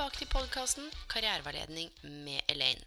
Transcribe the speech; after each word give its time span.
Tilbake 0.00 0.16
til 0.16 0.30
podkasten 0.32 0.86
Karriereveiledning 1.12 1.90
med 2.24 2.40
Elaine. 2.48 2.80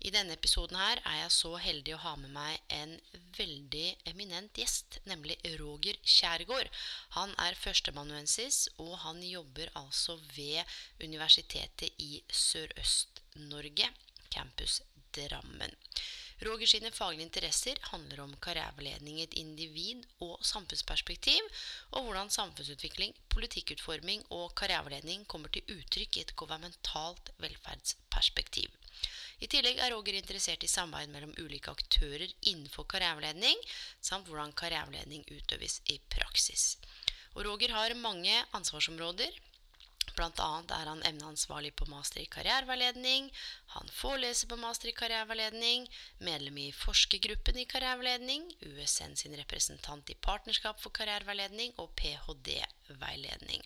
I 0.00 0.08
denne 0.14 0.32
episoden 0.38 0.78
her 0.80 1.02
er 1.04 1.18
jeg 1.18 1.34
så 1.34 1.50
heldig 1.60 1.92
å 1.92 1.98
ha 2.00 2.14
med 2.16 2.32
meg 2.32 2.72
en 2.72 2.94
veldig 3.36 3.90
eminent 4.08 4.56
gjest, 4.56 4.96
nemlig 5.04 5.36
Roger 5.60 6.00
Kjærgaard. 6.00 6.70
Han 7.18 7.34
er 7.44 7.60
førsteamanuensis, 7.60 8.70
og 8.80 8.94
han 9.02 9.20
jobber 9.20 9.68
altså 9.76 10.16
ved 10.32 10.64
Universitetet 11.04 11.92
i 12.00 12.22
Sørøst-Norge, 12.32 13.92
campus 14.32 14.80
Drammen. 15.12 15.76
Roger 16.44 16.68
sine 16.68 16.90
faglige 16.92 17.24
interesser 17.24 17.78
handler 17.90 18.20
om 18.20 18.34
karriereveiledning 18.44 19.20
i 19.20 19.24
et 19.24 19.36
individ- 19.40 20.04
og 20.20 20.42
samfunnsperspektiv, 20.44 21.48
og 21.96 22.04
hvordan 22.04 22.30
samfunnsutvikling, 22.30 23.14
politikkutforming 23.32 24.26
og 24.30 24.52
karriereveiledning 24.60 25.24
kommer 25.26 25.48
til 25.48 25.64
uttrykk 25.78 26.16
i 26.16 26.26
et 26.26 26.34
governmentalt 26.36 27.32
velferdsperspektiv. 27.40 28.68
I 29.40 29.48
tillegg 29.52 29.80
er 29.80 29.92
Roger 29.92 30.16
interessert 30.16 30.64
i 30.64 30.70
samarbeid 30.70 31.12
mellom 31.12 31.34
ulike 31.40 31.72
aktører 31.72 32.28
innenfor 32.52 32.84
karriereveiledning, 32.84 33.56
samt 34.00 34.28
hvordan 34.28 34.52
karriereveiledning 34.52 35.24
utøves 35.32 35.80
i 35.92 35.98
praksis. 36.12 36.76
Og 37.36 37.44
Roger 37.44 37.72
har 37.76 37.96
mange 38.00 38.36
ansvarsområder. 38.56 39.32
Blant 40.16 40.40
annet 40.40 40.72
er 40.72 40.88
han 40.88 41.02
emneansvarlig 41.04 41.74
på 41.76 41.88
master 41.90 42.22
i 42.22 42.28
karriereveiledning, 42.32 43.28
han 43.74 43.90
foreleser 43.92 44.48
på 44.48 44.56
master 44.56 44.88
i 44.88 44.96
karriereveiledning, 44.96 45.84
medlem 46.24 46.60
i 46.62 46.70
forskergruppen 46.72 47.60
i 47.60 47.66
karriereveiledning, 47.68 48.48
USN 48.72 49.16
sin 49.20 49.36
representant 49.36 50.08
i 50.10 50.16
Partnerskap 50.28 50.80
for 50.80 50.94
karriereveiledning 50.96 51.76
og 51.82 51.92
ph.d.-veiledning. 52.00 53.64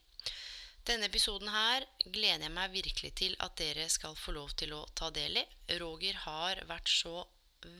Denne 0.90 1.06
episoden 1.06 1.50
her 1.52 1.84
gleder 2.02 2.48
jeg 2.48 2.56
meg 2.56 2.72
virkelig 2.74 3.12
til 3.20 3.34
at 3.44 3.54
dere 3.60 3.86
skal 3.92 4.16
få 4.18 4.34
lov 4.34 4.54
til 4.58 4.72
å 4.74 4.86
ta 4.96 5.10
del 5.14 5.38
i. 5.38 5.44
Roger 5.78 6.16
har 6.24 6.64
vært 6.66 6.90
så 6.90 7.20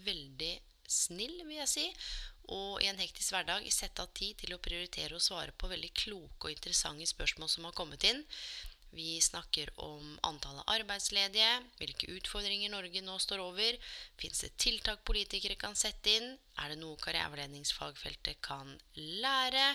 veldig 0.06 0.52
snill, 0.91 1.41
vil 1.46 1.58
jeg 1.62 1.70
si, 1.70 1.86
og 2.48 2.80
i 2.83 2.88
en 2.91 2.98
hektisk 2.98 3.34
hverdag 3.34 3.69
sette 3.72 4.02
av 4.02 4.10
tid 4.16 4.38
til 4.41 4.55
å 4.55 4.62
prioritere 4.62 5.16
å 5.16 5.22
svare 5.22 5.52
på 5.52 5.70
veldig 5.70 5.92
kloke 6.05 6.48
og 6.48 6.55
interessante 6.55 7.06
spørsmål 7.06 7.50
som 7.52 7.69
har 7.69 7.77
kommet 7.77 8.06
inn. 8.08 8.24
Vi 8.91 9.20
snakker 9.22 9.70
om 9.86 10.16
antallet 10.27 10.66
arbeidsledige, 10.72 11.50
hvilke 11.78 12.08
utfordringer 12.16 12.72
Norge 12.72 13.02
nå 13.06 13.19
står 13.22 13.42
over, 13.44 13.77
fins 14.19 14.42
det 14.42 14.50
tiltak 14.58 15.05
politikere 15.06 15.55
kan 15.55 15.78
sette 15.78 16.16
inn, 16.16 16.32
er 16.58 16.72
det 16.72 16.80
noe 16.80 16.98
karriereveiledningsfagfeltet 17.05 18.41
kan 18.42 18.75
lære, 18.97 19.69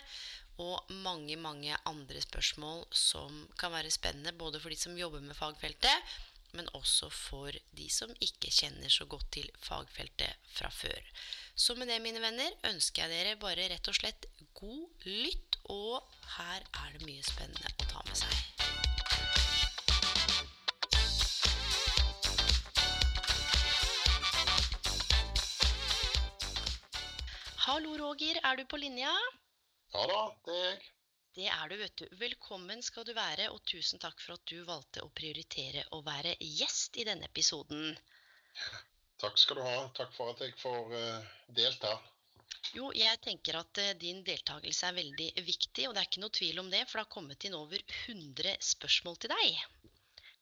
og 0.60 0.92
mange, 1.04 1.36
mange 1.40 1.76
andre 1.88 2.22
spørsmål 2.24 2.86
som 2.96 3.42
kan 3.60 3.74
være 3.76 3.92
spennende 3.92 4.36
både 4.36 4.60
for 4.64 4.72
de 4.72 4.80
som 4.80 5.00
jobber 5.00 5.24
med 5.24 5.36
fagfeltet, 5.36 6.16
men 6.56 6.70
også 6.78 7.10
for 7.12 7.56
de 7.76 7.88
som 7.92 8.12
ikke 8.24 8.52
kjenner 8.54 8.92
så 8.92 9.08
godt 9.12 9.28
til 9.38 9.50
fagfeltet 9.64 10.52
fra 10.56 10.72
før. 10.72 11.12
Så 11.56 11.76
med 11.76 11.92
det, 11.92 12.02
mine 12.04 12.22
venner, 12.24 12.52
ønsker 12.70 13.06
jeg 13.06 13.14
dere 13.14 13.40
bare 13.42 13.68
rett 13.72 13.92
og 13.92 13.98
slett 14.00 14.28
god 14.56 15.08
lytt, 15.08 15.60
og 15.72 16.04
her 16.38 16.64
er 16.86 16.96
det 16.96 17.06
mye 17.08 17.24
spennende 17.28 17.76
å 17.76 17.90
ta 17.92 18.04
med 18.08 18.24
seg. 18.24 18.42
Hallo, 27.66 27.96
Roger. 27.98 28.38
Er 28.46 28.60
du 28.60 28.68
på 28.70 28.78
linja? 28.78 29.12
Ja 29.96 30.04
da, 30.12 30.20
det 30.46 30.60
er 30.60 30.68
jeg. 30.70 30.95
Det 31.36 31.50
er 31.52 31.68
du, 31.68 31.76
vet 31.76 31.98
du. 32.00 32.06
Velkommen 32.16 32.80
skal 32.86 33.04
du 33.04 33.12
være, 33.16 33.50
og 33.52 33.60
tusen 33.68 34.00
takk 34.00 34.22
for 34.24 34.38
at 34.38 34.44
du 34.48 34.62
valgte 34.64 35.02
å 35.04 35.10
prioritere 35.12 35.82
å 35.92 36.00
være 36.06 36.32
gjest 36.40 36.96
i 37.02 37.04
denne 37.04 37.28
episoden. 37.28 37.90
Takk 39.20 39.42
skal 39.42 39.60
du 39.60 39.64
ha. 39.66 39.82
Takk 39.98 40.14
for 40.16 40.32
at 40.32 40.44
jeg 40.46 40.56
får 40.62 40.94
uh, 40.96 41.34
delta. 41.58 41.92
Jo, 42.78 42.88
jeg 42.96 43.20
tenker 43.26 43.60
at 43.60 43.82
uh, 43.84 43.92
din 44.00 44.24
deltakelse 44.24 44.88
er 44.88 44.96
veldig 44.96 45.28
viktig, 45.50 45.90
og 45.90 45.98
det 45.98 46.06
er 46.06 46.08
ikke 46.08 46.24
noe 46.24 46.36
tvil 46.40 46.64
om 46.64 46.72
det, 46.72 46.86
for 46.88 47.02
det 47.02 47.04
har 47.04 47.14
kommet 47.18 47.50
inn 47.50 47.60
over 47.60 47.84
100 48.06 48.56
spørsmål 48.70 49.20
til 49.26 49.36
deg. 49.36 49.60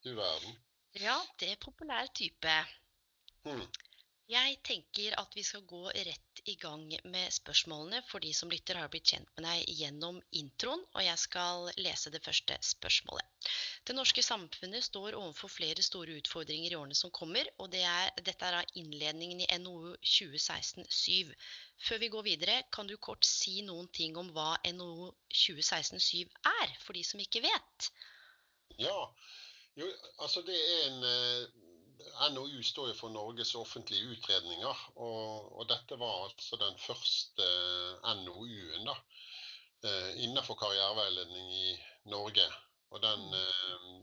Du 0.06 0.12
verden. 0.14 0.62
Ja, 1.02 1.18
det 1.42 1.56
er 1.56 1.64
populær 1.64 2.14
type. 2.14 2.54
Hmm. 3.48 3.66
Jeg 4.30 4.62
tenker 4.62 5.18
at 5.18 5.34
vi 5.34 5.42
skal 5.50 5.66
gå 5.66 5.88
rett 5.90 6.33
i 6.46 6.56
gang 6.60 6.90
med 7.08 7.32
spørsmålene, 7.32 8.02
for 8.10 8.24
de 8.24 8.34
som 8.36 8.50
lytter 8.52 8.78
har 8.80 8.90
blitt 8.92 9.14
kjent 9.14 9.30
med 9.36 9.46
deg 9.48 9.70
gjennom 9.80 10.20
introen, 10.36 10.84
og 10.92 11.04
jeg 11.06 11.22
skal 11.22 11.70
lese 11.80 12.12
det 12.12 12.22
første 12.26 12.58
spørsmålet. 12.68 13.50
Det 13.88 13.96
norske 13.96 14.24
samfunnet 14.26 14.84
står 14.84 15.16
overfor 15.20 15.52
flere 15.52 15.86
store 15.86 16.18
utfordringer 16.20 16.74
i 16.74 16.80
årene 16.80 16.98
som 17.00 17.14
kommer, 17.16 17.48
og 17.64 17.72
det 17.72 17.86
er, 17.88 18.12
dette 18.20 18.50
er 18.50 18.58
da 18.58 18.80
innledningen 18.82 19.46
i 19.46 19.50
NOU 19.64 19.96
2016-7. 20.04 21.32
Før 21.88 22.04
vi 22.04 22.12
går 22.12 22.28
videre, 22.28 22.60
kan 22.76 22.92
du 22.92 22.98
kort 22.98 23.24
si 23.28 23.62
noen 23.64 23.88
ting 23.96 24.20
om 24.20 24.32
hva 24.36 24.58
NOU 24.76 25.14
2016-7 25.32 26.28
er, 26.54 26.78
for 26.84 26.96
de 26.98 27.08
som 27.08 27.24
ikke 27.24 27.44
vet? 27.48 27.92
Ja, 28.84 29.00
jo, 29.80 29.90
altså 30.20 30.44
det 30.46 30.60
er 30.60 30.88
en 30.92 31.06
uh... 31.08 31.63
NOU 32.34 32.64
står 32.64 32.90
jo 32.92 32.96
for 32.98 33.14
Norges 33.14 33.54
offentlige 33.56 34.16
utredninger, 34.16 34.82
og, 34.96 35.52
og 35.60 35.68
dette 35.70 35.98
var 36.00 36.26
altså 36.26 36.60
den 36.62 36.78
første 36.82 37.48
NOU-en 38.24 38.90
da, 38.90 38.96
innenfor 40.24 40.58
karriereveiledning 40.60 41.54
i 41.60 41.72
Norge. 42.12 42.46
Den, 43.04 43.24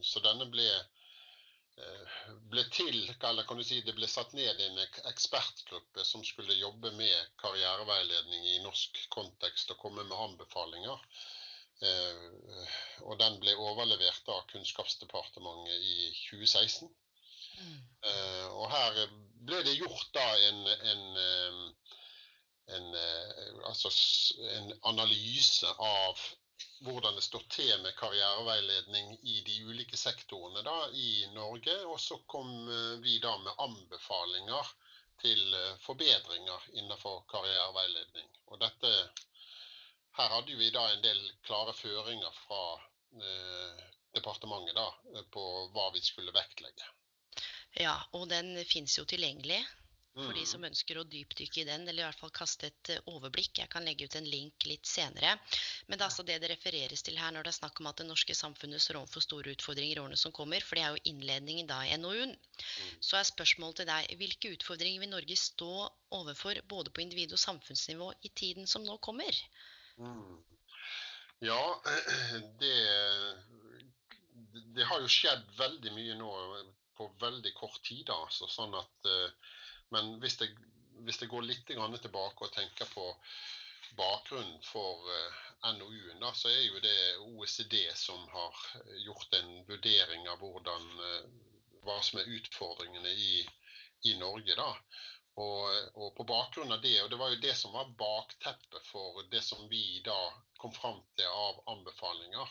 så 0.03 0.21
denne 0.25 0.49
ble, 0.50 0.66
ble 2.53 2.65
til, 2.75 2.99
eller 3.28 3.47
kan 3.49 3.60
du 3.60 3.65
si 3.65 3.78
det 3.87 3.94
ble 3.97 4.09
satt 4.10 4.34
ned 4.37 4.60
en 4.65 4.81
ekspertgruppe 5.12 6.05
som 6.05 6.25
skulle 6.27 6.59
jobbe 6.59 6.91
med 6.99 7.37
karriereveiledning 7.43 8.49
i 8.55 8.62
norsk 8.65 8.99
kontekst 9.15 9.71
og 9.72 9.81
komme 9.84 10.05
med 10.09 10.25
anbefalinger. 10.27 11.05
Og 13.06 13.15
den 13.22 13.39
ble 13.41 13.55
overlevert 13.56 14.34
av 14.34 14.43
Kunnskapsdepartementet 14.50 15.78
i 15.78 16.10
2016. 16.27 16.91
Uh, 17.60 18.47
og 18.56 18.66
her 18.72 19.00
ble 19.47 19.62
det 19.66 19.78
gjort 19.78 20.10
da 20.15 20.26
en, 20.48 20.60
en, 20.93 21.03
en, 22.76 22.87
altså 23.69 23.91
en, 24.56 24.71
analyse 24.93 25.72
av 25.78 26.21
hvordan 26.84 27.16
det 27.16 27.25
står 27.25 27.44
til 27.53 27.72
med 27.82 27.97
karriereveiledning 27.97 29.15
i 29.22 29.41
de 29.44 29.56
ulike 29.69 29.97
sektorene 30.00 30.62
da, 30.65 30.76
i 30.93 31.26
Norge. 31.34 31.76
Og 31.88 32.00
så 32.00 32.21
kom 32.31 32.53
vi 33.04 33.19
da 33.21 33.34
med 33.41 33.65
anbefalinger 33.65 34.72
til 35.21 35.56
forbedringer 35.84 36.68
innenfor 36.80 37.24
karriereveiledning. 37.33 38.28
Og 38.53 38.60
dette, 38.60 38.92
her 40.18 40.33
hadde 40.36 40.56
vi 40.59 40.71
da 40.74 40.86
en 40.92 41.04
del 41.04 41.21
klare 41.47 41.74
føringer 41.77 42.33
fra 42.45 42.63
eh, 43.24 43.84
departementet 44.16 44.77
da, 44.77 44.89
på 45.34 45.45
hva 45.74 45.91
vi 45.95 46.03
skulle 46.04 46.34
vektlegge. 46.34 46.89
Ja, 47.78 47.95
og 48.17 48.27
den 48.33 48.57
fins 48.67 48.97
jo 48.99 49.07
tilgjengelig 49.07 49.61
for 50.11 50.34
de 50.34 50.43
som 50.49 50.65
ønsker 50.67 50.99
å 50.99 51.05
dypdykke 51.07 51.63
i 51.63 51.67
den, 51.69 51.84
eller 51.89 52.03
i 52.03 52.07
hvert 52.07 52.19
fall 52.19 52.33
kaste 52.34 52.69
et 52.69 52.91
overblikk. 53.09 53.61
Jeg 53.61 53.71
kan 53.72 53.84
legge 53.87 54.09
ut 54.09 54.17
en 54.19 54.27
link 54.27 54.67
litt 54.67 54.89
senere. 54.89 55.37
Men 55.87 55.97
det 55.97 56.03
er 56.03 56.09
altså 56.09 56.25
det 56.27 56.41
det 56.43 56.51
refereres 56.51 57.05
til 57.07 57.19
her 57.21 57.33
når 57.34 57.47
det 57.47 57.53
er 57.53 57.59
snakk 57.61 57.81
om 57.81 57.89
at 57.91 58.01
det 58.03 58.09
norske 58.09 58.34
samfunnet 58.37 58.83
står 58.83 58.99
overfor 59.01 59.25
store 59.25 59.55
utfordringer 59.55 60.01
i 60.01 60.03
årene 60.03 60.19
som 60.21 60.34
kommer, 60.34 60.65
for 60.67 60.77
det 60.77 60.84
er 60.84 60.97
jo 60.97 61.13
innledningen 61.13 61.71
da 61.71 61.78
i 61.87 61.95
NOU-en. 62.01 62.34
Så 62.99 63.21
er 63.21 63.28
spørsmålet 63.28 63.83
til 63.83 63.91
deg 63.93 64.15
hvilke 64.21 64.53
utfordringer 64.57 65.05
vil 65.05 65.13
Norge 65.15 65.39
stå 65.39 65.73
overfor 66.19 66.61
både 66.69 66.93
på 66.93 67.05
individ- 67.07 67.37
og 67.37 67.43
samfunnsnivå 67.43 68.11
i 68.27 68.34
tiden 68.34 68.66
som 68.71 68.84
nå 68.87 68.99
kommer? 69.05 69.41
Mm. 70.01 70.43
Ja, 71.47 71.63
det, 72.61 72.75
det 74.75 74.91
har 74.91 75.01
jo 75.01 75.15
skjedd 75.15 75.47
veldig 75.57 75.95
mye 75.97 76.19
nå 76.19 76.34
på 77.01 77.09
veldig 77.23 77.55
kort 77.57 77.81
tid. 77.87 78.07
da, 78.13 78.21
så 78.31 78.49
sånn 78.51 78.77
at, 78.79 79.11
Men 79.91 80.13
hvis 80.23 80.37
jeg, 80.41 80.55
hvis 81.03 81.21
jeg 81.23 81.31
går 81.33 81.49
litt 81.49 81.67
tilbake 81.67 82.47
og 82.47 82.53
tenker 82.55 82.87
på 82.95 83.07
bakgrunnen 83.99 84.61
for 84.63 85.09
NOU-en, 85.65 86.21
da, 86.21 86.31
så 86.37 86.49
er 86.53 86.61
jo 86.63 86.83
det 86.85 86.99
OECD 87.25 87.89
som 87.99 88.21
har 88.31 88.61
gjort 89.03 89.35
en 89.41 89.65
vurdering 89.67 90.29
av 90.31 90.45
hvordan, 90.45 90.87
hva 91.83 91.97
som 92.07 92.21
er 92.21 92.31
utfordringene 92.37 93.11
i, 93.11 93.41
i 94.13 94.15
Norge. 94.21 94.55
da. 94.55 94.71
Og, 95.41 95.67
og, 95.95 96.09
på 96.17 96.27
bakgrunn 96.29 96.73
av 96.75 96.83
det, 96.83 96.97
og 97.03 97.11
det 97.11 97.19
var 97.21 97.33
jo 97.33 97.43
det 97.43 97.55
som 97.57 97.75
var 97.75 97.93
bakteppet 97.99 98.87
for 98.89 99.23
det 99.33 99.43
som 99.47 99.69
vi 99.71 100.03
da 100.05 100.19
kom 100.61 100.73
fram 100.75 101.01
til 101.17 101.29
av 101.31 101.61
anbefalinger. 101.75 102.51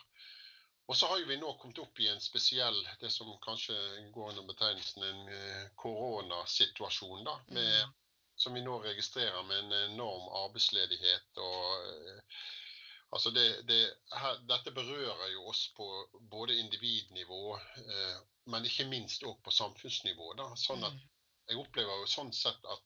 Og 0.89 0.97
så 0.97 1.07
har 1.07 1.25
vi 1.29 1.37
nå 1.37 1.51
kommet 1.61 1.79
opp 1.83 1.99
i 2.01 2.07
en 2.09 2.21
spesiell, 2.21 2.77
det 3.01 3.11
som 3.13 3.29
kanskje 3.45 3.75
går 4.15 4.31
under 4.31 4.47
betegnelsen 4.49 5.03
en 5.05 5.27
eh, 5.35 5.67
koronasituasjon, 5.77 7.21
da. 7.27 7.35
Med, 7.53 7.75
mm. 7.85 7.91
Som 8.39 8.55
vi 8.55 8.63
nå 8.65 8.79
registrerer 8.81 9.43
med 9.43 9.59
en 9.59 9.75
enorm 9.91 10.25
arbeidsledighet. 10.45 11.37
og 11.37 11.85
eh, 11.91 12.41
altså 13.09 13.35
det, 13.35 13.45
det, 13.69 13.79
her, 14.15 14.41
Dette 14.49 14.73
berører 14.73 15.29
jo 15.35 15.45
oss 15.53 15.67
på 15.77 15.87
både 16.31 16.57
individnivå, 16.63 17.43
eh, 17.85 18.19
men 18.49 18.65
ikke 18.65 18.89
minst 18.89 19.23
òg 19.29 19.37
på 19.45 19.53
samfunnsnivå. 19.53 20.33
da, 20.41 20.49
sånn 20.57 20.83
at 20.89 20.97
mm 20.97 21.07
jeg 21.49 21.57
opplever 21.57 22.03
jo 22.03 22.09
sånn 22.09 22.31
sett 22.35 22.65
at, 22.69 22.85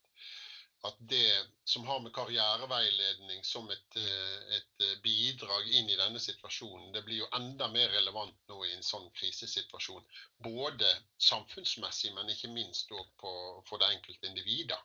at 0.83 0.97
det 0.99 1.45
som 1.63 1.85
har 1.87 1.99
med 2.03 2.11
karriereveiledning 2.15 3.43
som 3.47 3.69
et, 3.71 3.95
eh, 3.95 4.55
et, 4.57 4.81
eh, 4.83 4.97
bidrag 5.03 5.69
inn 5.79 5.89
i 5.89 5.95
denne 5.95 6.19
situasjonen, 6.19 6.91
det 6.91 7.05
blir 7.05 7.21
jo 7.21 7.29
enda 7.39 7.69
mer 7.71 7.89
relevant 7.89 8.35
nå 8.51 8.59
i 8.65 8.73
en 8.73 8.83
sånn 8.83 9.07
krisesituasjon. 9.19 10.03
Både 10.43 10.89
samfunnsmessig, 11.17 12.13
men 12.13 12.29
ikke 12.29 12.51
minst 12.51 12.91
for 12.91 13.79
det 13.79 13.93
enkelte 13.95 14.27
individet. 14.27 14.79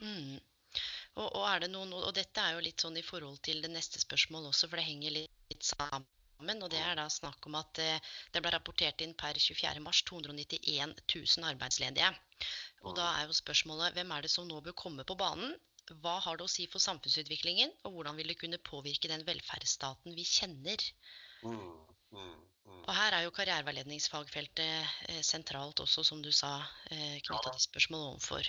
Mm. 0.00 0.40
Og, 1.20 1.28
og, 1.36 1.92
og 2.00 2.14
dette 2.16 2.40
er 2.40 2.56
jo 2.56 2.64
litt 2.64 2.80
sånn 2.80 2.96
i 2.98 3.06
forhold 3.06 3.38
til 3.44 3.60
det 3.62 3.70
neste 3.70 4.00
spørsmålet 4.00 4.50
også, 4.50 4.70
for 4.70 4.80
det 4.80 4.88
henger 4.88 5.18
litt, 5.20 5.40
litt 5.52 5.68
sammen. 6.44 6.62
Og 6.62 6.70
det 6.70 6.80
er 6.80 6.96
da 6.96 7.08
snakk 7.08 7.46
om 7.46 7.56
at 7.56 7.78
eh, 7.78 8.00
det 8.32 8.42
ble 8.42 8.52
rapportert 8.52 9.00
inn 9.00 9.14
per 9.14 9.34
24.3 9.34 10.04
291 10.04 10.94
000 11.14 11.48
arbeidsledige. 11.48 12.12
Og 12.84 12.96
da 12.96 13.20
er 13.20 13.26
jo 13.28 13.34
spørsmålet 13.34 13.94
hvem 13.94 14.10
er 14.12 14.22
det 14.22 14.30
som 14.30 14.46
nå 14.46 14.60
bør 14.60 14.76
komme 14.76 15.04
på 15.04 15.16
banen? 15.16 15.54
Hva 16.00 16.18
har 16.20 16.36
det 16.36 16.44
å 16.44 16.48
si 16.48 16.66
for 16.66 16.80
samfunnsutviklingen, 16.80 17.70
og 17.84 17.92
hvordan 17.92 18.16
vil 18.16 18.28
det 18.28 18.38
kunne 18.40 18.58
påvirke 18.58 19.08
den 19.08 19.24
velferdsstaten 19.26 20.14
vi 20.16 20.24
kjenner? 20.24 20.80
Mm, 21.44 21.58
mm, 22.12 22.30
mm. 22.64 22.78
Og 22.86 22.92
her 22.96 23.12
er 23.12 23.26
jo 23.26 23.34
karriereveiledningsfagfeltet 23.36 25.10
eh, 25.10 25.20
sentralt 25.20 25.80
også, 25.84 26.04
som 26.04 26.22
du 26.24 26.32
sa, 26.32 26.56
eh, 26.90 27.20
knytta 27.20 27.52
til 27.52 27.66
spørsmålet 27.68 28.14
overfor. 28.14 28.48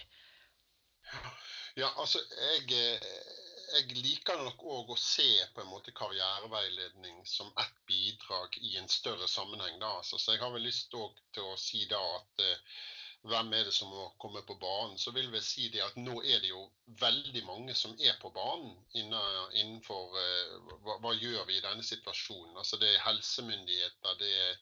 Ja, 1.76 1.92
altså 2.00 2.24
jeg, 2.24 2.96
jeg 3.74 3.98
liker 3.98 4.42
nok 4.42 4.64
òg 4.78 4.92
å 4.94 4.98
se 5.00 5.30
på 5.56 5.64
en 5.64 5.72
måte 5.72 5.94
karriereveiledning 5.98 7.24
som 7.30 7.52
ett 7.62 7.80
bidrag 7.90 8.58
i 8.62 8.76
en 8.80 8.90
større 8.90 9.28
sammenheng. 9.28 9.80
da. 9.80 9.98
Altså, 10.00 10.20
så 10.20 10.36
jeg 10.36 10.44
har 10.44 10.54
vel 10.54 10.68
lyst 10.68 10.92
til 10.92 11.44
å 11.44 11.58
si 11.60 11.86
da 11.90 12.02
at 12.20 12.46
eh, 12.46 12.78
hvem 13.26 13.54
er 13.58 13.66
det 13.66 13.74
som 13.74 13.90
må 13.90 14.06
komme 14.22 14.42
på 14.46 14.58
banen, 14.62 14.98
så 15.02 15.12
vil 15.16 15.32
vi 15.34 15.42
si 15.42 15.70
det 15.74 15.82
at 15.82 15.96
nå 15.98 16.20
er 16.22 16.44
det 16.44 16.52
jo 16.52 16.62
veldig 17.02 17.42
mange 17.48 17.74
som 17.78 17.96
er 17.98 18.18
på 18.22 18.30
banen 18.36 18.76
innenfor 18.94 20.14
uh, 20.14 20.76
hva, 20.86 21.00
hva, 21.02 21.14
gjør 21.18 21.48
vi 21.50 21.58
i 21.58 21.64
denne 21.64 21.86
situasjonen. 21.86 22.54
Altså 22.62 22.78
Det 22.82 22.92
er 22.92 23.02
helsemyndigheter, 23.08 24.20
det 24.22 24.32
er, 24.44 24.62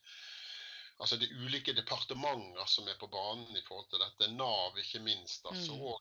altså 0.96 1.20
det 1.20 1.28
er 1.28 1.44
ulike 1.44 1.76
departementer 1.76 2.72
som 2.72 2.88
er 2.88 2.96
på 3.00 3.10
banen 3.12 3.52
i 3.52 3.64
forhold 3.68 3.90
til 3.92 4.00
dette. 4.00 4.32
Nav, 4.32 4.80
ikke 4.80 5.04
minst. 5.04 5.44
altså, 5.50 5.76
mm. 5.76 5.84
Og 5.92 6.00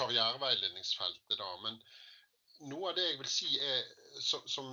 karriereveiledningsfeltet. 0.00 1.38
da, 1.38 1.50
men 1.62 1.78
noe 2.68 2.90
av 2.90 2.96
det 2.98 3.06
jeg 3.06 3.18
vil 3.20 3.30
si 3.30 3.50
er, 3.62 3.84
som, 4.20 4.42
som, 4.48 4.68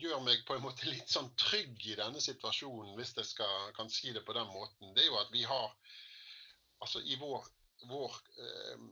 gjør 0.00 0.20
meg 0.26 0.44
på 0.46 0.56
en 0.56 0.64
måte 0.64 0.90
litt 0.90 1.10
sånn 1.10 1.30
trygg 1.40 1.86
i 1.90 1.96
denne 1.98 2.20
situasjonen, 2.22 2.94
hvis 2.98 3.16
jeg 3.18 3.30
skal, 3.32 3.72
kan 3.76 3.90
si 3.90 4.12
det 4.14 4.24
på 4.26 4.36
den 4.36 4.50
måten, 4.52 4.92
det 4.94 5.06
er 5.06 5.10
jo 5.10 5.18
at 5.22 5.32
vi 5.34 5.42
har 5.48 5.72
altså 6.82 7.02
i, 7.02 7.16
vår, 7.18 7.48
vår, 7.90 8.14
eh, 8.44 8.86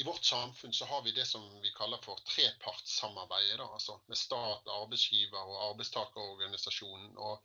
I 0.00 0.04
vårt 0.04 0.24
samfunn 0.24 0.74
så 0.76 0.88
har 0.90 1.02
vi 1.04 1.14
det 1.16 1.24
som 1.28 1.44
vi 1.62 1.72
kaller 1.76 2.00
for 2.04 2.20
trepartssamarbeidet. 2.28 3.60
Altså 3.64 3.98
med 4.08 4.18
stat, 4.20 4.68
arbeidsgiver 4.80 5.40
og 5.40 5.62
arbeidstakerorganisasjonen. 5.70 7.16
og 7.16 7.40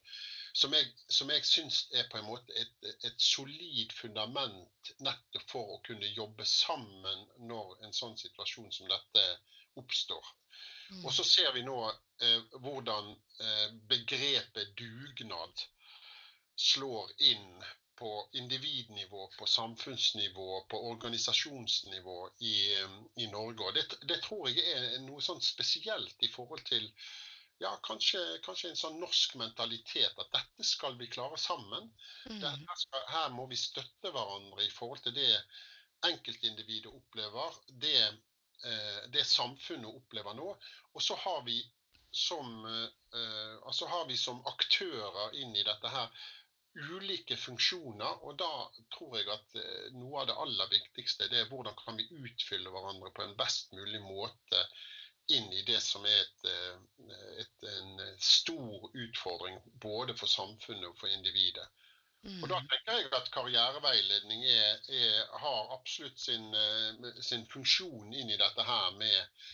som 0.53 0.73
jeg, 0.75 0.87
som 1.07 1.29
jeg 1.31 1.45
syns 1.47 1.85
er 1.95 2.07
på 2.11 2.19
en 2.19 2.27
måte 2.27 2.55
et, 2.59 2.73
et, 3.07 3.19
solid 3.23 3.93
fundament 3.95 4.91
nettopp 4.99 5.45
for 5.47 5.75
å 5.75 5.79
kunne 5.87 6.09
jobbe 6.11 6.45
sammen 6.47 7.23
når 7.51 7.85
en 7.85 7.95
sånn 7.95 8.17
situasjon 8.19 8.71
som 8.75 8.91
dette 8.91 9.23
oppstår. 9.79 10.31
Mm. 10.91 11.05
Og 11.05 11.13
så 11.13 11.23
ser 11.23 11.53
vi 11.55 11.63
nå 11.63 11.77
eh, 11.87 12.57
hvordan 12.63 13.11
eh, 13.11 13.67
begrepet 13.91 14.73
dugnad 14.79 15.63
slår 16.55 17.13
inn 17.31 17.63
på 18.01 18.29
individnivå, 18.33 19.27
på 19.39 19.45
samfunnsnivå, 19.45 20.61
på 20.69 20.77
organisasjonsnivå 20.89 22.29
i, 22.39 22.55
i 23.15 23.27
Norge. 23.27 23.67
Og 23.67 23.75
det, 23.77 23.83
det, 24.09 24.17
tror 24.25 24.49
jeg 24.49 24.63
er 24.73 24.95
noe 25.05 25.21
sånn 25.21 25.41
spesielt 25.45 26.25
i 26.25 26.31
forhold 26.33 26.65
til 26.65 26.87
ja, 27.61 27.75
kanskje, 27.85 28.21
kanskje, 28.45 28.71
en 28.71 28.79
sånn 28.79 28.97
norsk 29.03 29.35
mentalitet. 29.37 30.17
At 30.17 30.33
dette 30.33 30.65
skal 30.65 30.97
vi 30.97 31.11
klare 31.13 31.37
sammen. 31.37 31.91
Mm. 32.25 32.41
Skal, 32.73 33.05
her 33.13 33.29
må 33.37 33.45
vi 33.51 33.59
støtte 33.59 34.09
hverandre 34.09 34.65
i 34.65 34.73
forhold 34.73 35.05
til 35.05 35.15
det 35.19 35.29
enkeltindividet 36.09 36.89
opplever, 36.89 37.57
det, 37.83 37.99
det 39.13 39.23
samfunnet 39.25 39.89
opplever 39.89 40.35
nå. 40.37 40.51
Og 40.93 41.01
så 41.01 41.15
har 41.17 41.39
vi 41.47 41.55
som, 42.11 42.65
eh, 43.13 43.67
altså 43.67 43.85
har 43.85 44.05
vi 44.05 44.17
som 44.17 44.45
aktører 44.45 45.35
inn 45.35 45.55
i 45.55 45.63
dette 45.63 45.89
her 45.89 46.09
ulike 46.75 47.37
funksjoner. 47.37 48.23
Og 48.27 48.37
da 48.39 48.51
tror 48.95 49.17
jeg 49.17 49.29
at 49.31 49.55
eh, 49.59 49.91
noe 49.95 50.21
av 50.21 50.29
det 50.29 50.39
aller 50.45 50.71
viktigste 50.71 51.29
det 51.31 51.43
er 51.43 51.51
hvordan 51.51 51.77
kan 51.79 51.99
vi 51.99 52.09
utfylle 52.11 52.73
hverandre 52.73 53.13
på 53.15 53.23
en 53.25 53.37
best 53.39 53.71
mulig 53.77 54.01
måte 54.03 54.65
inn 55.31 55.47
i 55.55 55.63
det 55.63 55.79
som 55.83 56.05
er 56.05 56.19
et, 56.19 56.45
eh, 56.51 57.15
et, 57.43 57.67
en 57.75 58.03
stor 58.19 58.89
utfordring 58.91 59.61
både 59.87 60.17
for 60.17 60.27
samfunnet 60.27 60.89
og 60.91 60.97
for 60.99 61.11
individet. 61.15 61.67
Mm. 62.23 62.43
Og 62.43 62.49
Da 62.51 62.59
tenker 62.69 62.99
jeg 62.99 63.09
at 63.17 63.31
karriereveiledning 63.33 64.43
er, 64.45 64.77
er, 64.93 65.23
har 65.41 65.73
absolutt 65.73 66.19
sin, 66.21 66.51
eh, 66.53 67.21
sin 67.21 67.47
funksjon 67.49 68.13
inn 68.13 68.29
i 68.29 68.37
dette 68.37 68.65
her 68.67 68.91
med 68.99 69.47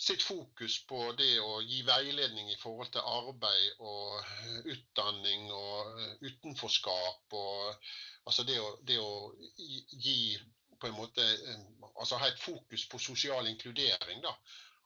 sitt 0.00 0.22
fokus 0.24 0.78
på 0.88 1.00
det 1.18 1.34
å 1.44 1.60
gi 1.60 1.82
veiledning 1.84 2.48
i 2.50 2.58
forhold 2.58 2.88
til 2.94 3.04
arbeid 3.04 3.82
og 3.84 4.70
utdanning 4.72 5.50
og 5.52 6.00
eh, 6.00 6.14
utenforskap. 6.30 7.36
og 7.36 7.90
altså 8.24 8.46
det 8.48 8.58
å, 8.60 8.72
det 8.82 8.98
å 8.98 9.12
gi 9.58 10.38
på 10.80 10.88
en 10.88 10.96
måte 10.96 11.22
eh, 11.22 11.62
altså 11.92 12.18
ha 12.18 12.30
et 12.30 12.40
fokus 12.40 12.88
på 12.88 12.98
sosial 12.98 13.46
inkludering. 13.52 14.24
da. 14.24 14.34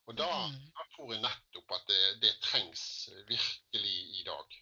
Og 0.05 0.19
da, 0.19 0.29
mm. 0.51 0.61
da 0.77 0.87
tror 0.93 1.15
jeg 1.15 1.23
nettopp 1.25 1.79
at 1.79 1.89
det, 1.89 2.03
det 2.27 2.35
trengs 2.45 2.85
virkelig 3.31 3.97
i 4.21 4.27
dag. 4.27 4.61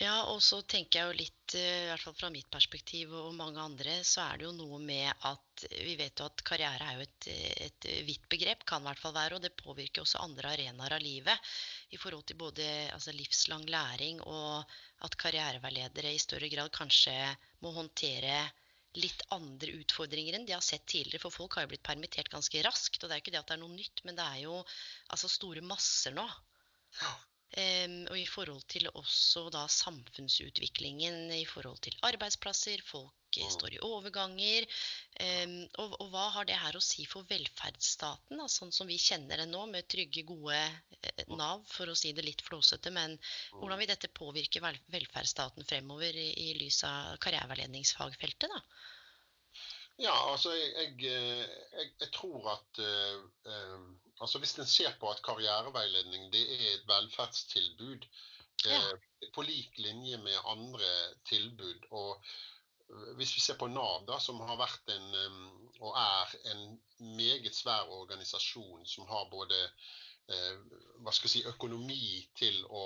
Ja, 0.00 0.16
og 0.32 0.40
så 0.42 0.62
tenker 0.64 0.98
jeg 0.98 1.08
jo 1.08 1.18
litt, 1.22 1.41
i 1.58 1.88
hvert 1.88 2.02
fall 2.02 2.16
fra 2.16 2.30
mitt 2.32 2.48
perspektiv 2.52 3.12
og 3.16 3.34
mange 3.36 3.60
andre, 3.62 3.98
så 4.06 4.24
er 4.24 4.40
det 4.40 4.46
jo 4.46 4.54
noe 4.56 4.78
med 4.82 5.24
at 5.28 5.64
vi 5.72 5.96
vet 5.98 6.22
jo 6.22 6.28
at 6.28 6.44
karriere 6.46 6.88
er 6.88 6.98
jo 6.98 7.06
et, 7.06 7.28
et 7.66 7.88
vidt 8.06 8.24
begrep, 8.32 8.64
kan 8.68 8.82
i 8.82 8.88
hvert 8.90 9.02
fall 9.02 9.14
være, 9.16 9.36
og 9.36 9.44
det 9.44 9.54
påvirker 9.58 10.04
også 10.04 10.22
andre 10.24 10.54
arenaer 10.54 10.96
av 10.96 11.04
livet. 11.04 11.52
I 11.92 12.00
forhold 12.00 12.26
til 12.28 12.40
både 12.40 12.66
altså, 12.94 13.14
livslang 13.16 13.66
læring 13.70 14.22
og 14.24 14.74
at 15.06 15.18
karriereveiledere 15.20 16.14
i 16.14 16.22
større 16.22 16.50
grad 16.52 16.72
kanskje 16.74 17.16
må 17.62 17.74
håndtere 17.76 18.42
litt 19.00 19.22
andre 19.32 19.72
utfordringer 19.80 20.36
enn 20.36 20.46
de 20.48 20.54
har 20.54 20.64
sett 20.64 20.84
tidligere. 20.86 21.22
For 21.22 21.34
folk 21.34 21.56
har 21.56 21.66
jo 21.66 21.72
blitt 21.72 21.86
permittert 21.86 22.30
ganske 22.32 22.62
raskt. 22.66 23.00
Og 23.00 23.08
det 23.08 23.14
er 23.14 23.20
jo 23.20 23.24
ikke 23.24 23.34
det 23.34 23.40
at 23.40 23.52
det 23.52 23.56
er 23.56 23.62
noe 23.64 23.76
nytt, 23.76 24.02
men 24.06 24.18
det 24.18 24.26
er 24.26 24.42
jo 24.44 24.58
altså 25.14 25.30
store 25.32 25.64
masser 25.64 26.14
nå. 26.16 26.26
Ja. 27.00 27.12
Og 27.52 28.16
i 28.16 28.24
forhold 28.28 28.62
til 28.72 28.88
også 28.96 29.48
da 29.52 29.66
samfunnsutviklingen 29.68 31.32
i 31.36 31.44
forhold 31.44 31.82
til 31.84 31.96
arbeidsplasser, 32.08 32.80
folk 32.86 33.36
mm. 33.36 33.50
står 33.52 33.76
i 33.76 33.80
overganger. 33.84 34.66
Og, 35.82 35.98
og, 35.98 36.06
hva 36.14 36.24
har 36.38 36.48
det 36.48 36.56
her 36.56 36.78
å 36.78 36.84
si 36.84 37.04
for 37.10 37.28
velferdsstaten, 37.28 38.40
da, 38.40 38.48
sånn 38.48 38.72
som 38.72 38.88
vi 38.88 38.96
kjenner 38.96 39.42
det 39.42 39.48
nå, 39.50 39.66
med 39.68 39.88
trygge, 39.92 40.24
gode 40.28 40.56
eh, 40.56 41.28
Nav, 41.36 41.66
for 41.68 41.92
å 41.92 41.98
si 41.98 42.14
det 42.16 42.24
litt 42.24 42.40
flåsete. 42.46 42.94
Men 42.94 43.18
hvordan 43.58 43.82
vil 43.82 43.92
dette 43.92 44.12
påvirke 44.16 44.64
velferdsstaten 44.64 45.68
fremover 45.68 46.16
i, 46.16 46.30
i 46.48 46.56
lys 46.56 46.82
av 46.88 47.20
karriereveiledningsfagfeltet? 47.20 48.48
da? 48.48 48.64
Ja, 50.00 50.14
altså 50.32 50.54
jeg, 50.56 50.70
jeg, 50.72 51.12
eh, 51.12 51.42
jeg, 51.76 51.90
jeg 52.00 52.10
tror 52.16 52.48
at 52.54 52.80
uh, 52.80 53.82
Altså 54.22 54.38
Hvis 54.38 54.54
en 54.58 54.68
ser 54.70 54.94
på 55.00 55.10
at 55.10 55.22
karriereveiledning 55.26 56.28
det 56.32 56.42
er 56.54 56.68
et 56.76 56.86
velferdstilbud 56.88 58.06
ja. 58.66 58.78
eh, 58.78 59.28
på 59.34 59.42
lik 59.42 59.78
linje 59.82 60.18
med 60.22 60.38
andre 60.46 60.90
tilbud, 61.28 61.88
og 61.90 62.22
hvis 63.16 63.34
vi 63.36 63.40
ser 63.40 63.56
på 63.58 63.66
Nav, 63.66 64.04
da, 64.08 64.18
som 64.20 64.40
har 64.44 64.58
vært 64.60 64.90
en, 64.92 65.06
og 65.80 65.96
er 65.96 66.34
en 66.52 66.64
meget 67.16 67.54
svær 67.56 67.90
organisasjon 67.90 68.86
som 68.86 69.06
har 69.08 69.30
både 69.32 69.58
eh, 70.28 70.58
hva 71.00 71.14
skal 71.14 71.28
jeg 71.28 71.34
si, 71.34 71.44
økonomi 71.48 72.20
til 72.38 72.60
å, 72.68 72.84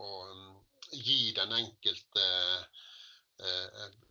å 0.00 0.08
gi 0.90 1.34
den 1.36 1.52
enkelte 1.58 2.26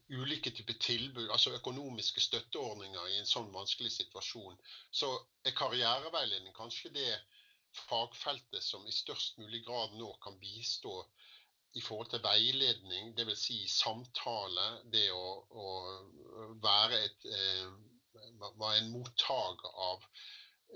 ulike 0.09 0.51
typer 0.51 0.75
tilbud, 0.83 1.29
altså 1.31 1.53
økonomiske 1.55 2.21
støtteordninger 2.21 3.07
i 3.11 3.19
en 3.21 3.29
sånn 3.29 3.51
vanskelig 3.53 3.91
situasjon, 3.95 4.57
så 4.91 5.09
er 5.45 5.55
karriereveiledning 5.57 6.55
kanskje 6.57 6.91
det 6.97 7.11
fagfeltet 7.87 8.63
som 8.63 8.85
i 8.87 8.93
størst 8.93 9.39
mulig 9.41 9.63
grad 9.65 9.95
nå 9.97 10.11
kan 10.23 10.35
bistå 10.41 10.97
i 11.73 11.81
forhold 11.81 12.11
til 12.11 12.21
veiledning, 12.21 13.13
dvs. 13.17 13.45
Si 13.47 13.57
samtale, 13.71 14.65
det 14.93 15.07
å, 15.11 15.29
å 15.49 15.67
være, 16.61 16.99
et, 17.07 17.25
eh, 17.25 17.71
en 18.69 18.91
mottaker 18.93 19.79
av 19.87 20.05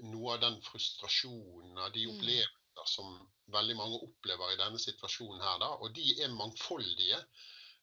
noe 0.08 0.34
av 0.34 0.42
den 0.42 0.58
frustrasjonen, 0.66 1.78
av 1.78 1.92
de 1.94 2.08
mm. 2.08 2.16
opplevelser 2.16 2.90
som 2.90 3.14
veldig 3.54 3.78
mange 3.78 4.02
opplever 4.08 4.54
i 4.54 4.60
denne 4.60 4.82
situasjonen 4.82 5.44
her. 5.44 5.62
Da, 5.62 5.70
og 5.82 5.94
de 5.98 6.08
er 6.24 6.34
mangfoldige. 6.34 7.22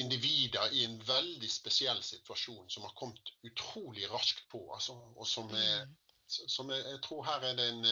individer 0.00 0.74
i 0.74 0.84
en 0.84 0.98
veldig 1.06 1.48
spesiell 1.50 2.02
situasjon 2.02 2.68
som 2.70 2.84
har 2.86 2.94
kommet 2.98 3.32
utrolig 3.46 4.08
raskt 4.10 4.44
på, 4.50 4.64
altså, 4.74 4.96
og 5.16 5.26
som 5.26 5.50
er 5.54 5.86
mm 5.86 5.96
som 6.28 6.70
jeg, 6.70 6.84
jeg, 6.84 7.00
tror 7.04 7.24
her 7.24 7.44
er 7.50 7.54
det 7.56 7.68
en 7.72 7.84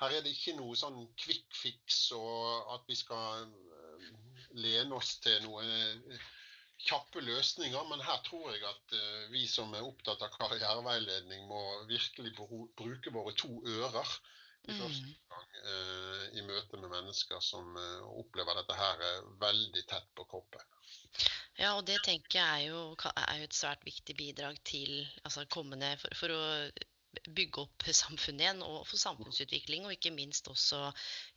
her 0.00 0.10
er 0.10 0.24
det 0.24 0.32
ikke 0.34 0.56
noe 0.58 0.76
sånn 0.76 1.04
quick 1.20 1.54
fix 1.54 2.08
og 2.16 2.72
at 2.74 2.88
vi 2.90 2.96
skal 2.98 3.44
uh, 3.46 4.08
lene 4.58 4.96
oss 4.98 5.14
til 5.22 5.38
noen 5.44 5.70
uh, 5.70 6.24
kjappe 6.84 7.22
løsninger. 7.22 7.86
Men 7.92 8.02
her 8.02 8.18
tror 8.26 8.48
jeg 8.50 8.64
at 8.66 8.96
uh, 8.98 9.20
vi 9.30 9.44
som 9.48 9.70
er 9.78 9.86
opptatt 9.86 10.24
av 10.26 10.34
karriereveiledning, 10.34 11.46
må 11.46 11.62
virkelig 11.86 12.34
bruke 12.34 13.14
våre 13.14 13.36
to 13.38 13.52
ører 13.76 14.16
i 14.64 14.72
mm. 14.72 14.80
første 14.80 15.14
gang 15.32 16.38
i 16.38 16.42
møte 16.44 16.76
med 16.80 16.90
mennesker 16.92 17.40
som 17.40 17.76
opplever 18.20 18.58
dette 18.58 18.76
her 18.76 19.04
veldig 19.40 19.84
tett 19.88 20.08
på 20.16 20.26
kroppen. 20.28 20.64
Ja, 21.56 21.76
og 21.76 21.84
det 21.88 22.00
tenker 22.04 22.40
jeg 22.40 22.64
er 22.64 22.72
jo, 22.72 22.80
er 23.14 23.38
jo 23.38 23.46
et 23.46 23.56
svært 23.56 23.84
viktig 23.86 24.16
bidrag 24.18 24.58
til 24.66 24.90
altså 25.22 25.46
kommende 25.52 25.94
for, 26.02 26.16
for 26.18 26.34
å 26.34 26.42
bygge 27.36 27.62
opp 27.62 27.84
samfunnet 27.94 28.42
igjen 28.44 28.62
og 28.66 28.80
for 28.88 29.00
samfunnsutvikling, 29.00 29.84
og 29.86 29.94
ikke 29.94 30.12
minst 30.14 30.48
også 30.50 30.80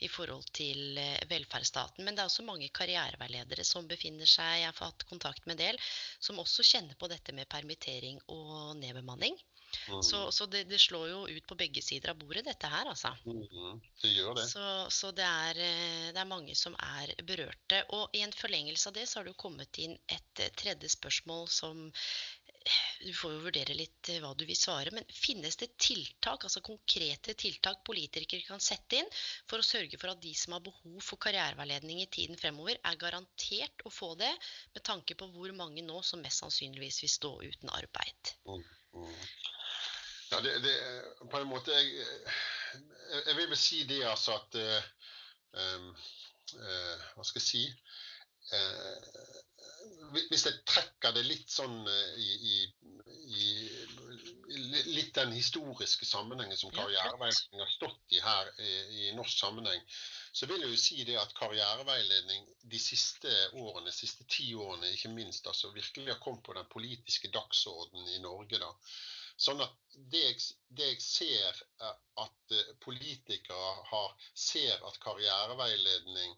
i 0.05 0.09
forhold 0.11 0.47
til 0.57 0.97
eh, 1.01 1.21
velferdsstaten. 1.29 2.05
Men 2.05 2.17
det 2.17 2.23
er 2.23 2.31
også 2.31 2.45
mange 2.47 2.69
karriereveiledere 2.73 3.65
som 3.67 3.89
befinner 3.89 4.29
seg, 4.29 4.63
jeg 4.63 4.69
har 4.71 4.77
fått 4.77 5.05
kontakt 5.09 5.45
med 5.45 5.57
en 5.57 5.63
del, 5.65 5.81
som 6.19 6.41
også 6.41 6.65
kjenner 6.65 6.97
på 6.99 7.11
dette 7.11 7.35
med 7.37 7.49
permittering 7.51 8.19
og 8.33 8.75
nedbemanning. 8.81 9.37
Mm. 9.89 10.03
Så, 10.03 10.31
så 10.31 10.45
det, 10.45 10.63
det, 10.69 10.79
slår 10.79 11.09
jo 11.09 11.19
ut 11.27 11.47
på 11.47 11.57
begge 11.59 11.81
sider 11.83 12.13
av 12.13 12.19
bordet, 12.19 12.45
dette 12.47 12.71
her, 12.71 12.89
altså. 12.91 13.11
Mm. 13.27 13.81
Det 14.01 14.11
gjør 14.13 14.39
det. 14.39 14.47
Så, 14.51 14.65
så 14.93 15.11
det, 15.15 15.27
er, 15.27 15.61
eh, 15.67 16.09
det, 16.11 16.21
er, 16.21 16.29
mange 16.29 16.55
som 16.55 16.75
er 16.79 17.13
berørte. 17.27 17.83
Og 17.97 18.15
i 18.17 18.23
en 18.25 18.35
forlengelse 18.35 18.89
av 18.89 18.97
det 18.97 19.07
så 19.07 19.19
har 19.19 19.27
det 19.27 19.35
jo 19.35 19.43
kommet 19.47 19.81
inn 19.83 19.95
et 20.07 20.43
eh, 20.43 20.53
tredje 20.59 20.91
spørsmål 20.95 21.47
som 21.51 21.87
du 22.99 23.13
får 23.15 23.33
jo 23.33 23.43
vurdere 23.45 23.75
litt 23.77 24.09
eh, 24.11 24.19
hva 24.23 24.33
du 24.37 24.43
vil 24.47 24.57
svare, 24.57 24.91
men 24.95 25.05
finnes 25.13 25.57
det 25.61 25.69
tiltak, 25.81 26.43
altså 26.47 26.63
konkrete 26.65 27.35
tiltak 27.39 27.83
politikere 27.87 28.47
kan 28.47 28.63
sette 28.63 28.99
inn 29.01 29.11
for 29.49 29.61
å 29.61 29.67
sørge 29.67 29.99
for 30.01 30.11
at 30.11 30.23
de 30.23 30.33
som 30.37 30.55
har 30.57 30.65
behov 30.65 30.97
for 31.05 31.21
karriereveiledning 31.23 32.01
i 32.03 32.09
tiden 32.17 32.39
fremover, 32.39 32.79
er 32.83 33.01
garantert 33.01 33.85
å 33.85 33.93
få 33.93 34.13
det, 34.19 34.33
med 34.75 34.85
tanke 34.87 35.17
på 35.19 35.29
hvor 35.35 35.53
mange 35.55 35.85
nå 35.85 36.01
som 36.05 36.23
mest 36.23 36.43
sannsynligvis 36.43 37.03
vil 37.05 37.13
stå 37.13 37.33
uten 37.45 37.73
arbeid? 37.77 38.33
Mm, 38.49 38.65
mm. 38.97 39.13
Ja, 40.31 40.41
det, 40.43 40.57
det, 40.63 40.75
på 41.31 41.39
en 41.39 41.47
måte 41.47 41.71
jeg, 41.71 42.07
jeg, 43.25 43.35
vil 43.37 43.49
vel 43.49 43.59
si 43.59 43.83
det, 43.87 44.01
altså 44.07 44.35
at 44.35 44.57
um, 44.59 45.91
uh, 46.59 47.05
Hva 47.15 47.27
skal 47.27 47.41
jeg 47.41 47.47
si? 47.47 47.63
Uh, 48.51 49.37
hvis 50.31 50.45
jeg 50.47 50.59
trekker 50.67 51.15
det 51.15 51.25
litt 51.27 51.51
sånn 51.51 51.79
uh, 51.87 52.19
i, 52.19 52.27
i, 52.51 52.57
i 53.27 53.47
litt 54.87 55.13
den 55.15 55.31
historiske 55.35 56.05
sammenhengen 56.07 56.57
som 56.57 56.71
karriereveiledning 56.71 57.61
har 57.63 57.71
stått 57.71 58.15
i 58.15 58.21
her 58.23 58.51
i, 58.63 58.71
i, 58.71 59.09
norsk 59.17 59.39
sammenheng, 59.39 59.81
så 60.31 60.47
vil 60.49 60.63
jeg 60.63 60.71
jo 60.71 60.79
si 60.81 61.03
det 61.07 61.17
at 61.19 61.35
karriereveiledning 61.37 62.47
de 62.71 62.79
siste 62.81 63.31
årene, 63.53 63.89
de 63.89 63.95
siste 63.95 64.27
ti 64.31 64.53
årene 64.55 64.93
ikke 64.95 65.11
minst, 65.15 65.47
altså 65.47 65.73
virkelig 65.75 66.13
har 66.13 66.21
kommet 66.23 66.45
på 66.47 66.55
den 66.57 66.69
politiske 66.71 67.31
dagsordenen 67.33 68.15
i 68.15 68.23
Norge. 68.23 68.59
da. 68.63 68.71
Sånn 69.37 69.61
at 69.61 69.97
det 70.13 70.23
jeg, 70.23 70.39
det 70.77 70.87
jeg 70.93 71.01
ser 71.05 71.61
at 71.81 72.55
eh, 72.57 72.71
politikere 72.83 73.73
har, 73.91 74.13
ser 74.33 74.85
at 74.89 74.99
karriereveiledning 75.03 76.37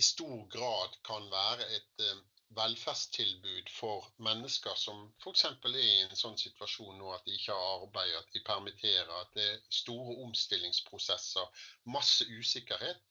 i 0.00 0.04
stor 0.04 0.46
grad 0.52 0.96
kan 1.04 1.28
være 1.32 1.66
et 1.76 2.04
eh, 2.06 2.22
velferdstilbud 2.58 3.68
for 3.72 4.06
mennesker 4.26 4.74
som 4.84 5.02
f.eks. 5.22 5.44
er 5.50 5.76
i 5.80 6.00
en 6.04 6.16
sånn 6.18 6.38
situasjon 6.40 6.96
nå 6.98 7.12
at 7.14 7.26
de 7.28 7.36
ikke 7.36 7.54
har 7.54 7.84
arbeid, 7.84 8.14
at 8.18 8.32
de 8.34 8.42
permitterer, 8.46 9.12
at 9.20 9.36
det 9.36 9.46
er 9.52 9.60
store 9.80 10.16
omstillingsprosesser, 10.24 11.62
masse 11.96 12.26
usikkerhet. 12.26 13.04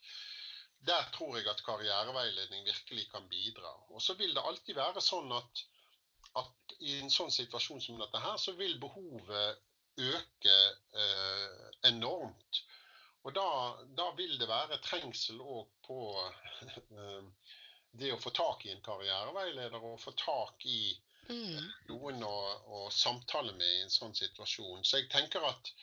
Der 0.89 1.07
tror 1.15 1.37
jeg 1.37 1.47
at 1.51 1.63
karriereveiledning 1.63 2.65
virkelig 2.67 3.07
kan 3.13 3.27
bidra. 3.31 3.71
Og 3.93 4.03
så 4.03 4.15
vil 4.19 4.35
det 4.35 4.43
alltid 4.43 4.79
være 4.79 5.03
sånn 5.03 5.31
at, 5.35 5.63
at 6.39 6.75
i 6.79 6.99
en 6.99 7.11
sånn 7.11 7.31
situasjon 7.33 7.81
som 7.83 7.99
dette 7.99 8.21
her, 8.23 8.37
så 8.39 8.55
vil 8.57 8.77
behovet 8.81 9.59
øke 9.99 10.57
eh, 11.03 11.69
enormt. 11.91 12.61
Og 13.27 13.35
da, 13.35 13.47
da, 13.97 14.11
vil 14.15 14.37
det 14.39 14.47
være 14.47 14.79
trengsel 14.83 15.41
òg 15.43 15.67
på 15.85 15.99
eh, 16.23 17.51
det 17.99 18.13
å 18.13 18.21
få 18.21 18.31
tak 18.35 18.65
i 18.65 18.71
en 18.73 18.83
karriereveileder 18.85 19.83
og 19.91 19.99
få 19.99 20.13
tak 20.17 20.65
i 20.69 20.93
mm. 21.27 21.59
noen 21.89 22.23
å, 22.23 22.35
å, 22.77 22.85
samtale 22.93 23.55
med 23.57 23.67
i 23.67 23.83
en 23.83 23.93
sånn 23.93 24.15
situasjon. 24.15 24.85
Så 24.85 25.01
jeg 25.01 25.09
tenker 25.11 25.43
at 25.49 25.73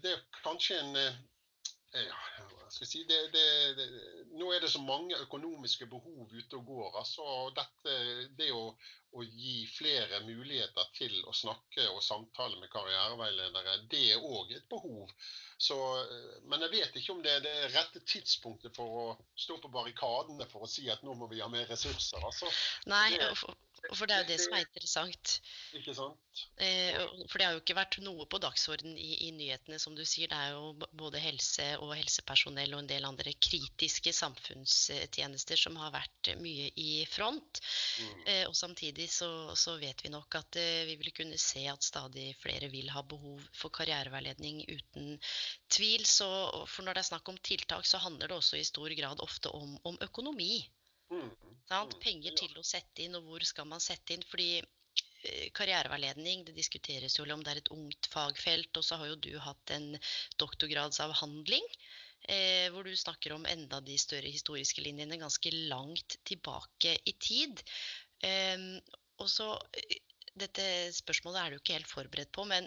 det 0.00 0.14
er 0.14 0.24
kanskje 0.40 0.80
en 0.80 0.96
eh, 1.00 1.22
ja, 1.94 2.18
si, 2.70 3.04
det, 3.08 3.20
det, 3.32 3.46
det, 3.78 3.86
Nå 4.34 4.50
er 4.52 4.64
det 4.64 4.70
så 4.72 4.82
mange 4.82 5.18
økonomiske 5.22 5.86
behov 5.86 6.28
ute 6.32 6.58
og 6.58 6.66
går. 6.66 6.98
altså 6.98 7.26
dette, 7.56 7.96
Det 8.38 8.50
å, 8.52 8.66
å 9.14 9.22
gi 9.22 9.62
flere 9.70 10.24
muligheter 10.26 10.90
til 10.98 11.14
å 11.24 11.32
snakke 11.32 11.86
og 11.92 12.02
samtale 12.02 12.58
med 12.60 12.72
karriereveiledere, 12.72 13.78
det 13.90 14.04
er 14.16 14.26
òg 14.26 14.56
et 14.56 14.68
behov 14.70 15.12
så, 15.64 15.76
men 16.50 16.64
jeg 16.66 16.72
vet 16.72 16.96
ikke 16.98 17.14
om 17.14 17.22
det 17.24 17.36
er 17.36 17.44
det 17.44 17.54
rette 17.76 18.02
tidspunktet 18.10 18.74
for 18.76 18.98
å 19.00 19.04
stå 19.38 19.60
på 19.62 19.70
barrikadene 19.72 20.48
for 20.50 20.66
å 20.66 20.70
si 20.70 20.88
at 20.92 21.04
nå 21.06 21.14
må 21.18 21.28
vi 21.30 21.40
ha 21.44 21.48
mer 21.52 21.68
ressurser. 21.70 22.20
Altså, 22.26 22.50
Nei, 22.90 23.14
det, 23.94 23.98
for 24.00 24.10
det 24.10 24.14
er 24.14 24.24
jo 24.24 24.30
det 24.32 24.40
som 24.42 24.54
er 24.56 24.64
interessant. 24.66 25.34
Ikke 25.78 25.94
sant? 25.94 26.20
Eh, 26.58 26.96
for 27.30 27.38
det 27.38 27.46
har 27.46 27.54
jo 27.54 27.60
ikke 27.62 27.76
vært 27.78 27.98
noe 28.02 28.26
på 28.30 28.40
dagsorden 28.42 28.96
i, 28.98 29.28
i, 29.28 29.30
nyhetene, 29.36 29.78
som 29.78 29.94
du 29.94 30.02
sier. 30.02 30.30
Det 30.30 30.38
er 30.38 30.54
jo 30.56 30.88
både 30.98 31.22
helse 31.22 31.66
og 31.78 31.94
helsepersonell 31.94 32.74
og 32.74 32.82
en 32.82 32.90
del 32.90 33.06
andre 33.06 33.34
kritiske 33.38 34.12
samfunnstjenester 34.16 35.60
som 35.60 35.78
har 35.78 35.94
vært 35.94 36.32
mye 36.42 36.70
i 36.80 37.04
front. 37.10 37.62
Mm. 38.02 38.22
Eh, 38.32 38.44
og 38.48 38.58
samtidig 38.58 39.08
så, 39.14 39.30
så, 39.58 39.76
vet 39.78 40.04
vi 40.04 40.12
nok 40.14 40.40
at 40.40 40.58
eh, 40.60 40.84
vi 40.90 40.98
vil 41.00 41.14
kunne 41.14 41.38
se 41.40 41.66
at 41.70 41.86
stadig 41.86 42.32
flere 42.42 42.70
vil 42.72 42.90
ha 42.94 43.04
behov 43.06 43.42
for 43.54 43.74
karriereveiledning 43.74 44.64
uten 44.66 45.18
tvil. 45.70 46.06
Så, 46.08 46.28
for 46.66 46.86
når 46.86 46.98
det 46.98 47.04
er 47.04 47.12
snakk 47.12 47.30
om 47.30 47.38
tiltak, 47.46 47.86
så 47.86 48.02
handler 48.02 48.30
det 48.30 48.40
også 48.40 48.58
i 48.58 48.66
stor 48.66 48.90
grad 48.98 49.22
ofte 49.22 49.54
om, 49.54 49.78
om 49.86 50.00
økonomi. 50.02 50.64
Mm. 51.14 51.92
Penger 52.02 52.36
til 52.38 52.56
å 52.60 52.64
sette 52.66 53.04
inn, 53.04 53.16
og 53.18 53.28
hvor 53.28 53.44
skal 53.46 53.68
man 53.70 53.82
sette 53.82 54.14
inn? 54.14 54.24
Fordi 54.28 54.48
eh, 54.60 55.50
karriereveiledning, 55.56 56.44
det 56.46 56.56
diskuteres 56.56 57.18
jo 57.18 57.26
om 57.32 57.44
det 57.44 57.54
er 57.54 57.62
et 57.62 57.72
ungt 57.74 58.10
fagfelt. 58.12 58.72
Og 58.76 58.86
så 58.86 59.00
har 59.00 59.12
jo 59.12 59.20
du 59.26 59.32
hatt 59.42 59.74
en 59.74 59.94
doktorgradsavhandling 60.42 61.68
eh, 62.28 62.70
hvor 62.74 62.86
du 62.86 62.94
snakker 62.96 63.36
om 63.36 63.46
enda 63.48 63.80
de 63.84 63.98
større 64.00 64.30
historiske 64.30 64.84
linjene 64.84 65.20
ganske 65.20 65.54
langt 65.70 66.18
tilbake 66.28 66.98
i 67.04 67.16
tid. 67.18 67.64
Eh, 68.24 68.68
og 69.22 69.30
så 69.30 69.54
dette 70.34 70.64
spørsmålet 70.94 71.40
er 71.40 71.52
du 71.52 71.60
ikke 71.60 71.76
helt 71.76 71.90
forberedt 71.90 72.32
på, 72.34 72.46
men 72.50 72.66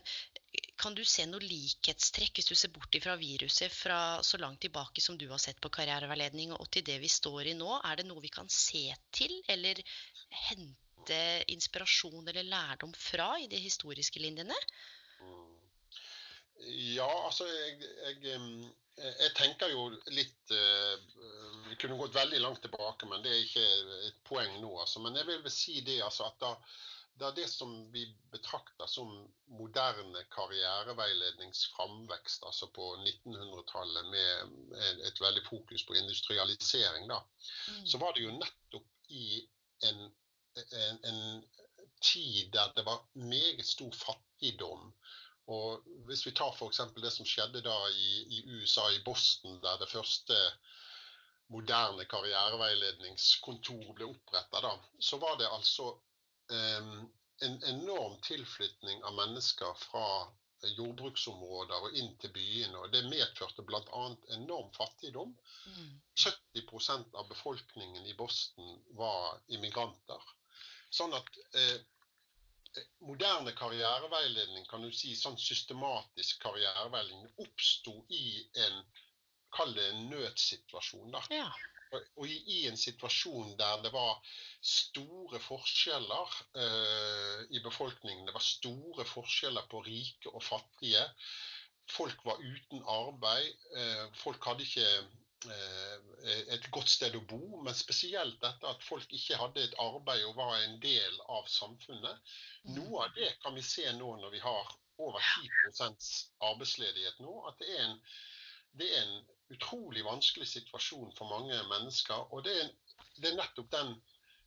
kan 0.88 0.96
du 0.96 1.04
se 1.04 1.26
noe 1.28 1.44
likhetstrekk 1.44 2.38
hvis 2.40 2.48
du 2.48 2.56
ser 2.56 2.72
bort 2.72 2.96
fra 3.04 3.18
viruset 3.20 3.74
fra 3.74 4.24
så 4.24 4.38
langt 4.40 4.62
tilbake 4.64 5.04
som 5.04 5.18
du 5.20 5.26
har 5.28 5.42
sett 5.44 5.60
på 5.60 5.72
karriereveiledning 5.78 6.54
og 6.56 6.70
til 6.72 6.86
det 6.88 6.96
vi 7.04 7.10
står 7.12 7.50
i 7.52 7.56
nå? 7.60 7.68
Er 7.84 8.00
det 8.00 8.06
noe 8.08 8.24
vi 8.24 8.32
kan 8.32 8.48
se 8.48 8.86
til 9.12 9.34
eller 9.52 9.82
hente 10.48 11.20
inspirasjon 11.52 12.32
eller 12.32 12.48
lærdom 12.48 12.96
fra 12.96 13.34
i 13.44 13.50
de 13.52 13.60
historiske 13.60 14.24
linjene? 14.24 14.56
Mm. 15.20 15.58
Ja, 16.96 17.10
altså 17.26 17.50
jeg, 17.52 17.76
jeg, 18.08 18.40
jeg, 19.04 19.34
tenker 19.36 19.70
jo 19.76 19.90
litt 20.16 20.56
eh, 20.56 20.96
Vi 21.68 21.76
kunne 21.84 22.00
gått 22.00 22.16
veldig 22.16 22.40
langt 22.46 22.64
tilbake, 22.64 23.12
men 23.12 23.28
det 23.28 23.34
er 23.34 23.44
ikke 23.44 23.68
et 24.08 24.24
poeng 24.30 24.56
nå. 24.64 24.72
Altså. 24.80 25.04
Men 25.04 25.20
jeg 25.20 25.28
vil 25.28 25.52
si 25.52 25.82
det 25.84 26.00
altså, 26.08 26.32
at 26.32 26.40
da, 26.42 26.56
det 27.18 27.26
er 27.28 27.36
det 27.38 27.48
som 27.50 27.92
vi 27.92 28.16
betrakter 28.32 28.86
som 28.90 29.28
moderne 29.60 30.24
karriereveiledningsframvekst, 30.34 32.44
altså 32.46 32.68
på 32.76 32.96
1900-tallet 33.02 34.06
med 34.12 34.30
et 35.10 35.22
veldig 35.22 35.44
fokus 35.50 35.84
på 35.88 35.94
industrialisering, 35.98 37.10
da, 37.10 37.20
mm. 37.68 37.86
så 37.86 37.98
var 38.02 38.12
det 38.14 38.24
jo 38.28 38.38
nettopp 38.38 38.88
i 39.10 39.48
en, 39.90 40.00
en, 40.58 40.98
en 41.12 41.22
tid 42.02 42.52
der 42.54 42.74
det 42.76 42.86
var 42.86 43.06
meget 43.14 43.66
stor 43.66 43.92
fattigdom. 43.92 44.94
Og 45.48 45.84
Hvis 46.06 46.26
vi 46.26 46.32
tar 46.32 46.54
f.eks. 46.54 46.82
det 47.02 47.14
som 47.14 47.26
skjedde 47.26 47.62
da 47.64 47.78
i, 47.90 48.24
i, 48.38 48.44
USA, 48.52 48.90
i 48.92 49.04
Boston, 49.06 49.62
der 49.64 49.78
det 49.80 49.90
første 49.90 50.36
moderne 51.48 52.06
karriereveiledningskontor 52.06 53.94
ble 53.96 54.10
oppretta, 54.12 54.74
så 55.00 55.18
var 55.18 55.38
det 55.40 55.48
altså 55.48 55.96
en 56.52 57.64
enorm 57.64 58.18
tilflytning 58.22 59.04
av 59.04 59.16
mennesker 59.16 59.74
fra 59.82 60.08
jordbruksområder 60.78 61.86
og 61.86 61.98
inn 62.00 62.14
til 62.22 62.32
byene. 62.34 62.80
og 62.80 62.94
Det 62.94 63.04
medførte 63.10 63.66
bl.a. 63.66 64.06
enorm 64.38 64.72
fattigdom. 64.78 65.36
Mm. 65.68 65.92
70% 66.18 67.14
av 67.14 67.28
befolkningen 67.30 68.06
i 68.06 68.16
Boston 68.18 68.80
var 68.98 69.38
immigranter. 69.54 70.24
Sånn 70.90 71.14
at 71.14 71.30
eh, 71.60 71.78
moderne 73.06 73.54
karriereveiledning, 73.58 74.66
kan 74.70 74.82
du 74.82 74.92
si 74.92 75.14
sånn 75.16 75.38
systematisk 75.42 76.42
karriereveiledning, 76.46 77.34
oppsto 77.46 78.00
i 78.10 78.28
en 78.68 78.82
Kall 79.56 79.72
det 79.74 79.86
en 79.90 80.10
nødsituasjon. 80.12 81.14
da. 81.14 81.22
Ja 81.32 81.48
og 81.94 82.26
i, 82.28 82.38
i, 82.56 82.58
en 82.70 82.78
situasjon 82.80 83.54
der 83.60 83.84
det 83.84 83.92
var 83.94 84.18
store 84.62 85.40
forskjeller 85.44 86.34
eh, 86.64 87.46
i 87.56 87.62
befolkningen, 87.64 88.26
det 88.28 88.36
var 88.36 88.46
store 88.46 89.06
forskjeller 89.08 89.70
på 89.72 89.84
rike 89.86 90.34
og 90.34 90.44
fattige. 90.44 91.06
Folk 91.92 92.26
var 92.28 92.42
uten 92.44 92.84
arbeid. 92.92 93.54
Eh, 93.80 94.04
folk 94.20 94.44
hadde 94.50 94.66
ikke 94.68 94.88
eh, 95.54 96.50
et 96.58 96.68
godt 96.76 96.92
sted 96.92 97.16
å 97.16 97.24
bo, 97.30 97.62
men 97.64 97.78
spesielt 97.78 98.42
dette 98.44 98.74
at 98.74 98.84
folk 98.84 99.14
ikke 99.14 99.40
hadde 99.40 99.64
et 99.64 99.78
arbeid 99.84 100.26
og 100.28 100.36
var 100.42 100.58
en 100.60 100.80
del 100.84 101.22
av 101.28 101.48
samfunnet. 101.52 102.36
Noe 102.76 103.06
av 103.06 103.16
det 103.16 103.32
kan 103.44 103.56
vi 103.56 103.64
se 103.64 103.88
nå 103.96 104.18
når 104.20 104.36
vi 104.36 104.44
har 104.44 104.76
over 104.98 105.22
10 105.22 105.52
arbeidsledighet 106.42 107.20
nå, 107.22 107.34
at 107.48 107.60
det 107.62 107.70
er 107.76 107.84
en, 107.86 108.00
det 108.80 108.90
er 108.98 109.02
en 109.04 109.26
utrolig 109.56 110.04
vanskelig 110.06 110.48
situasjon 110.48 111.14
for 111.18 111.30
mange 111.32 111.58
mennesker. 111.72 112.34
Og 112.34 112.44
det 112.46 112.56
er, 112.62 112.70
det 113.18 113.32
er 113.32 113.40
nettopp 113.40 113.72
den 113.74 113.96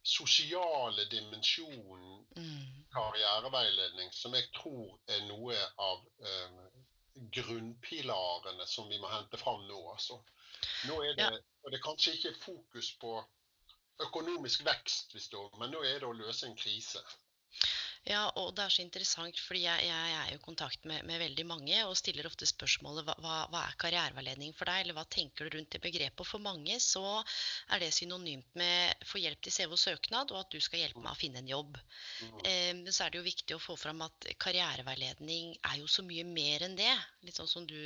sosiale 0.03 1.05
dimensjonen 1.13 2.27
mm. 2.37 2.85
karriereveiledning 2.95 4.13
som 4.17 4.35
jeg 4.37 4.49
tror 4.57 4.97
er 5.13 5.27
noe 5.29 5.57
av 5.77 6.07
eh, 6.25 6.61
grunnpilarene 7.37 8.67
som 8.67 8.89
vi 8.89 9.01
må 9.01 9.11
hente 9.13 9.41
fram 9.41 9.67
nå. 9.69 9.81
Altså. 9.93 10.21
Nå 10.89 11.03
er 11.05 11.17
det, 11.19 11.29
ja. 11.29 11.43
og 11.65 11.73
det 11.73 11.81
er 11.81 11.85
kanskje 11.85 12.17
ikke 12.17 12.37
fokus 12.45 12.95
på 13.01 13.19
økonomisk 14.01 14.65
vekst, 14.65 15.13
hvis 15.13 15.29
det, 15.33 15.43
men 15.61 15.75
nå 15.75 15.83
er 15.85 16.01
det 16.01 16.09
å 16.09 16.17
løse 16.17 16.49
en 16.49 16.57
krise. 16.57 17.03
Ja, 18.09 18.23
og 18.41 18.55
det 18.57 18.63
er 18.65 18.73
så 18.73 18.81
interessant, 18.81 19.37
fordi 19.45 19.61
jeg, 19.67 19.85
jeg 19.85 20.13
er 20.17 20.31
i 20.33 20.39
kontakt 20.41 20.87
med, 20.89 21.03
med, 21.05 21.21
veldig 21.21 21.45
mange 21.45 21.83
og 21.85 21.99
stiller 22.01 22.25
ofte 22.25 22.47
spørsmålet 22.49 23.05
hva, 23.05 23.35
hva 23.53 23.61
er 23.67 23.77
karriereveiledning 23.83 24.55
for 24.57 24.71
deg, 24.71 24.85
eller 24.85 24.97
hva 24.97 25.05
tenker 25.13 25.45
du 25.45 25.59
rundt 25.59 25.75
det 25.75 25.83
begrepet? 25.85 26.23
Og 26.25 26.29
for 26.31 26.41
mange 26.41 26.79
så 26.81 27.03
er 27.69 27.83
det 27.83 27.91
synonymt 27.93 28.57
med 28.57 29.05
få 29.05 29.21
hjelp 29.21 29.45
til 29.45 29.53
CV 29.53 29.77
og 29.77 30.39
at 30.41 30.55
du 30.55 30.57
skal 30.65 30.81
hjelpe 30.81 31.03
meg 31.05 31.13
å 31.13 31.21
finne 31.21 31.43
en 31.43 31.53
jobb. 31.53 31.77
Mm. 32.25 32.41
Eh, 32.49 32.81
så 32.89 33.05
er 33.05 33.13
det 33.13 33.21
jo 33.21 33.29
viktig 33.29 33.59
å 33.59 33.63
få 33.63 33.77
fram 33.77 34.01
at 34.07 34.31
karriereveiledning 34.41 35.53
er 35.61 35.77
jo 35.83 35.91
så 35.91 36.07
mye 36.07 36.25
mer 36.25 36.65
enn 36.65 36.79
det. 36.81 36.95
Litt 37.29 37.37
sånn 37.37 37.53
som 37.53 37.69
du 37.69 37.77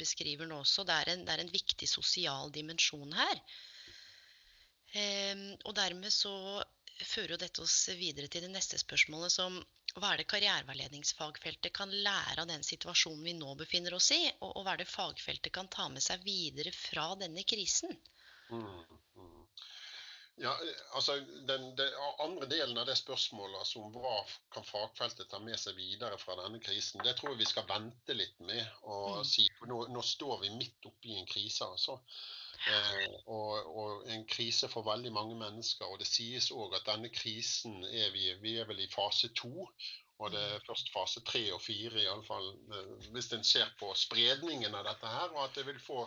beskriver 0.00 0.50
nå 0.50 0.64
også. 0.64 0.82
Det 0.88 0.98
er 0.98 1.14
en, 1.14 1.24
det 1.28 1.36
er 1.36 1.44
en 1.44 1.54
viktig 1.54 1.86
sosial 1.86 2.50
dimensjon 2.50 3.14
her. 3.14 3.46
Eh, 4.98 5.46
og 5.62 5.78
dermed 5.78 6.10
så 6.10 6.34
fører 7.08 7.34
jo 7.34 7.40
dette 7.40 7.62
oss 7.64 7.76
videre 7.98 8.28
til 8.32 8.44
det 8.46 8.52
neste 8.52 8.78
spørsmålet, 8.80 9.32
som 9.32 9.58
hva 9.96 10.12
er 10.12 10.20
det 10.20 10.28
karriereveiledningsfagfeltet 10.30 11.74
kan 11.74 11.90
lære 11.90 12.42
av 12.44 12.48
den 12.50 12.62
situasjonen 12.66 13.24
vi 13.26 13.34
nå 13.38 13.54
befinner 13.58 13.96
oss 13.96 14.12
i, 14.14 14.22
og, 14.38 14.52
og 14.52 14.64
hva 14.64 14.76
er 14.76 14.84
det 14.84 14.90
fagfeltet 14.90 15.54
kan 15.54 15.70
ta 15.72 15.88
med 15.90 16.04
seg 16.04 16.22
videre 16.26 16.72
fra 16.74 17.10
denne 17.18 17.42
krisen? 17.48 17.96
Mm, 18.50 18.84
mm. 19.16 19.40
Ja, 20.40 20.56
altså 20.92 21.18
den, 21.20 21.76
den, 21.76 21.96
andre 22.18 22.46
delen 22.46 22.78
av 22.78 22.86
det 22.88 22.96
spørsmålet, 22.96 23.58
altså 23.60 23.82
hva 23.92 24.14
kan 24.54 24.64
fagfeltet 24.64 25.28
ta 25.28 25.40
med 25.42 25.58
seg 25.60 25.76
videre 25.76 26.16
fra 26.22 26.38
denne 26.38 26.62
krisen, 26.64 27.02
det 27.04 27.12
tror 27.18 27.34
jeg 27.34 27.42
vi 27.42 27.48
skal 27.50 27.66
vente 27.68 28.16
litt 28.16 28.38
med 28.40 28.62
å 28.88 29.00
mm. 29.18 29.26
si. 29.28 29.44
For 29.58 29.68
nå, 29.68 29.82
nå, 29.92 30.04
står 30.06 30.40
vi 30.46 30.54
midt 30.54 30.88
oppi 30.88 31.18
en 31.18 31.28
krise. 31.28 31.68
altså. 31.68 31.98
Eh, 32.68 33.14
og, 33.26 33.76
og, 33.76 34.02
en 34.12 34.26
krise 34.28 34.68
for 34.68 34.84
veldig 34.84 35.12
mange 35.12 35.36
mennesker. 35.38 35.88
Og 35.88 36.00
det 36.00 36.08
sies 36.08 36.50
òg 36.52 36.76
at 36.76 36.88
denne 36.88 37.08
krisen 37.14 37.78
er 37.88 38.10
vi, 38.14 38.26
vi 38.42 38.56
er 38.60 38.68
vel 38.68 38.82
i 38.84 38.90
fase 38.92 39.32
to. 39.38 39.68
Og 40.20 40.32
det 40.34 40.40
er 40.40 40.64
først 40.66 40.90
fase 40.92 41.22
tre 41.24 41.46
og 41.56 41.62
fire, 41.64 42.02
iallfall 42.02 42.50
eh, 42.76 43.06
hvis 43.14 43.30
en 43.36 43.46
ser 43.46 43.70
på 43.80 43.92
spredningen 43.96 44.76
av 44.76 44.84
dette 44.90 45.14
her. 45.14 45.32
Og 45.36 45.44
at 45.46 45.56
det 45.56 45.66
vil 45.70 45.80
få 45.80 46.02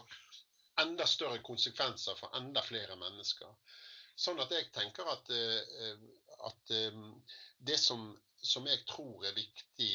enda 0.81 1.07
større 1.09 1.41
konsekvenser 1.45 2.17
for 2.19 2.37
enda 2.37 2.61
flere 2.65 2.97
mennesker. 3.01 3.49
Sånn 4.13 4.41
at 4.41 4.53
jeg 4.53 4.69
tenker 4.75 5.09
at, 5.09 5.33
eh, 5.33 5.97
at 6.45 6.75
det 7.65 7.79
som, 7.81 8.11
som 8.45 8.67
jeg 8.69 8.83
tror 8.89 9.25
er 9.25 9.33
viktig 9.37 9.93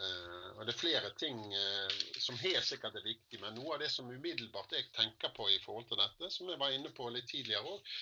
og 0.00 0.66
Det 0.66 0.72
er 0.74 0.78
flere 0.80 1.10
ting 1.20 1.38
uh, 1.52 1.98
som 2.20 2.38
helt 2.40 2.66
sikkert 2.66 2.96
er 3.00 3.04
viktig, 3.04 3.40
men 3.42 3.56
noe 3.56 3.74
av 3.74 3.82
det 3.82 3.90
som 3.92 4.08
umiddelbart 4.10 4.72
jeg 4.76 4.90
tenker 4.96 5.32
på 5.36 5.48
i 5.50 5.58
forhold 5.64 5.88
til 5.88 6.00
dette, 6.00 6.30
som 6.32 6.48
jeg 6.48 6.60
var 6.60 6.74
inne 6.76 6.92
på 6.96 7.08
litt 7.12 7.28
tidligere 7.30 7.74
òg, 7.74 7.92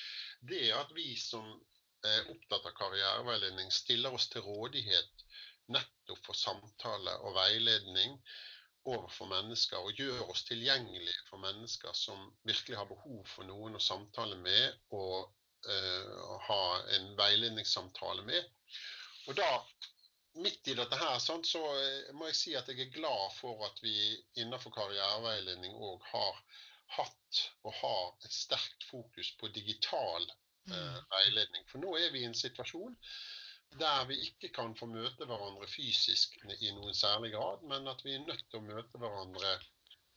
det 0.51 0.65
er 0.69 0.81
at 0.81 0.93
vi 0.95 1.13
som 1.19 1.47
er 2.07 2.29
opptatt 2.31 2.67
av 2.71 2.77
karriereveiledning, 2.79 3.71
stiller 3.75 4.15
oss 4.15 4.29
til 4.31 4.45
rådighet 4.47 5.25
nettopp 5.75 6.21
for 6.27 6.39
samtale 6.39 7.15
og 7.27 7.35
veiledning 7.37 8.15
overfor 8.89 9.29
mennesker, 9.29 9.83
og 9.83 9.99
gjør 9.99 10.31
oss 10.33 10.45
tilgjengelige 10.49 11.27
for 11.29 11.43
mennesker 11.43 11.93
som 11.97 12.31
virkelig 12.49 12.79
har 12.79 12.89
behov 12.89 13.21
for 13.29 13.49
noen 13.49 13.77
å 13.77 13.83
samtale 13.83 14.39
med 14.41 14.79
og 14.97 15.29
uh, 15.69 16.39
ha 16.49 16.63
en 16.97 17.13
veiledningssamtale 17.19 18.25
med. 18.29 18.49
Og 19.29 19.37
da 19.37 19.51
midt 20.35 20.69
i 20.69 20.75
dette 20.79 20.97
her, 20.97 21.19
så 21.19 21.63
eh, 21.75 22.15
må 22.15 22.29
jeg 22.31 22.39
si 22.39 22.55
at 22.59 22.69
jeg 22.69 22.87
er 22.87 22.95
glad 22.95 23.35
for 23.39 23.65
at 23.67 23.81
vi 23.83 23.95
innenfor 24.41 24.75
karriereveiledning 24.75 25.75
òg 25.75 26.05
har 26.13 26.43
hatt 26.99 27.43
og 27.67 27.75
har 27.81 28.05
et 28.25 28.35
sterkt 28.35 28.87
fokus 28.91 29.33
på 29.41 29.51
digital 29.55 30.25
eh, 30.25 30.73
mm. 30.73 31.03
veiledning. 31.17 31.67
For 31.71 31.83
nå 31.83 31.97
er 31.99 32.13
vi 32.15 32.25
i 32.25 32.29
en 32.31 32.39
situasjon 32.39 32.97
der 33.79 34.07
vi 34.09 34.17
ikke 34.25 34.49
kan 34.57 34.73
få 34.77 34.87
møte 34.89 35.27
hverandre 35.29 35.67
fysisk 35.69 36.39
i 36.57 36.71
noen 36.73 36.95
særlig 36.97 37.35
grad, 37.35 37.65
men 37.69 37.89
at 37.91 38.01
vi 38.05 38.15
er 38.17 38.25
nødt 38.25 38.47
til 38.49 38.63
å 38.63 38.65
møte 38.65 39.01
hverandre, 39.01 39.59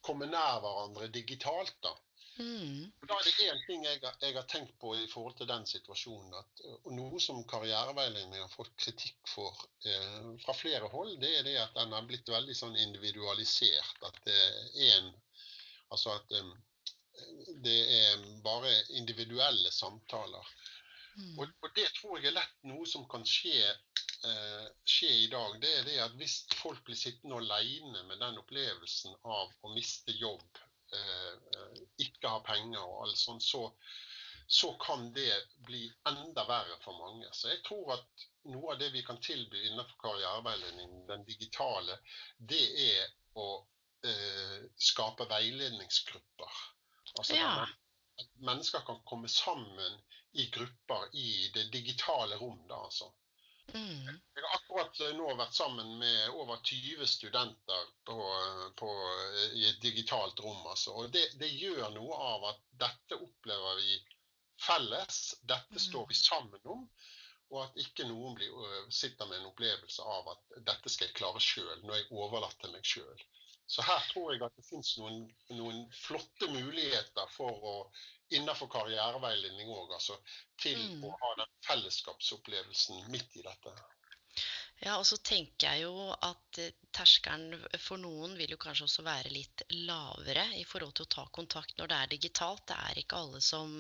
komme 0.08 0.30
nær 0.32 0.62
hverandre 0.64 1.10
digitalt. 1.12 1.76
da. 1.84 1.92
Mm. 2.42 2.92
Da 3.06 3.18
er 3.20 3.28
det 3.28 3.48
én 3.52 3.60
ting 3.68 3.84
jeg, 3.86 4.00
jeg, 4.02 4.34
har 4.34 4.48
tenkt 4.50 4.74
på 4.82 4.96
i 4.98 5.08
forhold 5.12 5.36
til 5.38 5.50
den 5.50 5.66
situasjonen. 5.70 6.34
At, 6.40 6.64
Noe 6.96 7.22
som 7.22 7.44
karriereveiledning 7.50 8.42
har 8.42 8.54
fått 8.54 8.72
kritikk 8.82 9.20
for 9.30 9.58
eh, 9.86 10.32
fra 10.46 10.56
flere 10.58 10.90
hold, 10.94 11.18
det 11.22 11.32
er 11.38 11.46
det 11.46 11.58
at 11.62 11.78
den 11.78 11.94
har 11.94 12.08
blitt 12.10 12.30
veldig 12.32 12.56
sånn 12.58 12.78
individualisert. 12.88 14.08
At 14.10 14.18
det 14.28 14.40
er 14.40 14.96
en 15.02 15.12
Altså 15.92 16.14
at 16.16 16.30
um, 16.40 16.52
det 17.66 17.80
er 17.98 18.22
bare 18.46 18.70
individuelle 18.96 19.72
samtaler. 19.76 20.52
Mm. 21.18 21.40
Og, 21.40 21.50
og, 21.62 21.70
det 21.76 21.90
tror 21.98 22.16
jeg 22.16 22.30
er 22.30 22.38
lett 22.38 22.54
noe 22.70 22.88
som 22.88 23.04
kan 23.12 23.26
skje, 23.28 23.74
eh, 24.30 24.70
skje 24.88 25.10
i 25.26 25.28
dag. 25.34 25.58
Det 25.60 25.74
er 25.82 25.84
det 25.90 25.98
at 26.06 26.16
hvis 26.22 26.38
folk 26.62 26.80
blir 26.88 26.96
sittende 26.96 27.42
alene 27.44 28.06
med 28.08 28.24
den 28.24 28.40
opplevelsen 28.40 29.20
av 29.28 29.52
å 29.68 29.74
miste 29.76 30.16
jobb 30.16 30.64
ikke 32.06 32.28
har 32.28 32.44
penger 32.46 32.82
og 32.82 33.06
alt 33.06 33.18
sånt, 33.20 33.44
så, 33.44 33.64
så 34.48 34.74
kan 34.82 35.10
det 35.16 35.32
bli 35.68 35.86
enda 36.10 36.46
verre 36.50 36.78
for 36.84 36.98
mange. 37.00 37.30
Så 37.34 37.52
jeg 37.54 37.62
tror 37.68 37.94
at 37.98 38.26
noe 38.52 38.74
av 38.74 38.80
det 38.82 38.92
vi 38.96 39.04
kan 39.06 39.22
tilby 39.22 39.62
innenfor 39.68 40.00
karriereveiledning, 40.04 41.06
den 41.10 41.26
digitale, 41.28 42.00
det 42.38 42.64
er 42.88 43.06
å 43.40 43.48
eh, 44.08 44.60
skape 44.82 45.30
veiledningsgrupper. 45.30 46.62
Altså 47.18 47.38
Ja. 47.38 47.68
at 48.20 48.34
mennesker 48.44 48.84
kan 48.88 49.02
komme 49.08 49.30
sammen 49.32 50.00
i 50.32 50.46
grupper 50.54 51.10
i 51.16 51.50
det 51.54 51.70
digitale 51.74 52.38
rom. 52.40 52.68
da, 52.68 52.84
altså. 52.86 53.12
Mm. 53.74 54.08
Jeg 54.36 54.44
har 54.44 54.56
akkurat 54.58 55.00
eh, 55.06 55.14
nå 55.18 55.28
vært 55.40 55.56
sammen 55.56 55.94
med 56.00 56.38
over 56.40 56.60
20 56.68 57.08
studenter 57.08 57.90
på, 58.08 58.18
på, 58.80 58.92
eh, 59.14 59.58
i 59.60 59.68
et 59.70 59.82
digitalt 59.84 60.40
rom. 60.44 60.62
Altså. 60.72 60.96
Og 60.98 61.12
det, 61.14 61.26
det 61.40 61.52
gjør 61.54 61.90
noe 61.96 62.20
av 62.34 62.48
at 62.52 62.62
dette 62.86 63.20
opplever 63.20 63.82
vi 63.82 64.00
felles. 64.62 65.22
Dette 65.48 65.82
står 65.82 66.08
vi 66.10 66.18
sammen 66.20 66.72
om. 66.76 66.88
Og 67.52 67.66
at 67.66 67.80
ikke 67.84 68.06
noen 68.08 68.38
blir, 68.38 68.52
sitter 68.96 69.28
med 69.28 69.42
en 69.42 69.50
opplevelse 69.50 70.04
av 70.08 70.30
at 70.32 70.60
dette 70.70 70.92
skal 70.92 71.10
jeg 71.10 71.18
klare 71.18 71.42
sjøl, 71.44 71.82
når 71.84 71.98
jeg 72.00 72.12
overlater 72.16 72.72
meg 72.72 72.88
sjøl. 72.88 73.26
Så 73.72 73.84
her 73.88 74.02
tror 74.12 74.34
jeg 74.34 74.42
at 74.44 74.56
det 74.60 74.66
finnes 74.68 74.90
noen, 75.00 75.22
noen 75.56 75.86
flotte 75.96 76.50
muligheter 76.52 77.30
for 77.32 77.68
å 77.72 77.76
innenfor 78.36 78.68
karriereveiledning 78.72 79.72
òg, 79.72 79.94
altså, 79.96 80.18
til 80.60 80.80
Mm. 80.80 81.06
å 81.08 81.12
ha 81.22 81.30
den 81.40 81.54
fellesskapsopplevelsen 81.68 83.06
midt 83.12 83.38
i 83.40 83.46
dette. 83.48 83.74
Ja, 84.82 84.96
og 84.98 85.06
så 85.06 85.18
tenker 85.22 85.68
jeg 85.76 85.84
jo 85.84 86.08
at 86.26 86.58
eh, 86.62 86.72
terskelen 86.98 87.52
for 87.84 88.02
noen 88.02 88.32
vil 88.40 88.56
jo 88.56 88.58
kanskje 88.62 88.88
også 88.88 89.04
være 89.06 89.30
litt 89.34 89.62
lavere 89.86 90.46
i 90.58 90.64
forhold 90.66 90.96
til 90.98 91.06
å 91.06 91.12
ta 91.16 91.26
kontakt 91.38 91.76
når 91.78 91.92
det 91.92 91.98
er 92.00 92.10
digitalt. 92.16 92.64
Det 92.72 92.78
er 92.90 93.02
ikke 93.02 93.20
alle 93.22 93.42
som 93.46 93.76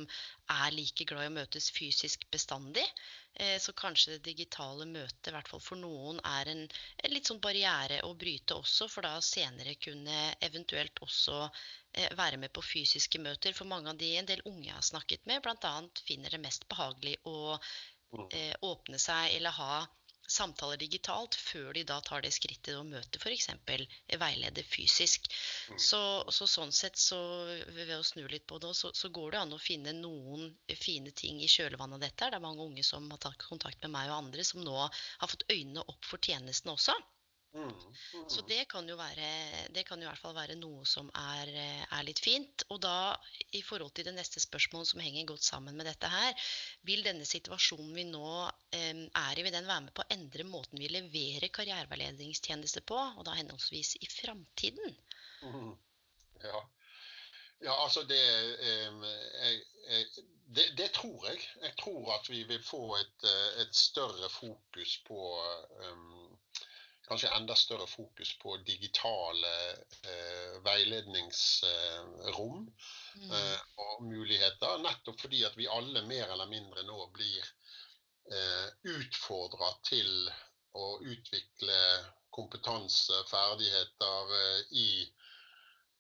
er 0.54 0.76
like 0.76 1.08
glad 1.10 1.26
i 1.26 1.32
å 1.32 1.34
møtes 1.40 1.72
fysisk 1.74 2.28
bestandig. 2.36 2.86
Eh, 3.34 3.58
Så 3.64 3.74
kanskje 3.82 4.14
det 4.20 4.28
digitale 4.30 4.86
møtet, 4.92 5.32
i 5.32 5.34
hvert 5.34 5.50
fall 5.50 5.64
for 5.66 5.82
noen, 5.82 6.22
er 6.36 6.52
en, 6.54 6.62
en 7.02 7.16
litt 7.16 7.32
sånn 7.32 7.42
barriere 7.42 8.04
å 8.06 8.14
bryte 8.26 8.60
også, 8.62 8.86
for 8.94 9.08
da 9.08 9.16
senere 9.26 9.74
kunne 9.82 10.20
eventuelt 10.52 11.02
også 11.08 11.40
eh, 11.48 12.12
være 12.20 12.38
med 12.46 12.54
på 12.54 12.62
fysiske 12.62 13.18
møter. 13.26 13.58
For 13.58 13.66
mange 13.74 13.90
av 13.90 13.98
de 13.98 14.14
en 14.22 14.30
del 14.30 14.46
unge 14.46 14.68
jeg 14.70 14.78
har 14.78 14.86
snakket 14.94 15.26
med, 15.26 15.42
bl.a. 15.50 15.74
finner 16.06 16.30
det 16.38 16.46
mest 16.46 16.70
behagelig 16.70 17.18
å 17.26 17.58
Mm. 18.12 18.26
eh, 18.36 18.56
åpne 18.68 18.98
seg 19.00 19.38
eller 19.38 19.54
ha 19.56 19.76
samtaler 20.32 20.80
digitalt 20.82 21.36
før 21.36 21.72
de 21.76 21.84
da 21.88 22.00
tar 22.06 22.24
det 22.26 22.32
skrittet 22.36 22.78
og 22.80 22.88
møter 22.89 23.22
f.eks. 23.22 23.50
veileder 24.22 24.67
fysisk. 24.67 25.28
Mm. 25.72 25.80
Så, 25.88 26.02
så 26.32 26.48
sånn 26.50 26.74
sett, 26.76 27.00
så 27.00 27.20
ved 27.76 27.94
å 27.98 28.04
snu 28.08 28.24
litt 28.32 28.48
på 28.50 28.60
det, 28.63 28.74
så, 28.78 28.94
så 28.96 29.12
går 29.13 29.36
det 29.36 29.41
an 29.44 29.56
å 29.58 29.62
finne 29.62 29.96
noen 29.98 30.50
fine 30.80 31.13
ting 31.24 31.41
i 31.44 31.50
kjølvannet 31.52 32.00
av 32.00 32.06
dette. 32.06 32.32
Det 32.32 32.39
er 32.39 32.46
mange 32.48 32.65
unge 32.65 32.86
som 32.88 33.10
har 33.12 33.24
tatt 33.28 33.48
kontakt 33.48 33.82
med 33.84 33.96
meg 33.98 34.12
og 34.12 34.20
andre, 34.22 34.46
som 34.48 34.63
nå 34.63 34.78
har 34.82 35.32
fått 35.32 35.48
øynene 35.52 35.86
opp 35.86 36.08
for 36.08 36.24
tjenesten 36.24 36.74
også. 36.74 36.96
Mm, 37.54 37.68
mm. 38.16 38.30
Så 38.32 38.42
det 38.48 38.62
kan 38.72 38.88
jo 38.88 38.96
være 38.96 39.28
Det 39.76 39.82
kan 39.84 40.00
jo 40.00 40.06
i 40.06 40.08
hvert 40.08 40.22
fall 40.22 40.36
være 40.38 40.56
noe 40.56 40.86
som 40.88 41.10
er, 41.20 41.50
eh, 41.52 41.84
er 41.98 42.06
litt 42.08 42.22
fint. 42.24 42.64
Og 42.72 42.80
da, 42.86 43.12
i 43.52 43.62
forhold 43.66 43.92
til 43.96 44.08
det 44.08 44.16
neste 44.16 44.40
spørsmålet 44.40 44.88
som 44.94 45.04
henger 45.04 45.28
godt 45.34 45.44
sammen 45.44 45.76
med 45.76 45.90
dette 45.90 46.08
her, 46.08 46.32
vil 46.88 47.04
denne 47.04 47.28
situasjonen 47.28 47.92
vi 47.98 48.08
nå 48.08 48.32
eh, 48.72 49.04
er 49.04 49.40
i, 49.40 49.44
vil 49.44 49.56
den 49.58 49.68
være 49.68 49.88
med 49.90 49.96
på 49.98 50.06
å 50.06 50.12
endre 50.16 50.48
måten 50.48 50.80
vi 50.80 50.92
leverer 50.96 51.52
karriereveiledningstjenester 51.52 52.88
på, 52.88 53.00
og 53.18 53.26
da 53.28 53.36
henholdsvis 53.36 53.98
i 54.00 54.12
framtiden? 54.16 55.00
Mhm. 55.44 55.72
Ja. 56.42 56.60
ja, 57.62 57.74
altså 57.84 58.02
det, 58.10 58.22
em, 58.66 59.04
jeg, 59.04 59.60
jeg, 59.90 60.06
det 60.56 60.72
Det 60.78 60.88
tror 60.96 61.28
jeg. 61.28 61.44
Jeg 61.62 61.76
tror 61.84 62.14
at 62.16 62.30
vi 62.30 62.44
vil 62.44 62.64
få 62.64 62.96
et, 62.96 63.28
eh, 63.28 63.62
et 63.62 63.76
større 63.76 64.30
fokus 64.30 64.98
på 65.08 65.20
em, 65.84 66.31
Kanskje 67.12 67.32
enda 67.36 67.56
større 67.60 67.88
fokus 67.91 68.30
på 68.39 68.54
digitale 68.63 69.50
eh, 70.08 70.54
veiledningsrom 70.63 72.62
Mm. 73.15 73.32
eh, 73.36 73.60
og 73.84 74.04
muligheter. 74.08 74.78
Nettopp 74.80 75.19
fordi 75.19 75.41
at 75.43 75.58
vi 75.60 75.67
alle 75.67 76.02
mer 76.08 76.32
eller 76.32 76.47
mindre 76.47 76.86
nå 76.88 77.10
blir 77.12 77.43
eh, 78.32 78.69
utfordra 78.93 79.74
til 79.84 80.32
å 80.80 80.86
utvikle 81.04 81.80
kompetanse, 82.32 83.19
ferdigheter 83.28 84.32
eh, 84.39 84.62
i 84.71 84.88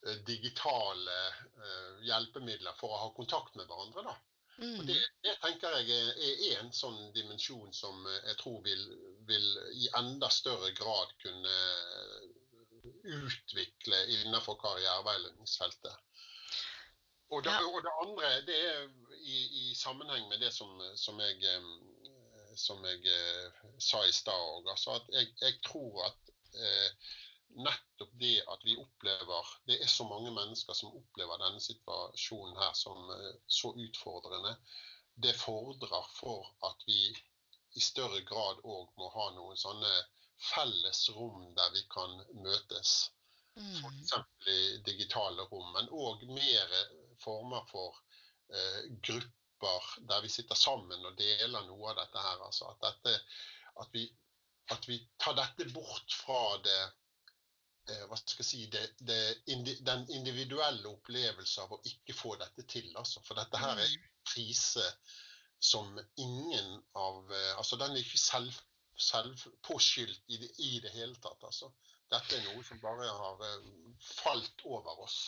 eh, 0.07 0.17
digitale 0.31 1.17
eh, 1.27 1.99
hjelpemidler 2.07 2.79
for 2.79 2.95
å 2.95 3.01
ha 3.03 3.11
kontakt 3.19 3.59
med 3.59 3.67
hverandre. 3.67 4.07
da. 4.07 4.15
Og 4.57 4.61
Mm. 4.61 4.85
det, 4.85 4.97
det 5.23 5.31
tenker 5.41 5.77
jeg 5.77 5.89
er, 5.89 6.41
én 6.51 6.65
en 6.65 6.73
sånn 6.75 7.13
dimensjon 7.15 7.71
som 7.73 8.05
eh, 8.05 8.19
jeg 8.27 8.37
tror 8.37 8.59
vil, 8.61 8.83
vil 9.25 9.47
i 9.73 9.87
enda 9.97 10.29
større 10.29 10.69
grad 10.77 11.13
kunne 11.23 11.55
utvikle 13.03 14.03
innenfor 14.07 14.59
karriereveiledningsfeltet. 14.61 15.95
Og 17.31 17.43
det, 17.43 17.53
og 17.63 17.79
det 17.85 17.93
andre 18.03 18.29
det 18.45 18.57
er 18.67 18.87
i, 19.17 19.37
i 19.71 19.75
sammenheng 19.75 20.27
med 20.29 20.41
det 20.43 20.51
som, 20.53 20.81
som 20.99 21.19
jeg, 21.23 21.39
eh, 21.47 22.55
som 22.59 22.85
jeg 22.85 23.07
eh, 23.07 23.61
sa 23.79 24.03
i 24.05 24.11
stad 24.11 24.47
òg. 24.57 24.67
Altså 24.73 24.99
jeg, 25.15 25.31
jeg 25.41 25.59
tror 25.65 26.03
at 26.09 26.33
eh, 26.53 26.89
nettopp 27.55 28.13
det 28.19 28.37
at 28.47 28.63
vi 28.63 28.77
opplever 28.77 29.49
Det 29.65 29.79
er 29.83 29.89
så 29.91 30.05
mange 30.07 30.31
mennesker 30.31 30.77
som 30.77 30.93
opplever 30.97 31.41
denne 31.41 31.61
situasjonen 31.61 32.57
her 32.57 32.73
som 32.77 33.09
eh, 33.15 33.35
så 33.47 33.73
utfordrende. 33.75 34.55
Det 35.13 35.35
fordrer 35.37 36.07
for 36.15 36.47
at 36.69 36.87
vi 36.87 37.01
i 37.75 37.81
større 37.83 38.21
grad 38.27 38.63
òg 38.63 38.91
må 38.99 39.09
ha 39.13 39.29
noen 39.35 39.57
sånne 39.59 39.91
felles 40.41 41.03
rom 41.15 41.51
der 41.55 41.73
vi 41.75 41.83
kan 41.91 42.17
møtes. 42.43 43.11
Mm. 43.55 43.83
F.eks. 43.83 44.13
i 44.47 44.77
digitale 44.87 45.45
rom, 45.51 45.71
men 45.75 45.91
òg 45.91 46.23
mer 46.31 46.75
former 47.21 47.67
for 47.71 47.99
eh, 48.53 48.87
grupper 49.07 49.91
der 50.09 50.23
vi 50.23 50.31
sitter 50.31 50.57
sammen 50.57 51.05
og 51.05 51.17
deler 51.19 51.67
noe 51.67 51.91
av 51.91 51.99
dette 52.01 52.23
her. 52.25 52.41
Altså 52.47 52.71
at, 52.71 52.81
dette, 52.87 53.19
at, 53.83 53.93
vi, 53.93 54.07
at 54.73 54.87
vi 54.89 54.97
tar 55.21 55.37
dette 55.37 55.69
bort 55.75 56.17
fra 56.23 56.57
det 56.65 56.79
eh, 56.79 56.97
hva 58.09 58.17
skal 58.19 58.43
jeg 58.43 58.49
si, 58.49 58.61
det, 58.73 58.83
det, 59.07 59.19
den 59.87 60.05
individuelle 60.15 60.89
opplevelse 60.91 61.65
av 61.65 61.75
å 61.75 61.81
ikke 61.87 62.15
få 62.17 62.35
dette 62.41 62.65
til. 62.69 62.89
Altså. 62.95 63.23
For 63.27 63.39
dette 63.39 63.61
her 63.61 63.77
er 63.77 63.85
en 63.85 64.09
krise 64.31 64.85
som 65.61 65.99
ingen 66.15 66.81
av 66.97 67.31
eh, 67.31 67.57
Altså 67.57 67.77
den 67.77 67.93
er 67.93 68.01
ikke 68.01 68.17
selv, 68.17 68.55
selvpåskyldt 68.97 70.33
i, 70.33 70.39
i 70.71 70.79
det 70.81 70.93
hele 70.95 71.15
tatt. 71.21 71.43
Altså. 71.45 71.69
Dette 72.11 72.37
er 72.37 72.47
noe 72.49 72.63
som 72.65 72.81
bare 72.81 73.07
har 73.07 73.45
eh, 73.47 73.69
falt 74.23 74.65
over 74.65 75.05
oss. 75.05 75.19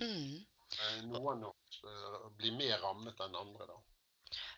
Mm. 0.00 0.40
Eh, 0.78 1.00
Noen 1.10 1.44
eh, 1.44 2.20
blir 2.38 2.56
mer 2.56 2.78
rammet 2.82 3.20
enn 3.20 3.36
andre, 3.36 3.68
da. 3.68 3.80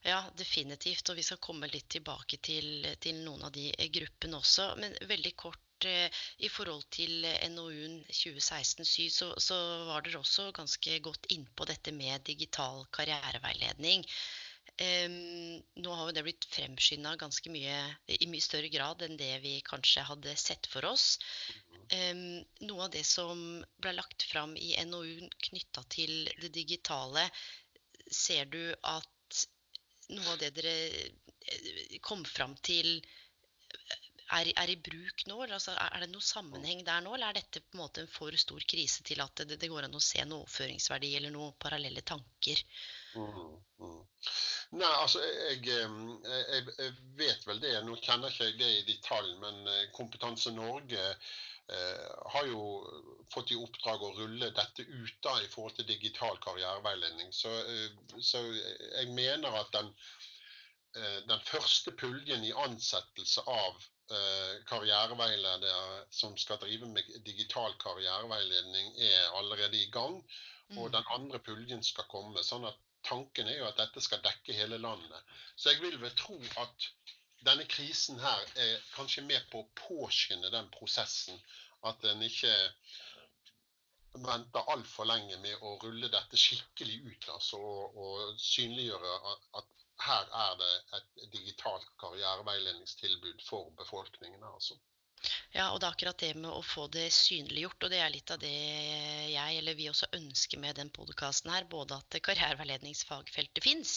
Ja, 0.07 0.21
definitivt. 0.37 1.09
Og 1.11 1.17
vi 1.17 1.23
skal 1.27 1.41
komme 1.43 1.69
litt 1.71 1.89
tilbake 1.97 2.39
til, 2.39 2.87
til 3.01 3.23
noen 3.25 3.47
av 3.49 3.53
de 3.55 3.71
eh, 3.73 3.91
gruppene 3.93 4.39
også. 4.39 4.71
Men 4.81 4.95
veldig 5.11 5.35
kort 5.41 5.64
eh, 5.64 5.64
i 5.83 6.49
forhold 6.53 6.85
til 6.95 7.25
eh, 7.29 7.49
NOU-en 7.53 8.01
2016-7, 8.09 9.09
så, 9.13 9.29
så 9.41 9.59
var 9.89 10.05
dere 10.05 10.21
også 10.21 10.51
ganske 10.57 10.99
godt 11.05 11.29
innpå 11.35 11.67
dette 11.69 11.93
med 11.93 12.25
digital 12.27 12.85
karriereveiledning. 12.95 14.07
Um, 14.75 15.61
nå 15.79 15.93
har 15.95 16.09
jo 16.09 16.15
det 16.17 16.23
blitt 16.27 16.47
fremskynda 16.51 17.13
ganske 17.21 17.51
mye 17.53 17.77
i 18.11 18.27
mye 18.27 18.43
større 18.43 18.71
grad 18.73 19.05
enn 19.07 19.19
det 19.21 19.37
vi 19.45 19.59
kanskje 19.63 20.03
hadde 20.09 20.33
sett 20.41 20.67
for 20.73 20.89
oss. 20.89 21.19
Um, 21.93 22.43
noe 22.65 22.87
av 22.87 22.95
det 22.95 23.05
som 23.07 23.63
ble 23.79 23.93
lagt 23.95 24.27
fram 24.33 24.57
i 24.59 24.73
NOU-en 24.89 25.31
knytta 25.49 25.85
til 25.95 26.25
det 26.41 26.51
digitale, 26.57 27.29
ser 28.11 28.51
du 28.51 28.75
at 28.83 29.45
noe 30.11 30.33
av 30.33 30.41
det 30.43 30.51
dere 30.59 30.75
eh, 30.91 32.01
kom 32.05 32.25
fram 32.29 32.57
til 32.67 32.99
er, 34.39 34.51
er 34.61 34.73
i 34.73 34.77
bruk 34.89 35.25
nå? 35.31 35.39
Altså, 35.47 35.75
er 35.79 36.05
det 36.05 36.11
noen 36.13 36.25
sammenheng 36.25 36.83
der 36.87 37.05
nå, 37.05 37.15
eller 37.15 37.31
er 37.31 37.41
dette 37.41 37.63
på 37.63 37.77
en 37.77 37.85
måte 37.85 38.05
en 38.05 38.11
for 38.11 38.35
stor 38.41 38.67
krise 38.71 39.05
til 39.07 39.23
at 39.25 39.45
det, 39.45 39.59
det 39.61 39.71
går 39.71 39.87
an 39.87 39.97
å 39.99 40.03
se 40.03 40.23
noen 40.25 40.43
overføringsverdi 40.43 41.15
eller 41.19 41.35
noen 41.35 41.55
parallelle 41.63 42.03
tanker? 42.07 42.63
Mm, 43.15 43.55
mm. 43.81 44.01
Nei, 44.75 44.91
altså 44.91 45.23
jeg, 45.23 45.61
jeg, 45.69 46.75
jeg 46.81 46.93
vet 47.19 47.47
vel 47.47 47.63
det. 47.63 47.75
Nå 47.87 47.97
kjenner 48.03 48.33
ikke 48.33 48.49
jeg 48.49 48.59
det 48.61 48.71
i 48.81 48.87
detalj, 48.89 49.35
men 49.43 49.69
eh, 49.71 49.87
Kompetanse 49.95 50.51
Norge 50.55 51.05
eh, 51.05 52.07
har 52.35 52.49
jo 52.51 52.65
fått 53.33 53.55
i 53.55 53.61
oppdrag 53.61 54.03
å 54.03 54.15
rulle 54.19 54.51
dette 54.57 54.87
ut 54.89 55.17
da 55.23 55.37
i 55.43 55.51
forhold 55.53 55.79
til 55.79 55.91
digital 55.93 56.41
karriereveiledning. 56.43 57.31
Så, 57.33 57.53
eh, 57.71 58.19
så 58.19 58.43
jeg 58.51 59.13
mener 59.15 59.61
at 59.63 59.71
den, 59.77 59.93
den 60.95 61.41
første 61.43 61.91
puljen 61.99 62.45
i 62.47 62.53
ansettelse 62.65 63.43
av 63.51 63.83
karriereveiledere 64.69 66.05
som 66.13 66.37
skal 66.37 66.59
drive 66.61 66.87
med 66.87 67.09
digital 67.25 67.73
karriereveiledning, 67.81 68.93
er 69.01 69.31
allerede 69.39 69.79
i 69.81 69.91
gang. 69.91 70.19
Og 70.77 70.87
Mm. 70.89 70.93
den 70.93 71.05
andre 71.11 71.39
puljen 71.39 71.83
skal 71.83 72.05
komme. 72.09 72.43
sånn 72.43 72.65
at 72.67 72.77
tanken 73.05 73.49
er 73.49 73.59
jo 73.59 73.67
at 73.67 73.77
dette 73.77 74.01
skal 74.01 74.23
dekke 74.25 74.53
hele 74.53 74.79
landet. 74.79 75.23
Så 75.57 75.71
jeg 75.71 75.81
vil 75.81 75.99
vel 76.01 76.15
tro 76.17 76.41
at 76.57 76.89
denne 77.45 77.65
krisen 77.69 78.19
her 78.19 78.45
er 78.57 78.81
kanskje 78.95 79.23
med 79.23 79.45
på 79.51 79.61
å 79.61 79.69
påskynde 79.77 80.51
den 80.51 80.69
prosessen. 80.69 81.41
At 81.85 82.05
en 82.05 82.23
ikke 82.23 82.55
venter 84.15 84.71
altfor 84.71 85.05
lenge 85.05 85.37
med 85.43 85.59
å 85.61 85.75
rulle 85.83 86.09
dette 86.09 86.39
skikkelig 86.39 87.01
ut. 87.05 87.29
Altså, 87.35 87.59
og, 87.59 87.97
og 87.99 88.41
synliggjøre 88.41 89.15
at, 89.35 89.69
her 90.01 90.23
er 90.43 90.57
det 90.63 91.03
et 91.23 91.33
digitalt 91.33 91.89
karriereveiledningstilbud 92.01 93.41
for 93.49 93.71
befolkningen. 93.71 94.43
altså. 94.55 94.75
Ja, 95.55 95.69
og 95.71 95.79
det 95.79 95.87
er 95.87 95.95
akkurat 95.95 96.19
det 96.19 96.33
med 96.35 96.51
å 96.51 96.63
få 96.67 96.89
det 96.91 97.05
synliggjort, 97.15 97.85
og 97.87 97.93
det 97.93 98.01
er 98.03 98.11
litt 98.11 98.31
av 98.35 98.41
det 98.43 98.51
jeg 99.31 99.59
eller 99.61 99.77
vi 99.79 99.87
også 99.87 100.09
ønsker 100.17 100.59
med 100.59 100.75
den 100.81 100.89
podkasten 100.91 101.53
her. 101.55 101.69
Både 101.71 101.95
at 102.01 102.17
karriereveiledningsfagfeltet 102.27 103.63
fins, 103.63 103.93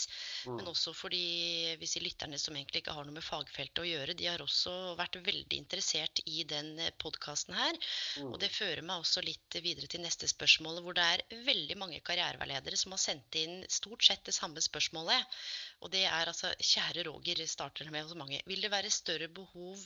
mm. 0.46 0.60
men 0.60 0.70
også 0.70 0.94
fordi 0.94 1.74
hvis 1.82 1.96
de 1.98 2.04
lytterne 2.06 2.38
som 2.38 2.54
egentlig 2.54 2.84
ikke 2.84 2.94
har 2.94 3.08
noe 3.08 3.16
med 3.16 3.26
fagfeltet 3.26 3.82
å 3.82 3.88
gjøre, 3.88 4.14
de 4.20 4.28
har 4.30 4.44
også 4.44 4.74
vært 5.00 5.18
veldig 5.26 5.58
interessert 5.58 6.22
i 6.30 6.44
den 6.46 6.76
podkasten 7.02 7.58
her. 7.58 7.82
Mm. 8.22 8.30
Og 8.30 8.38
det 8.44 8.52
fører 8.54 8.86
meg 8.86 9.02
også 9.02 9.26
litt 9.26 9.58
videre 9.66 9.90
til 9.90 10.06
neste 10.06 10.30
spørsmål, 10.30 10.84
hvor 10.86 10.98
det 10.98 11.08
er 11.16 11.42
veldig 11.50 11.80
mange 11.82 12.04
karriereveiledere 12.06 12.78
som 12.78 12.94
har 12.94 13.02
sendt 13.02 13.40
inn 13.42 13.64
stort 13.66 14.06
sett 14.06 14.22
det 14.30 14.38
samme 14.38 14.62
spørsmålet. 14.62 15.42
Og 15.82 15.90
det 15.94 16.06
er 16.06 16.30
altså 16.30 16.54
Kjære 16.62 17.10
Roger, 17.10 17.42
starter 17.50 17.90
med 17.90 18.06
hos 18.06 18.18
mange. 18.18 18.44
Vil 18.46 18.62
det 18.62 18.74
være 18.74 18.94
større 18.94 19.34
behov 19.34 19.82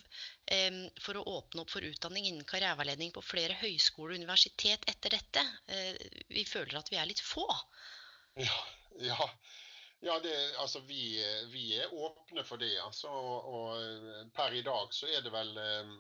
eh, 0.52 0.84
for 1.00 1.16
å 1.16 1.26
åpne 1.40 1.61
opp 1.62 1.72
for 1.74 1.86
utdanning 1.86 2.28
innen 2.30 2.48
karriereveiledning 2.48 3.14
på 3.16 3.24
flere 3.26 3.58
høyskoler 3.62 4.16
og 4.16 4.22
universitet 4.24 4.86
etter 4.90 5.16
dette? 5.18 5.44
Eh, 5.72 5.98
vi 6.30 6.46
føler 6.48 6.80
at 6.80 6.92
vi 6.92 7.00
er 7.02 7.10
litt 7.10 7.24
få. 7.24 7.48
Ja, 8.40 8.60
ja. 9.04 9.30
ja 10.08 10.20
det, 10.24 10.36
altså 10.62 10.84
vi, 10.88 11.18
vi, 11.54 11.66
er 11.80 11.94
åpne 11.94 12.46
for 12.48 12.62
det. 12.62 12.74
Altså, 12.84 13.12
og, 13.12 14.30
per 14.36 14.56
i 14.58 14.64
dag 14.66 14.96
så 14.96 15.10
er 15.12 15.26
det 15.26 15.34
vel 15.34 15.52
eh, 15.62 15.94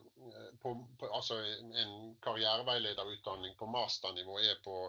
på, 0.63 0.76
på, 1.00 1.12
altså 1.12 1.41
en 1.41 2.15
karriereveilederutdanning 2.24 3.58
på 3.60 3.69
masternivå 3.71 4.39
er 4.43 4.60
på 4.65 4.82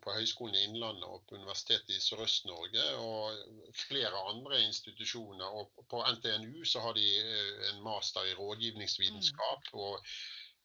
på 0.00 0.12
Høgskolen 0.16 0.56
i 0.56 0.62
Innlandet 0.64 1.04
og 1.04 1.24
på 1.28 1.36
Universitetet 1.36 1.92
i 1.92 2.00
Sørøst-Norge 2.00 2.84
og 3.04 3.74
flere 3.76 4.22
andre 4.30 4.62
institusjoner. 4.64 5.58
Og 5.58 5.84
på 5.90 6.00
NTNU 6.16 6.64
så 6.64 6.80
har 6.80 6.96
de 6.96 7.04
eh, 7.20 7.66
en 7.70 7.82
master 7.84 8.24
i 8.30 8.36
rådgivningsvitenskap. 8.38 9.68
Mm. 9.72 9.80
og 9.80 9.98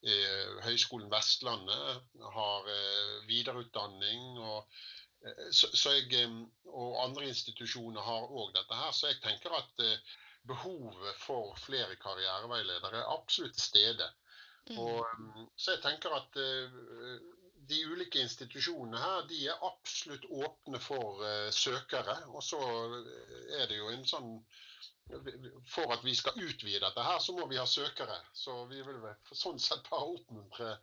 eh, 0.07 0.53
Høgskolen 0.69 1.11
Vestlandet 1.11 2.05
har 2.37 2.71
videreutdanning. 3.27 4.39
og 4.39 4.69
så, 5.51 5.67
så 5.73 5.91
jeg, 5.97 6.29
og 6.71 7.01
andre 7.03 7.27
institusjoner 7.27 8.01
har 8.01 8.31
òg 8.31 8.53
dette 8.55 8.75
her. 8.83 8.91
Så 8.95 9.11
jeg 9.11 9.19
tenker 9.23 9.51
at 9.57 9.87
behovet 10.47 11.17
for 11.19 11.57
flere 11.59 11.97
karriereveiledere 11.99 13.01
er 13.01 13.15
absolutt 13.17 13.57
til 13.57 13.65
stede. 13.65 14.07
Mm. 14.69 14.77
Og, 14.79 15.49
så 15.57 15.75
jeg 15.75 15.83
tenker 15.83 16.15
at 16.15 16.39
de 17.69 17.79
ulike 17.85 18.21
institusjonene 18.23 18.99
her 19.01 19.27
de 19.29 19.39
er 19.51 19.65
absolutt 19.67 20.25
åpne 20.29 20.79
for 20.83 21.21
uh, 21.23 21.49
søkere. 21.53 22.15
Og 22.33 22.43
så 22.43 22.59
er 23.59 23.67
det 23.69 23.79
jo 23.79 23.91
en 23.93 24.07
sånn 24.07 24.33
For 25.71 25.87
at 25.93 26.01
vi 26.03 26.11
skal 26.19 26.35
utvide 26.35 26.81
dette 26.83 27.03
her, 27.03 27.19
så 27.23 27.31
må 27.31 27.45
vi 27.47 27.55
ha 27.55 27.63
søkere. 27.63 28.17
Så 28.35 28.65
vi 28.67 28.81
vil 28.83 28.97
sånn 29.31 29.59
sett 29.63 29.85
bare 29.87 30.09
oppmuntre 30.17 30.73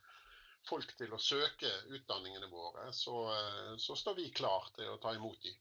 folk 0.64 0.94
til 0.96 1.12
å 1.12 1.20
søke 1.20 1.68
utdanningene 1.92 2.48
våre. 2.48 2.88
Så, 2.96 3.18
uh, 3.28 3.74
så 3.76 3.96
står 4.00 4.16
vi 4.22 4.30
klar 4.32 4.70
til 4.78 4.94
å 4.94 5.00
ta 5.02 5.12
imot 5.18 5.42
dem. 5.44 5.60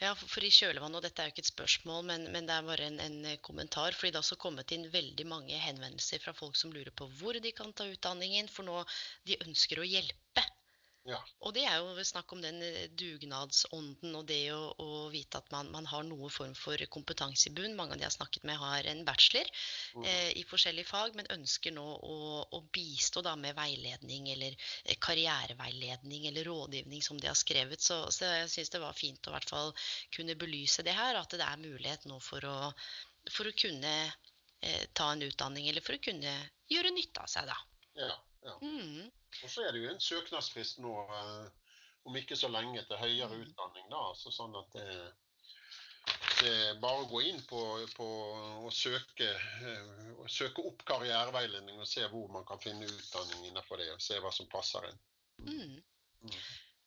Ja, 0.00 0.10
for 0.14 0.44
i 0.44 0.50
kjølvannet, 0.52 0.98
og 0.98 1.04
dette 1.06 1.22
er 1.22 1.28
jo 1.28 1.32
ikke 1.32 1.42
et 1.44 1.48
spørsmål, 1.50 2.02
men, 2.10 2.26
men 2.34 2.48
det 2.48 2.56
er 2.56 2.66
bare 2.66 2.88
en, 2.90 2.98
en, 3.00 3.16
kommentar. 3.46 3.96
fordi 3.96 4.12
det 4.12 4.20
har 4.20 4.26
også 4.26 4.38
kommet 4.42 4.74
inn 4.76 4.84
veldig 4.92 5.26
mange 5.30 5.60
henvendelser 5.62 6.20
fra 6.24 6.34
folk 6.36 6.58
som 6.60 6.74
lurer 6.74 6.92
på 6.92 7.08
hvor 7.20 7.40
de 7.46 7.52
kan 7.56 7.72
ta 7.72 7.88
utdanningen. 7.88 8.50
For 8.52 8.68
nå 8.68 8.82
de 9.30 9.40
ønsker 9.46 9.80
å 9.80 9.88
hjelpe. 9.88 10.44
Ja. 11.04 11.18
Og 11.44 11.52
det 11.52 11.66
er 11.68 11.82
jo 11.82 12.04
snakk 12.06 12.32
om 12.32 12.40
den 12.40 12.62
eh, 12.64 12.86
dugnadsånden 12.96 14.14
og 14.16 14.24
det 14.28 14.54
å, 14.54 14.70
å 14.80 14.86
vite 15.12 15.36
at 15.42 15.50
man, 15.52 15.68
man, 15.74 15.84
har 15.90 16.06
noe 16.08 16.30
form 16.32 16.54
for 16.56 16.80
kompetanse 16.92 17.50
i 17.50 17.52
bunn. 17.52 17.76
Mange 17.76 17.92
av 17.92 18.00
de 18.00 18.06
jeg 18.06 18.08
har 18.08 18.16
snakket 18.16 18.46
med, 18.48 18.56
har 18.62 18.88
en 18.88 19.02
bachelor 19.04 19.50
mm. 19.98 20.06
eh, 20.08 20.30
i 20.40 20.46
forskjellige 20.48 20.88
fag, 20.88 21.18
men 21.18 21.28
ønsker 21.36 21.76
nå 21.76 21.84
å, 21.84 22.16
å 22.56 22.62
bistå 22.72 23.20
da 23.26 23.36
med 23.36 23.56
veiledning 23.58 24.32
eller 24.32 24.56
eh, 24.56 24.96
karriereveiledning 24.96 26.28
eller 26.32 26.48
rådgivning, 26.48 27.04
som 27.04 27.20
de 27.20 27.28
har 27.28 27.38
skrevet. 27.38 27.84
Så, 27.84 28.00
så 28.08 28.32
jeg 28.40 28.52
syns 28.56 28.72
det 28.72 28.84
var 28.86 28.96
fint 28.96 29.28
å 29.28 29.34
i 29.34 29.36
hvert 29.36 29.52
fall 29.52 29.74
kunne 30.16 30.40
belyse 30.40 30.86
det 30.88 30.96
her, 30.96 31.20
at 31.20 31.36
det 31.36 31.44
er 31.44 31.60
mulighet 31.60 32.08
nå 32.08 32.16
for 32.24 32.48
å, 32.48 32.58
for 33.28 33.52
å 33.52 33.58
kunne 33.60 33.96
eh, 34.00 34.84
ta 34.96 35.12
en 35.12 35.28
utdanning, 35.28 35.68
eller 35.68 35.84
for 35.84 36.00
å 36.00 36.06
kunne 36.08 36.38
gjøre 36.72 36.96
nytte 36.96 37.28
av 37.28 37.28
seg, 37.28 37.52
da. 37.52 37.60
Ja, 38.00 38.14
ja. 38.44 38.56
Mm. 38.62 39.10
Og 39.42 39.50
så 39.50 39.64
er 39.64 39.74
det 39.74 39.82
jo 39.82 39.90
en 39.90 40.00
søknadsfrist 40.00 40.80
nå 40.84 40.94
eh, 41.04 41.46
om 42.04 42.16
ikke 42.20 42.36
så 42.36 42.50
lenge 42.52 42.82
til 42.88 43.00
høyere 43.00 43.32
mm. 43.32 43.44
utdanning. 43.46 43.86
da, 43.92 44.02
så 44.18 44.32
sånn 44.34 44.56
at 44.60 44.76
det, 44.76 44.88
det 46.42 46.52
er 46.52 46.82
bare 46.82 47.04
å 47.04 47.08
gå 47.08 47.22
inn 47.30 47.40
på, 47.48 47.62
på 47.96 48.08
å 48.68 48.72
søke, 48.74 49.30
uh, 49.64 50.26
søke, 50.28 50.64
opp 50.68 50.84
karriereveiledning 50.88 51.80
og 51.80 51.88
se 51.88 52.04
hvor 52.12 52.28
man 52.32 52.44
kan 52.48 52.60
finne 52.60 52.88
utdanning 52.90 53.48
innenfor 53.48 53.80
det. 53.80 53.88
og 53.94 54.04
Se 54.04 54.20
hva 54.20 54.32
som 54.34 54.50
passer 54.52 54.90
inn. 54.90 55.00
Mm. 55.48 55.78
Mm. 56.28 56.38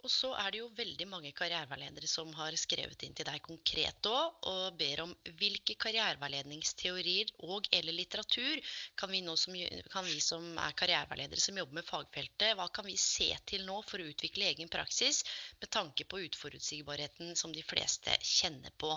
Og 0.05 0.11
så 0.13 0.29
er 0.37 0.51
det 0.53 0.59
jo 0.61 0.67
veldig 0.77 1.07
mange 1.09 1.31
karriereveiledere 1.35 2.07
som 2.09 2.29
har 2.37 2.55
skrevet 2.59 3.01
inn 3.03 3.15
til 3.17 3.25
deg 3.27 3.41
konkret 3.43 4.09
òg, 4.09 4.37
og 4.51 4.77
ber 4.79 5.01
om 5.03 5.13
hvilke 5.39 5.75
karriereveiledningsteorier 5.83 7.33
og 7.49 7.67
eller 7.73 7.97
litteratur 7.97 8.61
kan 8.99 9.11
vi, 9.11 9.23
som, 9.43 9.57
kan 9.91 10.05
vi 10.07 10.19
som 10.23 10.45
er 10.63 10.77
karriereveiledere 10.77 11.43
som 11.43 11.57
jobber 11.59 11.79
med 11.79 11.89
fagfeltet, 11.89 12.53
hva 12.59 12.69
kan 12.69 12.87
vi 12.87 12.97
se 13.01 13.31
til 13.49 13.65
nå 13.67 13.81
for 13.89 13.99
å 14.03 14.09
utvikle 14.13 14.51
egen 14.53 14.71
praksis 14.71 15.23
med 15.59 15.71
tanke 15.73 16.05
på 16.05 16.21
utforutsigbarheten 16.29 17.35
som 17.35 17.55
de 17.55 17.65
fleste 17.65 18.13
kjenner 18.21 18.73
på? 18.77 18.93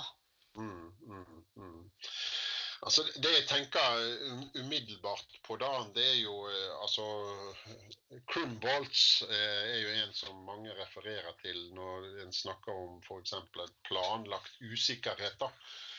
Mm, 0.59 0.93
mm, 1.07 1.45
mm. 1.57 1.85
Altså, 2.81 3.03
Det 3.23 3.31
jeg 3.35 3.47
tenker 3.49 3.83
umiddelbart 4.57 5.35
på 5.45 5.57
da, 5.61 5.69
det 5.95 6.05
er 6.15 6.19
jo 6.23 6.37
eh, 6.49 6.71
altså 6.81 7.05
Crumbolts 8.33 9.03
eh, 9.27 9.67
er 9.75 9.79
jo 9.83 9.91
en 9.99 10.15
som 10.17 10.41
mange 10.47 10.73
refererer 10.79 11.37
til 11.43 11.59
når 11.77 12.09
en 12.25 12.33
snakker 12.33 12.73
om 12.73 12.97
f.eks. 13.05 13.35
planlagt 13.89 14.57
usikkerhet. 14.65 15.37
da. 15.43 15.51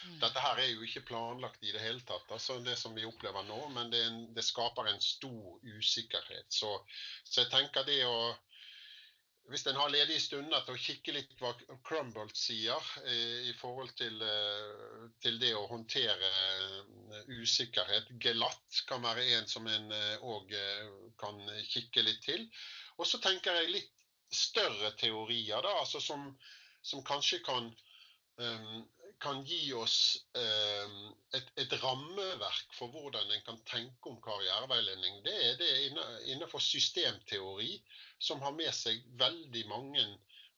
Mm. 0.07 0.17
Dette 0.23 0.41
her 0.47 0.63
er 0.63 0.71
jo 0.71 0.81
ikke 0.87 1.05
planlagt 1.11 1.61
i 1.61 1.71
det 1.75 1.83
hele 1.83 2.01
tatt, 2.09 2.25
altså 2.33 2.57
det 2.65 2.77
som 2.81 2.97
vi 2.97 3.05
opplever 3.05 3.45
nå, 3.45 3.59
men 3.77 3.93
det, 3.93 4.01
en, 4.07 4.21
det 4.33 4.45
skaper 4.47 4.89
en 4.89 5.01
stor 5.05 5.59
usikkerhet. 5.77 6.49
Så, 6.49 6.73
så 7.23 7.43
jeg 7.43 7.51
tenker 7.53 7.85
det 7.85 8.01
å 8.09 8.33
hvis 9.51 9.65
en 9.67 9.79
har 9.79 9.91
ledige 9.91 10.23
stunder 10.23 10.63
til 10.65 10.77
å 10.77 10.81
kikke 10.81 11.15
litt 11.15 11.31
hva 11.39 11.51
Crumbolt 11.87 12.37
sier 12.39 12.91
i, 13.03 13.21
i 13.51 13.55
forhold 13.59 13.91
til, 13.99 14.21
eh, 14.23 15.07
til, 15.23 15.39
det 15.41 15.51
å 15.57 15.67
håndtere 15.69 16.29
eh, 16.31 17.31
usikkerhet. 17.41 18.13
Gelatt 18.23 18.83
kan 18.89 19.03
være 19.03 19.27
en 19.37 19.49
som 19.51 19.67
en 19.67 19.91
òg 20.23 20.55
kan 21.19 21.41
kikke 21.67 22.05
litt 22.07 22.23
til. 22.25 22.47
Og 22.97 23.07
så 23.07 23.19
tenker 23.23 23.59
jeg 23.59 23.75
litt 23.75 23.91
større 24.31 24.91
teorier, 24.99 25.61
da, 25.61 25.75
altså 25.81 25.99
som, 26.03 26.29
som 26.81 27.03
kanskje 27.03 27.41
kan, 27.45 27.67
um, 28.39 28.83
kan 29.21 29.43
gi 29.45 29.73
oss 29.77 30.17
eh, 30.37 30.93
et, 31.37 31.51
et, 31.61 31.73
rammeverk 31.83 32.73
for 32.73 32.89
hvordan 32.93 33.31
en 33.31 33.43
kan 33.45 33.59
tenke 33.69 34.09
om 34.09 34.17
karriereveiledning. 34.23 35.21
Det 35.25 35.35
er 35.49 35.59
det 35.59 35.71
innenfor 36.33 36.63
systemteori 36.63 37.75
som 38.17 38.41
har 38.41 38.55
med 38.57 38.73
seg 38.75 39.05
veldig 39.21 39.65
mange 39.69 40.05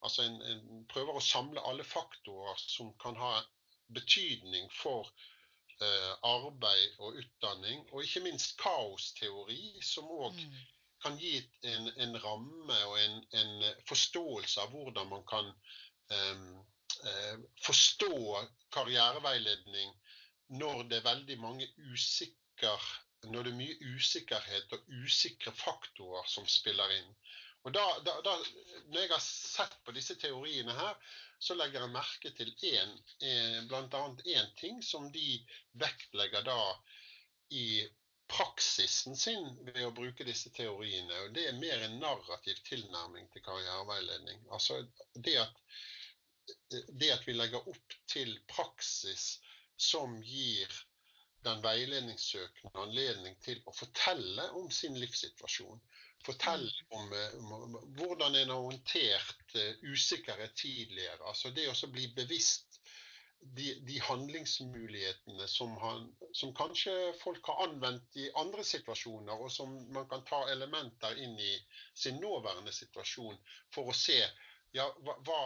Altså 0.04 0.26
en, 0.28 0.42
en 0.44 0.82
prøver 0.92 1.16
å 1.16 1.24
samle 1.24 1.62
alle 1.64 1.84
faktorer 1.88 2.58
som 2.60 2.90
kan 3.00 3.16
ha 3.16 3.38
betydning 3.96 4.66
for 4.76 5.08
eh, 5.80 6.12
arbeid 6.28 6.98
og 7.00 7.22
utdanning, 7.22 7.86
og 7.92 8.04
ikke 8.04 8.26
minst 8.26 8.58
kaosteori, 8.60 9.78
som 9.80 10.12
òg 10.12 10.36
mm. 10.36 10.58
kan 11.06 11.16
gi 11.22 11.38
en, 11.72 11.88
en, 11.96 12.20
ramme 12.26 12.82
og 12.90 13.00
en, 13.00 13.16
en, 13.40 13.56
forståelse 13.88 14.66
av 14.66 14.76
hvordan 14.76 15.08
man 15.14 15.24
kan 15.30 15.52
eh, 16.12 16.44
forstå 17.66 18.16
karriereveiledning 18.74 19.94
når 20.60 20.84
det 20.90 21.00
er 21.00 21.08
veldig 21.08 21.40
mange 21.42 21.68
usikker 21.94 22.92
når 23.32 23.46
det 23.46 23.52
er 23.54 23.60
mye 23.60 23.92
usikkerhet 23.96 24.74
og 24.76 24.90
usikre 25.04 25.54
faktorer 25.56 26.26
som 26.28 26.48
spiller 26.50 26.92
inn. 26.98 27.12
Og 27.64 27.72
da, 27.76 27.84
da, 28.04 28.18
da, 28.26 28.34
Når 28.92 29.00
jeg 29.00 29.12
har 29.14 29.24
sett 29.24 29.78
på 29.86 29.94
disse 29.96 30.18
teoriene 30.20 30.76
her, 30.76 30.98
så 31.40 31.56
legger 31.56 31.86
jeg 31.86 31.94
merke 31.94 32.32
til 32.36 32.52
en, 32.74 32.94
eh, 33.24 33.60
bl.a. 33.70 34.02
én 34.36 34.50
ting 34.60 34.82
som 34.84 35.10
de 35.12 35.40
vektlegger 35.80 36.44
da 36.48 36.60
i 37.56 37.86
praksisen 38.34 39.16
sin 39.20 39.48
ved 39.70 39.84
å 39.86 39.96
bruke 39.96 40.28
disse 40.28 40.52
teoriene. 40.56 41.24
og 41.24 41.34
Det 41.36 41.48
er 41.48 41.60
mer 41.60 41.86
en 41.86 42.00
narrativ 42.04 42.60
tilnærming 42.68 43.30
til 43.32 43.44
karriereveiledning. 43.46 44.44
Altså 44.52 44.82
det 45.16 45.38
at 45.46 45.60
det 47.00 47.12
at 47.14 47.28
vi 47.28 47.36
legger 47.36 47.70
opp 47.70 47.96
til 48.10 48.34
praksis 48.50 49.38
som 49.80 50.20
gir 50.24 50.72
den 51.44 51.62
veiledningssøkende 51.64 52.84
anledning 52.86 53.36
til 53.44 53.60
å 53.68 53.74
fortelle 53.76 54.46
om 54.60 54.70
sin 54.72 54.96
livssituasjon. 55.00 55.82
Fortelle 56.24 56.72
mm. 56.72 56.94
om, 56.98 57.16
om, 57.40 57.66
om 57.66 57.96
hvordan 58.00 58.38
en 58.40 58.54
har 58.54 58.68
håndtert 58.70 59.58
uh, 59.58 59.84
usikkerhet 59.84 60.56
tidligere. 60.56 61.20
Altså 61.28 61.52
det 61.56 61.68
å 61.72 61.92
bli 61.92 62.08
bevisst 62.16 62.80
de, 63.44 63.74
de 63.84 64.00
handlingsmulighetene 64.00 65.48
som, 65.52 65.76
han, 65.82 66.08
som, 66.32 66.54
kanskje 66.56 66.94
folk 67.20 67.46
har 67.52 67.66
anvendt 67.68 68.16
i 68.16 68.30
andre 68.40 68.64
situasjoner, 68.64 69.36
og 69.36 69.52
som 69.52 69.74
man 69.92 70.08
kan 70.12 70.24
ta 70.28 70.46
elementer 70.54 71.20
inn 71.20 71.36
i 71.40 71.52
sin 71.92 72.22
nåværende 72.24 72.72
situasjon 72.72 73.36
for 73.76 73.92
å 73.92 73.98
se 73.98 74.22
ja, 74.74 74.86
hva, 75.06 75.14
hva, 75.26 75.40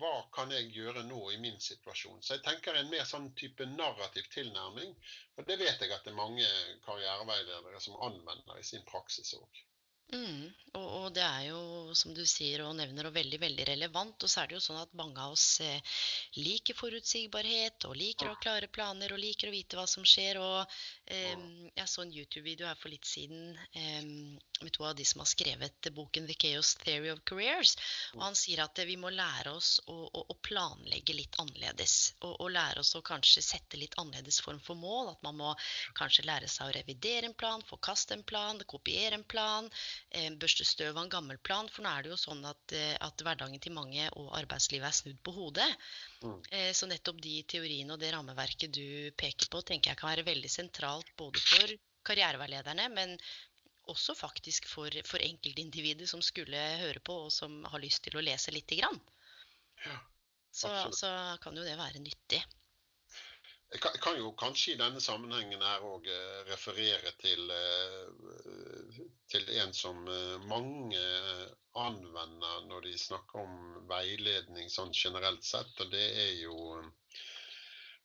hva, 0.00 0.12
kan 0.32 0.52
jeg 0.54 0.70
gjøre 0.72 1.02
nå 1.04 1.20
i 1.34 1.38
min 1.42 1.58
situasjon? 1.60 2.22
Så 2.24 2.38
jeg 2.38 2.44
tenker 2.46 2.78
en 2.78 2.88
mer 2.92 3.04
sånn 3.08 3.28
type 3.36 3.66
narrativ 3.74 4.28
tilnærming. 4.32 4.94
Og 5.36 5.48
det 5.50 5.58
vet 5.60 5.84
jeg 5.84 5.92
at 5.92 6.06
det 6.06 6.14
er 6.14 6.16
mange 6.16 6.46
karriereveiledere 6.86 7.82
som 7.84 8.00
anvender 8.08 8.60
i 8.60 8.64
sin 8.64 8.86
praksis 8.88 9.34
òg. 9.36 9.60
Mm, 10.08 10.48
og, 10.72 10.86
og, 10.86 11.06
det 11.12 11.24
er 11.24 11.42
jo, 11.50 11.58
som 11.96 12.14
du 12.16 12.22
sier 12.28 12.62
og 12.64 12.72
nevner, 12.78 13.08
og 13.08 13.16
veldig 13.16 13.40
veldig 13.42 13.66
relevant. 13.68 14.24
Og 14.24 14.30
så 14.30 14.40
er 14.40 14.48
det 14.48 14.56
jo 14.56 14.62
sånn 14.64 14.80
at 14.80 14.94
mange 14.96 15.20
av 15.20 15.34
oss 15.34 15.60
eh, 15.64 15.98
liker 16.40 16.76
forutsigbarhet, 16.78 17.84
og 17.88 17.96
liker 17.98 18.28
å 18.28 18.32
ha 18.32 18.40
klare 18.40 18.70
planer, 18.72 19.12
og 19.12 19.20
liker 19.20 19.50
å 19.50 19.54
vite 19.54 19.76
hva 19.76 19.84
som 19.90 20.06
skjer. 20.08 20.40
Og 20.40 20.78
eh, 21.12 21.34
jeg 21.76 21.92
så 21.92 22.04
en 22.04 22.14
YouTube-video 22.14 22.68
her 22.70 22.78
for 22.80 22.92
litt 22.92 23.08
siden 23.08 23.52
eh, 23.76 24.00
med 24.62 24.72
to 24.74 24.86
av 24.88 24.96
de 24.98 25.04
som 25.06 25.20
har 25.22 25.28
skrevet 25.30 25.90
boken 25.94 26.26
'The 26.26 26.38
Chaos 26.40 26.72
Theory 26.80 27.12
of 27.12 27.20
Careers'. 27.28 27.76
Og 28.16 28.24
han 28.24 28.38
sier 28.38 28.64
at 28.64 28.80
vi 28.88 28.96
må 28.96 29.12
lære 29.12 29.52
oss 29.52 29.76
å, 29.92 29.98
å, 30.08 30.24
å 30.24 30.38
planlegge 30.40 31.18
litt 31.18 31.36
annerledes. 31.42 32.14
Og, 32.22 32.32
og, 32.32 32.48
lære 32.56 32.80
oss 32.80 32.94
å 32.96 33.04
kanskje 33.04 33.44
sette 33.44 33.76
litt 33.76 33.98
annerledes 34.00 34.40
form 34.40 34.64
for 34.64 34.80
mål. 34.80 35.12
At 35.12 35.22
man 35.26 35.36
må 35.36 35.52
kanskje 36.00 36.24
lære 36.28 36.48
seg 36.48 36.70
å 36.72 36.76
revidere 36.80 37.28
en 37.28 37.36
plan, 37.36 37.64
forkaste 37.68 38.16
en 38.16 38.24
plan, 38.24 38.64
kopiere 38.68 39.20
en 39.20 39.28
plan 39.28 39.68
Eh, 39.68 39.97
børste 40.40 40.64
støv 40.66 40.96
av 40.96 41.04
en 41.04 41.12
gammel 41.12 41.38
plan. 41.38 41.68
For 41.72 41.84
nå 41.84 41.92
er 41.92 42.04
det 42.04 42.12
jo 42.12 42.20
sånn 42.20 42.44
at, 42.48 42.74
eh, 42.76 42.94
at 43.04 43.24
hverdagen 43.24 43.60
til 43.62 43.74
mange 43.76 44.08
og 44.20 44.30
arbeidslivet 44.38 44.88
er 44.88 44.96
snudd 44.96 45.20
på 45.24 45.34
hodet. 45.36 45.68
Mm. 46.22 46.38
Eh, 46.50 46.70
så 46.76 46.88
nettopp 46.90 47.20
de 47.24 47.36
teoriene 47.50 47.94
og 47.94 48.02
det 48.02 48.12
rammeverket 48.14 48.72
du 48.74 49.10
peker 49.18 49.50
på, 49.52 49.62
tenker 49.62 49.92
jeg 49.92 50.00
kan 50.00 50.12
være 50.12 50.26
veldig 50.28 50.50
sentralt 50.52 51.12
både 51.20 51.42
for 51.44 51.76
karriereveilederne, 52.08 52.88
men 52.94 53.16
også 53.88 54.14
faktisk 54.16 54.68
for, 54.68 54.92
for 55.08 55.22
enkeltindividet 55.24 56.08
som 56.10 56.22
skulle 56.24 56.60
høre 56.82 57.00
på, 57.04 57.24
og 57.26 57.32
som 57.32 57.62
har 57.72 57.80
lyst 57.80 58.04
til 58.04 58.18
å 58.18 58.24
lese 58.24 58.52
lite 58.52 58.76
grann. 58.80 59.00
Ja, 59.84 59.96
så, 60.52 60.70
så 60.92 61.10
kan 61.42 61.56
jo 61.56 61.64
det 61.64 61.76
være 61.78 62.02
nyttig. 62.02 62.42
Jeg 63.68 63.80
kan, 63.84 63.96
kan, 64.00 64.16
jo 64.16 64.30
kanskje 64.40 64.72
i 64.72 64.78
denne 64.80 65.00
sammenhengen 65.04 65.60
her 65.60 65.82
òg 65.84 66.06
eh, 66.08 66.36
referere 66.48 67.10
til, 67.20 67.50
eh, 67.52 69.00
til, 69.28 69.50
en 69.60 69.74
som 69.76 70.06
eh, 70.08 70.46
mange 70.48 71.02
anvender 71.76 72.62
når 72.70 72.86
de 72.86 72.94
snakker 73.02 73.42
om 73.42 73.58
veiledning 73.90 74.72
sånn 74.72 74.94
generelt 74.96 75.44
sett, 75.44 75.74
og 75.84 75.92
det 75.92 76.06
er 76.22 76.32
jo 76.46 76.80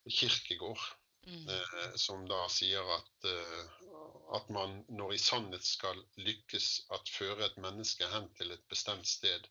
Kirkegård. 0.04 0.84
Mm. 1.23 1.47
Som 1.95 2.26
da 2.28 2.41
sier 2.52 2.84
at, 2.97 3.26
at 4.36 4.49
man 4.52 4.82
når 4.91 5.13
i 5.15 5.19
sannhet 5.23 5.63
skal 5.63 6.02
lykkes 6.19 6.67
at 6.91 7.08
føre 7.08 7.45
et 7.45 7.56
menneske 7.63 8.10
hen 8.12 8.28
til 8.36 8.52
et 8.52 8.65
bestemt 8.67 9.08
sted, 9.08 9.47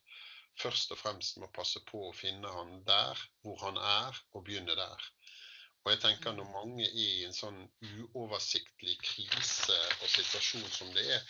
først 0.61 0.93
og 0.93 1.01
fremst 1.01 1.41
må 1.41 1.49
passe 1.57 1.81
på 1.89 2.03
å 2.11 2.13
finne 2.13 2.53
han 2.53 2.83
der 2.85 3.25
hvor 3.41 3.57
han 3.65 3.81
er, 3.81 4.21
og 4.37 4.45
begynne 4.45 4.77
der. 4.77 5.09
Og 5.83 5.91
jeg 5.91 5.99
tenker 6.03 6.35
Når 6.35 6.51
mange 6.51 6.85
er 6.85 6.93
i 6.95 7.25
en 7.27 7.35
sånn 7.35 7.59
uoversiktlig 8.13 8.95
krise 9.03 9.79
og 9.99 10.07
situasjon 10.07 10.69
som 10.71 10.93
det 10.95 11.03
er, 11.17 11.25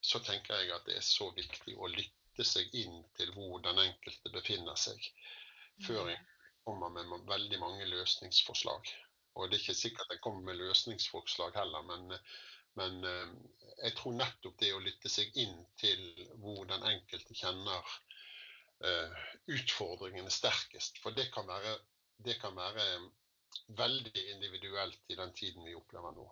så 0.00 0.20
tenker 0.24 0.62
jeg 0.62 0.72
at 0.72 0.86
det 0.88 0.96
er 0.96 1.04
så 1.04 1.28
viktig 1.36 1.74
å 1.76 1.90
lytte 1.92 2.46
seg 2.46 2.72
inn 2.78 3.02
til 3.18 3.32
hvor 3.34 3.58
den 3.64 3.80
enkelte 3.82 4.32
befinner 4.32 4.78
seg, 4.78 5.02
før 5.84 6.08
jeg 6.12 6.20
kommer 6.64 6.92
med 6.94 7.26
veldig 7.28 7.58
mange 7.60 7.88
løsningsforslag. 7.90 8.92
Og 9.36 9.50
det 9.50 9.58
er 9.58 9.64
ikke 9.64 9.80
sikkert 9.80 10.14
jeg 10.14 10.22
kommer 10.24 10.46
med 10.46 10.60
løsningsforslag 10.62 11.58
heller, 11.58 11.84
men, 11.90 12.14
men 12.78 13.04
eh, 13.06 13.34
jeg 13.84 13.96
tror 13.98 14.16
nettopp 14.18 14.56
det 14.62 14.72
å 14.74 14.82
lytte 14.82 15.10
seg 15.12 15.36
inn 15.38 15.58
til 15.80 16.02
hvor 16.42 16.64
den 16.70 16.86
enkelte 16.88 17.36
kjenner 17.38 17.92
uh, 18.82 19.20
utfordringene 19.54 20.32
sterkest. 20.32 20.98
For 21.02 21.14
det 21.14 21.28
kan 21.34 21.46
være, 21.46 21.76
det 22.26 22.38
kan 22.42 22.56
være 22.58 22.86
veldig 23.78 24.26
individuelt 24.34 25.12
i 25.12 25.16
den 25.18 25.32
tiden 25.36 25.64
vi 25.68 25.76
opplever 25.78 26.14
nå. 26.16 26.26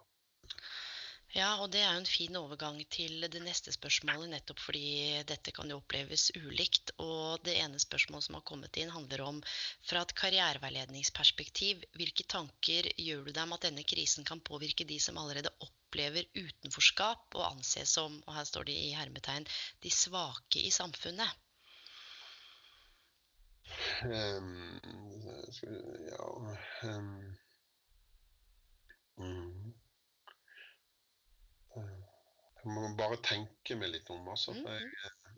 Ja, 1.35 1.49
og 1.61 1.69
det 1.75 1.83
er 1.83 1.91
jo 1.91 2.01
en 2.01 2.09
fin 2.09 2.37
overgang 2.39 2.79
til 2.93 3.27
det 3.33 3.41
neste 3.45 3.73
spørsmålet, 3.75 4.31
nettopp 4.33 4.61
fordi 4.63 5.23
dette 5.29 5.53
kan 5.53 5.69
jo 5.69 5.81
oppleves 5.83 6.31
ulikt. 6.39 6.95
Og 7.03 7.43
det 7.45 7.59
ene 7.61 7.81
spørsmålet 7.83 8.29
som 8.29 8.39
har 8.39 8.45
kommet 8.49 8.79
inn, 8.81 8.93
handler 8.95 9.25
om 9.27 9.43
fra 9.89 10.05
et 10.07 10.15
karriereveiledningsperspektiv, 10.21 11.85
hvilke 11.99 12.25
tanker 12.37 12.89
gjør 12.95 13.27
du 13.27 13.33
deg 13.33 13.43
om 13.43 13.57
at 13.59 13.67
denne 13.69 13.85
krisen 13.85 14.25
kan 14.29 14.41
påvirke 14.49 14.89
de 14.89 15.01
som 15.03 15.19
allerede 15.21 15.53
opplever 15.67 16.31
utenforskap 16.39 17.37
og 17.37 17.49
anses 17.51 17.93
som, 17.99 18.17
og 18.25 18.39
her 18.39 18.49
står 18.49 18.71
det 18.71 18.79
i 18.87 18.95
hermetegn, 18.97 19.49
de 19.85 19.93
svake 19.93 20.63
i 20.63 20.73
samfunnet? 20.73 21.46
Um, 24.05 24.81
ja 26.07 26.27
um, 26.83 27.37
mm. 29.17 29.75
Jeg 31.77 32.73
må 32.75 32.89
bare 32.99 33.19
tenke 33.23 33.77
meg 33.79 33.93
litt 33.93 34.09
om, 34.11 34.27
altså. 34.33 34.55
For 34.57 34.75
jeg, 34.75 34.89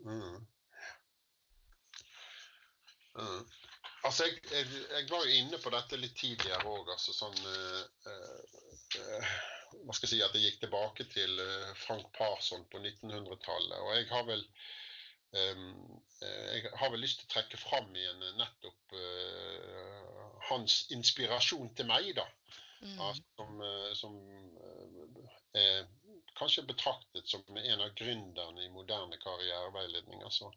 mm. 0.07 0.47
Mm. 3.19 3.43
Altså, 4.07 4.25
jeg, 4.29 4.41
jeg, 4.53 4.67
jeg, 4.95 5.07
var 5.11 5.25
jo 5.27 5.37
inne 5.37 5.59
på 5.61 5.73
dette 5.75 5.99
litt 6.01 6.17
tidligere 6.17 6.71
òg. 6.71 6.91
Altså 6.95 7.15
sånn 7.17 7.39
uh, 7.43 7.83
uh, 8.09 9.33
Hva 9.83 9.97
skal 9.97 10.07
jeg 10.07 10.13
si 10.15 10.21
At 10.25 10.37
jeg 10.39 10.47
gikk 10.47 10.61
tilbake 10.63 11.09
til 11.13 11.35
uh, 11.43 11.73
Frank 11.85 12.07
Parson 12.17 12.65
på 12.73 12.81
1900-tallet. 12.81 13.79
Og 13.83 13.97
jeg 13.97 14.09
har 14.13 14.29
vel 14.31 14.45
Jeg 15.37 16.71
har 16.81 16.91
vel 16.91 17.03
lyst 17.05 17.21
til 17.21 17.29
å 17.29 17.33
trekke 17.35 17.61
fram 17.61 17.91
igjen 17.95 18.23
nettopp 18.39 18.95
hans 20.49 20.81
inspirasjon 20.95 21.69
til 21.77 21.89
meg, 21.91 22.15
da. 22.17 22.25
Mm. 22.79 23.01
Som, 23.37 23.63
som 23.99 24.17
er 25.59 25.87
kanskje 26.39 26.67
betraktet 26.69 27.29
som 27.29 27.43
en 27.57 27.83
av 27.83 27.95
gründerne 27.99 28.65
i 28.65 28.73
moderne 28.73 29.19
karriereveiledning. 29.23 30.23
Altså. 30.25 30.51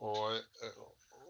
Og, 0.00 0.36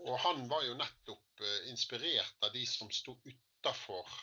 og, 0.05 0.16
han 0.25 0.44
var 0.51 0.66
jo 0.66 0.77
nettopp 0.79 1.44
inspirert 1.70 2.46
av 2.46 2.53
de 2.55 2.64
som 2.68 2.90
sto 2.94 3.16
utafor 3.25 4.18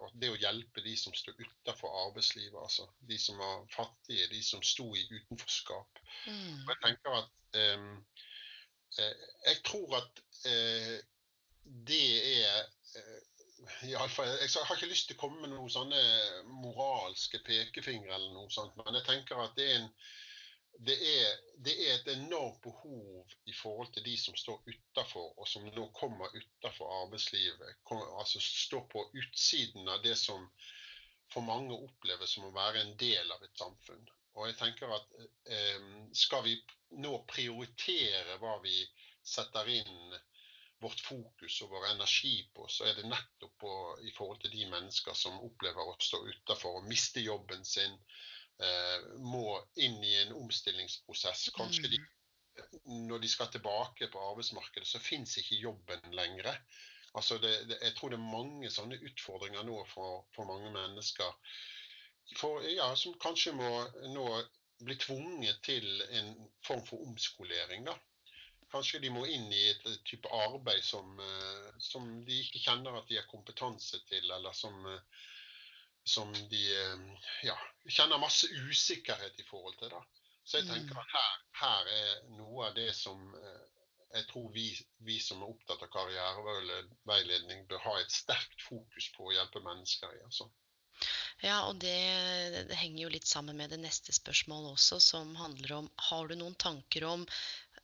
og 0.00 0.12
det 0.22 0.28
å 0.30 0.38
hjelpe 0.38 0.82
de 0.84 0.92
som 0.96 1.14
står 1.16 1.40
utafor 1.40 1.94
arbeidslivet. 2.06 2.58
altså 2.60 2.86
De 3.08 3.18
som 3.18 3.40
var 3.40 3.64
fattige, 3.74 4.28
de 4.30 4.42
som 4.46 4.62
sto 4.62 4.86
i 4.94 5.02
utenforskap. 5.10 5.98
Mm. 6.26 6.68
Jeg 6.68 6.78
tenker 6.84 7.16
at 7.18 7.58
um, 7.74 7.88
Jeg 9.00 9.58
tror 9.66 9.96
at 9.98 10.22
uh, 10.46 10.96
det 11.90 12.04
er 12.44 12.68
i 13.82 13.94
alle 13.94 14.08
fall, 14.08 14.26
Jeg 14.26 14.64
har 14.66 14.76
ikke 14.76 14.90
lyst 14.90 15.10
til 15.10 15.16
å 15.18 15.20
komme 15.20 15.42
med 15.42 15.52
noen 15.52 15.70
sånne 15.72 16.00
moralske 16.62 17.40
pekefingre, 17.46 18.14
eller 18.14 18.32
noe 18.34 18.50
sånt, 18.52 18.76
men 18.78 18.98
jeg 18.98 19.06
tenker 19.08 19.42
at 19.42 19.54
det 19.58 19.66
er, 19.68 19.82
en, 19.82 19.90
det, 20.78 20.96
er, 20.96 21.40
det 21.64 21.74
er, 21.86 21.94
et 21.94 22.08
enormt 22.14 22.60
behov 22.62 23.32
i 23.46 23.54
forhold 23.56 23.90
til 23.94 24.04
de 24.04 24.16
som 24.18 24.36
står 24.36 24.62
utafor, 24.66 25.32
og 25.38 25.48
som 25.48 25.66
nå 25.66 25.88
kommer 25.96 26.32
utafor 26.36 26.92
arbeidslivet. 27.02 27.74
Kommer, 27.84 28.18
altså 28.18 28.40
står 28.40 28.86
på 28.92 29.04
utsiden 29.22 29.88
av 29.88 30.02
det 30.02 30.16
som 30.18 30.46
for 31.32 31.46
mange 31.46 31.76
oppleves 31.76 32.32
som 32.34 32.48
å 32.48 32.54
være 32.54 32.82
en 32.84 32.96
del 32.98 33.30
av 33.30 33.44
et 33.44 33.58
samfunn. 33.58 34.08
Og 34.38 34.46
jeg 34.46 34.56
tenker 34.58 34.92
at 34.94 35.14
eh, 35.50 35.86
Skal 36.16 36.44
vi 36.46 36.56
nå 37.02 37.16
prioritere 37.30 38.38
hva 38.42 38.56
vi 38.62 38.76
setter 39.26 39.68
inn 39.68 40.18
vårt 40.80 41.00
fokus 41.04 41.60
og 41.62 41.74
vår 41.74 41.90
energi 41.90 42.36
på, 42.54 42.64
så 42.72 42.86
er 42.88 42.96
det 42.96 43.08
nettopp 43.10 43.56
på, 43.60 43.72
i 44.08 44.12
forhold 44.16 44.40
til 44.40 44.54
de 44.54 44.68
mennesker 44.70 45.16
som 45.18 45.42
opplever 45.44 45.90
å 45.90 45.96
stå 46.00 46.22
utafor 46.24 46.78
og 46.78 46.86
miste 46.88 47.20
jobben 47.20 47.66
sin, 47.68 47.98
må 49.24 49.44
inn 49.80 49.98
i 50.04 50.14
en 50.20 50.34
omstillingsprosess. 50.36 51.48
Kanskje 51.56 51.88
de, 51.94 52.00
mm. 52.00 53.06
når 53.08 53.22
de 53.22 53.30
skal 53.32 53.50
tilbake 53.54 54.10
på 54.12 54.22
arbeidsmarkedet, 54.30 54.88
så 54.88 55.00
fins 55.02 55.38
ikke 55.40 55.62
jobben 55.62 56.16
lenger. 56.16 56.58
Altså 57.16 57.38
det, 57.42 57.52
det, 57.70 57.78
jeg 57.82 57.96
tror 57.96 58.12
det 58.12 58.20
er 58.20 58.32
mange 58.36 58.70
sånne 58.70 59.00
utfordringer 59.08 59.64
nå 59.66 59.80
for, 59.90 60.24
for 60.36 60.46
mange 60.46 60.70
mennesker 60.74 61.32
for, 62.38 62.62
ja, 62.62 62.92
som 62.96 63.16
kanskje 63.18 63.56
må 63.58 63.70
nå 64.14 64.26
bli 64.86 64.94
tvunget 65.00 65.58
til 65.66 65.86
en 66.20 66.30
form 66.64 66.84
for 66.86 67.02
omskolering. 67.08 67.88
da 67.88 67.96
kanskje 68.70 69.00
de 69.02 69.10
må 69.10 69.24
inn 69.26 69.48
i 69.52 69.62
et 69.72 69.86
type 70.06 70.30
arbeid 70.44 70.84
som, 70.86 71.18
eh, 71.20 71.70
som 71.82 72.06
de 72.26 72.38
ikke 72.44 72.62
kjenner 72.62 72.96
at 72.98 73.08
de 73.08 73.18
har 73.18 73.28
kompetanse 73.30 73.98
til, 74.08 74.30
eller 74.30 74.54
som, 74.56 74.86
eh, 74.86 75.00
som 76.04 76.32
de 76.50 76.62
ja, 77.44 77.56
kjenner 77.86 78.20
masse 78.22 78.48
usikkerhet 78.68 79.38
i 79.40 79.46
forhold 79.48 79.76
til. 79.78 79.92
da. 79.92 80.00
Så 80.44 80.60
jeg 80.60 80.70
tenker 80.70 80.96
mm. 80.96 81.02
at 81.02 81.12
her, 81.14 81.34
her 81.60 81.90
er 81.96 82.14
noe 82.38 82.70
av 82.70 82.78
det 82.78 82.90
som 82.96 83.20
jeg 84.10 84.26
tror 84.26 84.48
vi, 84.54 84.66
vi, 85.06 85.20
som 85.22 85.42
er 85.42 85.52
opptatt 85.52 85.84
av 85.86 85.90
karriereveiledning, 85.94 87.62
bør 87.70 87.82
ha 87.84 87.92
et 88.00 88.10
sterkt 88.10 88.64
fokus 88.66 89.06
på 89.14 89.28
å 89.28 89.34
hjelpe 89.36 89.62
mennesker 89.62 90.16
i. 90.16 90.24
altså. 90.26 90.48
Ja, 91.40 91.62
og 91.68 91.78
det, 91.80 91.96
det, 92.68 92.76
henger 92.76 93.04
jo 93.04 93.12
litt 93.14 93.28
sammen 93.28 93.56
med 93.56 93.70
det 93.72 93.78
neste 93.80 94.12
spørsmålet 94.12 94.74
også, 94.74 94.98
som 95.00 95.30
handler 95.38 95.76
om 95.78 95.86
Har 96.10 96.28
du 96.28 96.34
noen 96.36 96.58
tanker 96.60 97.06
om 97.08 97.24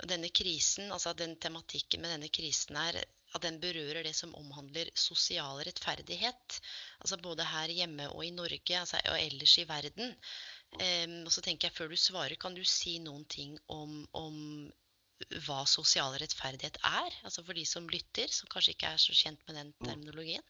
denne 0.05 0.29
krisen, 0.29 0.91
altså 0.93 1.15
den 1.17 1.39
tematikken 1.41 2.03
med 2.03 2.13
denne 2.13 2.29
krisen 2.29 2.77
er 2.77 2.99
at 3.37 3.45
den 3.45 3.59
berører 3.63 4.03
det 4.07 4.15
som 4.17 4.35
omhandler 4.39 4.91
sosial 4.99 5.61
rettferdighet. 5.67 6.59
Altså 7.01 7.19
både 7.23 7.47
her 7.47 7.73
hjemme 7.73 8.09
og 8.11 8.25
i 8.25 8.33
Norge 8.35 8.79
altså, 8.81 9.01
og 9.13 9.21
ellers 9.21 9.59
i 9.61 9.69
verden. 9.69 10.17
Um, 10.77 11.21
og 11.25 11.31
så 11.33 11.45
tenker 11.45 11.69
jeg 11.69 11.77
Før 11.77 11.93
du 11.93 11.97
svarer, 11.97 12.35
kan 12.41 12.57
du 12.57 12.65
si 12.67 12.99
noen 12.99 13.25
ting 13.31 13.55
om, 13.73 14.03
om 14.19 14.37
hva 15.47 15.63
sosial 15.69 16.17
rettferdighet 16.21 16.81
er? 16.85 17.21
Altså 17.25 17.45
For 17.47 17.57
de 17.57 17.65
som 17.69 17.89
lytter, 17.89 18.33
som 18.33 18.51
kanskje 18.53 18.75
ikke 18.77 18.91
er 18.93 19.01
så 19.01 19.17
kjent 19.17 19.47
med 19.47 19.61
den 19.61 19.73
mm. 19.79 19.87
terminologien? 19.87 20.45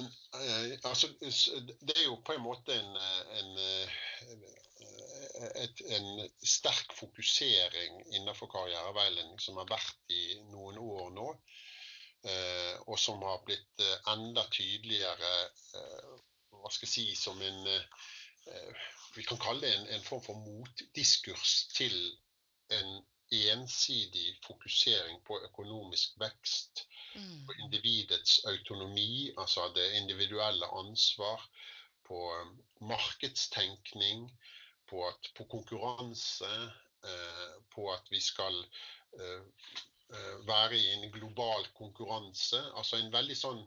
Eh, 0.00 0.78
altså, 0.84 1.08
det 1.20 1.96
er 1.96 2.04
jo 2.04 2.18
på 2.26 2.36
en 2.36 2.44
måte 2.44 2.74
en, 2.74 2.96
en, 3.40 4.44
et, 5.62 5.82
en 5.96 6.08
sterk 6.44 6.94
fokusering 6.98 8.00
innenfor 8.16 8.50
karriereveiledning 8.52 9.40
som 9.42 9.60
har 9.60 9.68
vært 9.70 10.14
i 10.14 10.38
noen 10.52 10.78
år 10.78 11.10
nå. 11.16 11.28
Eh, 12.30 12.74
og 12.86 12.98
som 13.00 13.22
har 13.24 13.40
blitt 13.46 13.80
eh, 13.80 14.10
enda 14.12 14.44
tydeligere 14.52 15.30
hva 16.52 16.68
skal 16.68 16.84
jeg 16.84 16.92
si, 16.92 17.06
som 17.16 17.38
en 17.40 17.62
Vi 19.14 19.22
kan 19.26 19.38
kalle 19.40 19.64
det 19.64 19.70
en, 19.74 19.86
en 19.94 20.04
form 20.04 20.20
for 20.22 20.38
motdiskurs 20.38 21.54
til 21.74 21.94
en 22.76 23.00
ensidig 23.30 24.36
fokusering 24.46 25.20
på 25.26 25.38
økonomisk 25.44 26.18
vekst, 26.18 26.86
mm. 27.14 27.46
på 27.46 27.56
individets 27.64 28.40
autonomi, 28.44 29.30
altså 29.38 29.68
det 29.74 29.92
individuelle 30.02 30.66
ansvar, 30.66 31.44
på 32.06 32.20
markedstenkning, 32.80 34.30
på, 34.90 35.02
at, 35.08 35.30
på 35.36 35.46
konkurranse, 35.50 36.50
eh, 37.04 37.52
på 37.74 37.90
at 37.92 38.10
vi 38.10 38.20
skal 38.20 38.56
eh, 39.18 39.42
eh, 40.14 40.38
være 40.48 40.78
i 40.78 40.88
en 40.94 41.12
global 41.14 41.68
konkurranse. 41.78 42.62
Altså 42.74 42.98
en 42.98 43.12
veldig 43.14 43.38
sånn 43.38 43.62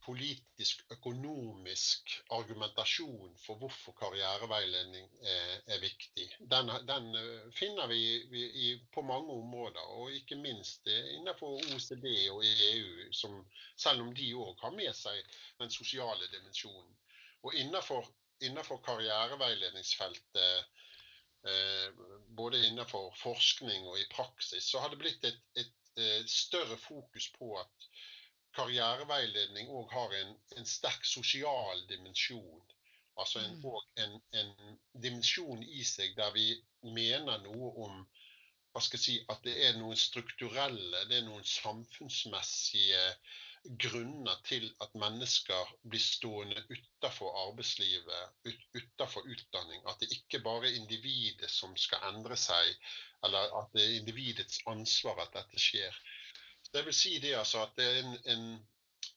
politisk, 0.00 0.80
økonomisk 0.94 2.14
argumentasjon 2.32 3.34
for 3.42 3.60
hvorfor 3.60 3.94
karriereveiledning 3.98 5.06
er, 5.20 5.58
er 5.74 5.82
viktig. 5.82 6.26
Den, 6.52 6.72
den, 6.88 7.10
finner 7.54 7.90
vi, 7.90 8.00
vi 8.32 8.46
i, 8.64 8.70
på 8.94 9.04
mange 9.06 9.36
områder, 9.36 9.92
og 10.00 10.14
ikke 10.16 10.40
minst 10.40 10.88
innenfor 10.88 11.60
OECD 11.60 12.08
og 12.32 12.40
EU, 12.48 13.10
som, 13.12 13.36
selv 13.76 14.06
om 14.06 14.14
de 14.16 14.32
òg 14.40 14.56
har 14.64 14.74
med 14.74 14.96
seg 14.96 15.20
den 15.60 15.70
sosiale 15.74 16.32
dimensjonen. 16.32 16.96
Og 17.44 17.54
innenfor, 17.60 18.08
innenfor 18.42 18.80
karriereveiledningsfeltet, 18.86 20.64
eh, 21.48 21.88
både 22.26 22.66
innenfor 22.66 23.12
forskning 23.16 23.86
og 23.88 23.98
i 24.00 24.08
praksis, 24.12 24.64
så 24.64 24.80
har 24.80 24.92
det 24.92 25.00
blitt 25.02 25.24
et, 25.24 25.42
et, 25.60 25.74
et 25.96 26.30
større 26.30 26.78
fokus 26.78 27.30
på 27.38 27.54
at 27.60 27.90
karriereveiledning 28.56 29.70
òg 29.70 29.92
har 29.94 30.14
en, 30.20 30.34
en, 30.58 30.66
sterk 30.66 31.04
sosial 31.06 31.84
dimensjon. 31.88 32.62
Altså 33.20 33.42
en, 33.44 33.58
mm. 33.60 33.76
en, 34.04 34.16
en, 34.40 34.78
dimensjon 35.04 35.62
i 35.62 35.84
seg 35.84 36.16
der 36.16 36.32
vi 36.34 36.48
mener 36.82 37.42
noe 37.44 37.70
om 37.84 38.02
hva 38.70 38.82
skal 38.82 39.00
jeg 39.00 39.04
si, 39.04 39.14
at 39.32 39.40
det 39.44 39.54
er 39.66 39.78
noen 39.80 39.98
strukturelle, 39.98 41.04
det 41.10 41.18
er 41.18 41.24
noen 41.26 41.46
samfunnsmessige 41.46 43.00
grunner 43.64 44.40
til 44.48 44.66
at 44.80 44.94
mennesker 44.98 45.72
blir 45.92 46.02
stående 46.02 46.62
utenfor 46.70 47.34
arbeidslivet, 47.42 48.32
ut, 48.48 48.62
utenfor 48.74 49.28
utdanning. 49.28 49.82
At 49.88 50.00
det 50.00 50.10
ikke 50.16 50.42
bare 50.44 50.70
er 50.70 50.78
individet 50.80 51.50
som 51.52 51.76
skal 51.76 52.08
endre 52.12 52.38
seg, 52.40 52.72
eller 53.24 53.52
at 53.60 53.70
det 53.76 53.84
er 53.84 53.98
individets 54.00 54.62
ansvar 54.70 55.20
at 55.24 55.34
dette 55.36 55.60
skjer. 55.60 56.02
Det 56.72 56.84
vil 56.86 56.96
si 56.96 57.18
det 57.22 57.36
altså 57.36 57.64
at 57.66 57.76
det 57.76 57.88
er 57.88 58.02
en, 58.02 58.18
en 58.34 58.46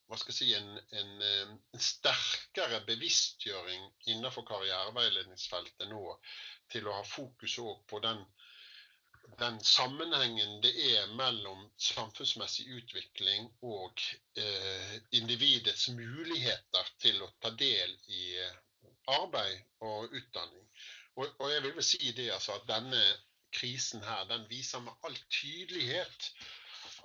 hva 0.07 0.17
skal 0.19 0.33
jeg 0.33 0.37
si, 0.37 0.49
en, 0.57 0.73
en, 0.99 1.13
eh, 1.25 1.51
en, 1.73 1.81
sterkere 1.81 2.81
bevisstgjøring 2.87 3.85
innenfor 4.11 4.45
karriereveiledningsfeltet 4.49 5.87
nå 5.89 6.03
til 6.73 6.89
å 6.89 6.97
ha 6.99 7.05
fokus 7.07 7.55
på 7.89 8.01
den, 8.03 8.21
den, 9.39 9.59
sammenhengen 9.63 10.61
det 10.61 10.73
er 10.93 11.13
mellom 11.17 11.63
samfunnsmessig 11.79 12.65
utvikling 12.77 13.49
og 13.61 14.01
eh, 14.37 14.95
individets 15.19 15.87
muligheter 15.89 16.91
til 17.03 17.21
å 17.23 17.29
ta 17.41 17.53
del 17.59 17.95
i 18.07 18.23
eh, 18.43 18.57
arbeid 19.17 19.61
og 19.81 20.13
utdanning. 20.13 20.67
Og, 21.15 21.29
og 21.39 21.51
jeg 21.51 21.63
vil 21.65 21.77
vel 21.77 21.87
si 21.87 22.11
det 22.17 22.31
altså 22.33 22.57
at 22.57 22.67
denne 22.69 23.01
krisen 23.53 24.03
her, 24.03 24.25
den 24.29 24.45
viser 24.49 24.81
med 24.81 25.07
all 25.07 25.17
tydelighet 25.29 26.29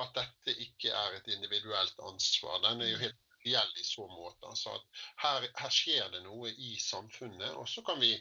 at 0.02 0.12
dette 0.16 0.54
ikke 0.62 0.92
er 0.94 1.16
et 1.18 1.32
individuelt 1.34 2.04
ansvar. 2.06 2.60
Den 2.64 2.82
er 2.82 2.92
jo 2.92 3.00
helt 3.02 3.24
reell 3.44 3.72
i 3.80 3.86
så 3.86 4.06
måte. 4.10 4.48
Altså 4.48 4.74
her, 5.22 5.48
her, 5.58 5.72
skjer 5.74 6.10
det 6.14 6.22
noe 6.24 6.52
i 6.52 6.76
samfunnet. 6.82 7.50
Og 7.60 7.68
så 7.68 7.82
kan 7.86 8.00
vi 8.00 8.12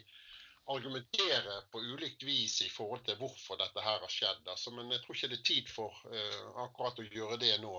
argumentere 0.74 1.60
på 1.72 1.80
ulikt 1.80 2.22
vis 2.28 2.60
i 2.62 2.70
forhold 2.72 3.04
til 3.06 3.16
hvorfor 3.20 3.60
dette 3.60 3.84
her 3.84 4.02
har 4.04 4.12
skjedd. 4.12 4.42
Altså, 4.46 4.72
men 4.76 4.90
jeg 4.92 5.04
tror 5.04 5.16
ikke 5.16 5.30
det 5.32 5.38
er 5.40 5.46
tid 5.52 5.70
for 5.72 6.02
uh, 6.12 6.64
akkurat 6.66 7.00
å 7.00 7.06
gjøre 7.08 7.40
det 7.40 7.54
nå. 7.62 7.78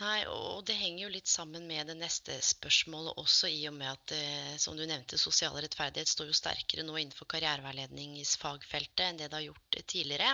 Nei, 0.00 0.24
og 0.26 0.64
det 0.66 0.74
henger 0.80 1.04
jo 1.04 1.10
litt 1.14 1.28
sammen 1.30 1.66
med 1.68 1.86
det 1.90 1.94
neste 1.98 2.34
spørsmålet 2.42 3.18
også, 3.20 3.50
i 3.52 3.60
og 3.68 3.76
med 3.76 3.90
at 3.90 4.14
eh, 4.16 4.54
som 4.58 4.74
du 4.74 4.82
nevnte, 4.88 5.20
sosial 5.20 5.54
rettferdighet 5.62 6.10
står 6.10 6.30
jo 6.32 6.38
sterkere 6.38 6.82
nå 6.86 6.96
innenfor 6.96 7.28
karriereveiledningsfagfeltet 7.30 9.04
enn 9.04 9.20
det 9.20 9.28
det 9.28 9.38
har 9.38 9.44
gjort 9.50 9.78
tidligere. 9.92 10.32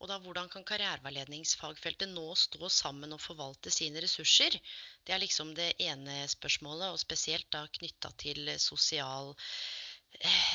Og 0.00 0.10
da 0.10 0.18
hvordan 0.20 0.50
kan 0.52 0.66
karriereveiledningsfagfeltet 0.68 2.12
nå 2.12 2.26
stå 2.42 2.68
sammen 2.72 3.14
og 3.16 3.22
forvalte 3.24 3.72
sine 3.72 4.02
ressurser? 4.04 4.58
Det 5.06 5.14
er 5.16 5.22
liksom 5.22 5.54
det 5.56 5.70
ene 5.86 6.24
spørsmålet, 6.34 6.90
og 6.90 7.00
spesielt 7.00 7.48
da 7.54 7.64
knytta 7.78 8.12
til 8.20 8.52
sosial 8.60 9.32
eh, 9.32 9.89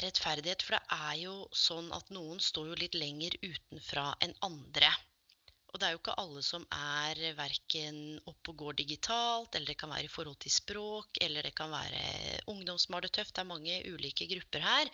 rettferdighet. 0.04 0.64
For 0.66 0.78
det 0.78 1.00
er 1.00 1.18
jo 1.24 1.36
sånn 1.56 1.92
at 1.96 2.14
noen 2.16 2.42
står 2.44 2.72
jo 2.72 2.80
litt 2.80 2.98
lenger 2.98 3.38
utenfra 3.44 4.12
enn 4.26 4.36
andre. 4.46 4.92
Og 5.76 5.80
det 5.82 5.88
er 5.90 5.96
jo 5.96 6.00
ikke 6.00 6.14
alle 6.22 6.42
som 6.46 6.64
er 6.72 7.20
verken 7.36 7.98
oppe 8.32 8.54
og 8.54 8.62
går 8.62 8.78
digitalt, 8.80 9.58
eller 9.58 9.74
det 9.74 9.76
kan 9.82 9.92
være 9.92 10.08
i 10.08 10.14
forhold 10.14 10.38
til 10.40 10.54
språk, 10.56 11.20
eller 11.26 11.44
det 11.44 11.52
kan 11.58 11.68
være 11.68 12.00
ungdom 12.54 12.80
som 12.80 12.96
har 12.96 13.04
det 13.04 13.12
tøft. 13.18 13.34
Det 13.36 13.44
er 13.44 13.50
mange 13.50 13.82
ulike 13.92 14.28
grupper 14.30 14.64
her. 14.64 14.92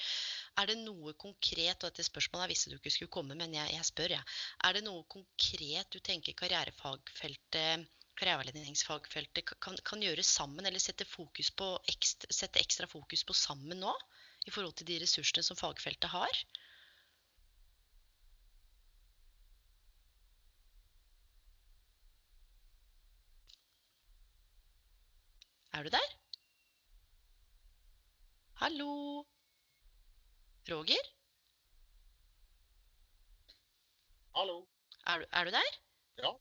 Er 0.58 0.72
det 0.72 0.80
noe 0.82 1.14
konkret, 1.22 1.84
og 1.84 1.92
dette 1.92 2.08
spørsmålet 2.08 2.48
jeg 2.48 2.54
visste 2.56 2.74
du 2.74 2.80
ikke 2.80 2.96
skulle 2.96 3.14
komme, 3.14 3.38
men 3.38 3.54
jeg, 3.54 3.76
jeg 3.76 3.90
spør, 3.92 4.16
jeg. 4.18 4.40
Er 4.66 4.78
det 4.78 4.82
noe 4.88 5.06
konkret 5.06 5.94
du 5.94 6.00
tenker 6.02 6.38
karrierefagfeltet 6.42 7.86
karriereveiledningsfagfeltet 8.18 9.54
kan, 9.64 9.78
kan, 9.86 10.02
gjøre 10.04 10.26
sammen, 10.26 10.66
eller 10.66 10.82
sette, 10.82 11.06
ekstra, 11.06 12.34
sette 12.42 12.62
ekstra 12.62 12.90
fokus 12.90 13.24
på 13.26 13.38
sammen 13.38 13.86
nå? 13.86 13.94
I 14.48 14.52
forhold 14.52 14.74
til 14.80 14.88
de 14.90 14.98
ressursene 15.04 15.44
som 15.46 15.58
fagfeltet 15.60 16.10
har? 16.10 16.42
Er 25.74 25.84
du 25.84 25.90
der? 25.94 26.10
Hallo? 28.62 29.26
Roger? 30.70 31.06
Hallo. 34.36 34.58
Er 35.08 35.20
du, 35.20 35.26
er 35.32 35.44
du 35.44 35.52
der? 35.52 35.72
Ja. 36.18 36.32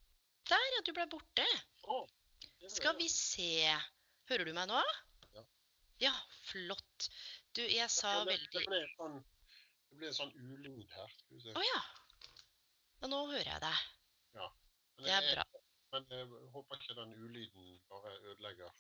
Der, 0.51 0.67
ja. 0.75 0.83
Du 0.87 0.93
ble 0.93 1.07
borte. 1.11 1.47
Oh, 1.85 2.05
Skal 2.69 2.99
vi 2.99 3.09
se. 3.09 3.71
Hører 4.29 4.45
du 4.45 4.53
meg 4.57 4.69
nå? 4.71 4.83
Ja. 5.37 5.45
Ja, 6.01 6.13
flott. 6.51 7.09
Du, 7.61 7.67
jeg 7.69 7.93
sa 7.93 8.11
det 8.25 8.31
ble, 8.31 8.37
veldig 8.41 8.61
Det 8.65 8.69
ble, 8.71 8.79
sånn, 8.97 9.17
en 10.01 10.15
sånn 10.17 10.31
ulyd 10.41 10.95
her. 10.97 11.17
Å 11.53 11.59
oh, 11.59 11.65
ja. 11.67 11.81
Men 13.03 13.13
Nå 13.13 13.19
hører 13.29 13.51
jeg 13.51 13.63
deg. 13.65 13.83
Ja. 14.39 14.47
Men 14.97 15.09
det 15.09 15.17
er 15.19 15.27
bra. 15.35 15.45
Men 15.93 16.07
jeg 16.15 16.29
håper 16.55 16.81
ikke 16.81 16.97
den 17.01 17.13
ulyden 17.19 17.75
bare 17.91 18.15
ødelegger 18.31 18.73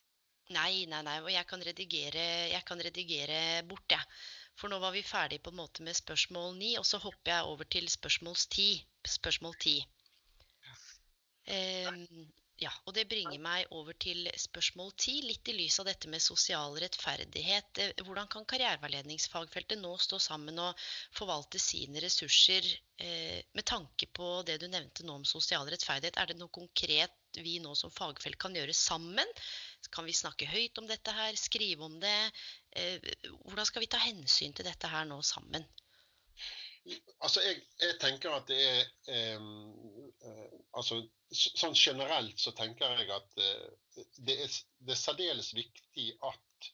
Nei, 0.54 0.86
nei, 0.90 1.02
nei. 1.06 1.18
Og 1.22 1.28
jeg 1.30 1.46
kan 1.46 1.62
redigere, 1.62 2.22
jeg 2.50 2.64
kan 2.66 2.80
redigere 2.82 3.40
bort, 3.68 3.84
jeg. 3.92 4.18
For 4.58 4.72
nå 4.72 4.80
var 4.82 4.96
vi 4.96 5.04
ferdig 5.06 5.38
på 5.44 5.52
en 5.52 5.60
måte 5.60 5.84
med 5.86 5.98
spørsmål 5.98 6.56
ni, 6.58 6.72
og 6.80 6.86
så 6.88 6.98
hopper 7.04 7.34
jeg 7.34 7.52
over 7.52 7.68
til 7.76 7.86
spørsmål 7.92 8.38
ti. 8.50 8.70
Spørsmål 9.06 9.54
ti. 9.62 9.76
Eh, 11.46 11.92
ja, 12.61 12.70
og 12.84 12.92
det 12.92 13.06
bringer 13.08 13.40
meg 13.40 13.70
over 13.72 13.96
til 13.96 14.26
spørsmål 14.36 14.90
ti, 15.00 15.14
litt 15.24 15.48
i 15.48 15.54
lys 15.56 15.78
av 15.80 15.86
dette 15.88 16.11
med 16.12 16.20
sosial 16.20 16.74
rettferdighet. 16.82 17.80
Eh, 17.80 18.02
hvordan 18.04 18.28
kan 18.28 18.44
karriereveiledningsfagfeltet 18.52 19.80
nå 19.80 19.94
stå 20.04 20.18
sammen 20.20 20.61
og 20.61 20.82
forvalte 21.16 21.61
sine 21.62 22.02
ressurser 22.04 22.68
eh, 23.00 23.40
med 23.56 23.64
tanke 23.64 24.11
på 24.12 24.28
det 24.44 24.58
du 24.61 24.68
nevnte 24.68 25.08
nå 25.08 25.16
om 25.22 25.24
sosial 25.24 25.72
rettferdighet? 25.72 26.20
Er 26.20 26.28
det 26.28 26.36
noe 26.42 26.52
konkret 26.52 27.16
vi 27.40 27.56
nå 27.64 27.72
som 27.80 27.96
fagfelt 27.96 28.36
kan 28.42 28.56
gjøre 28.58 28.76
sammen? 28.76 29.36
Kan 29.88 30.04
vi 30.04 30.20
snakke 30.20 30.50
høyt 30.52 30.84
om 30.84 30.90
dette 30.90 31.16
her, 31.16 31.40
skrive 31.40 31.88
om 31.88 31.96
det? 32.02 32.18
Eh, 32.76 33.11
hvordan 33.46 33.72
skal 33.72 33.86
vi 33.86 33.92
ta 33.96 34.04
hensyn 34.04 34.52
til 34.52 34.68
dette 34.68 34.92
her 34.92 35.08
nå 35.08 35.22
sammen? 35.24 35.64
Altså, 37.20 37.40
jeg, 37.40 37.62
jeg 37.80 37.96
tenker 38.04 38.36
at 38.36 38.52
det 38.52 38.61
er 38.68 39.40
um, 39.40 40.59
altså, 40.76 41.02
Sånn 41.30 41.76
generelt 41.78 42.40
så 42.42 42.50
tenker 42.58 42.90
jeg 42.98 43.06
at 43.14 43.36
uh, 43.38 44.06
det, 44.18 44.34
er, 44.34 44.54
det, 44.82 44.96
er, 44.96 44.98
særdeles 44.98 45.52
viktig 45.54 46.08
at 46.26 46.66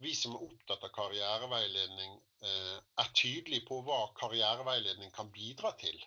vi 0.00 0.14
som 0.16 0.38
er 0.38 0.46
opptatt 0.46 0.86
av 0.88 0.92
karriereveiledning, 0.96 2.14
uh, 2.46 2.78
er 3.02 3.10
tydelige 3.12 3.66
på 3.68 3.82
hva 3.84 4.06
karriereveiledning 4.16 5.12
kan 5.12 5.28
bidra 5.36 5.74
til. 5.76 6.00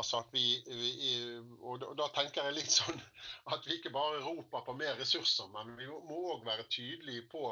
Altså 0.00 0.22
vi, 0.32 0.46
vi, 0.64 1.12
og 1.60 1.84
da 2.00 2.08
tenker 2.16 2.48
jeg 2.48 2.56
litt 2.56 2.72
sånn 2.72 2.96
at 3.52 3.68
vi 3.68 3.76
ikke 3.76 3.92
bare 3.92 4.24
roper 4.24 4.64
på 4.64 4.78
mer 4.80 4.96
ressurser, 4.96 5.52
men 5.52 5.76
vi 5.76 5.90
må 5.92 6.22
òg 6.32 6.48
være 6.48 6.64
tydelige 6.72 7.28
på 7.36 7.50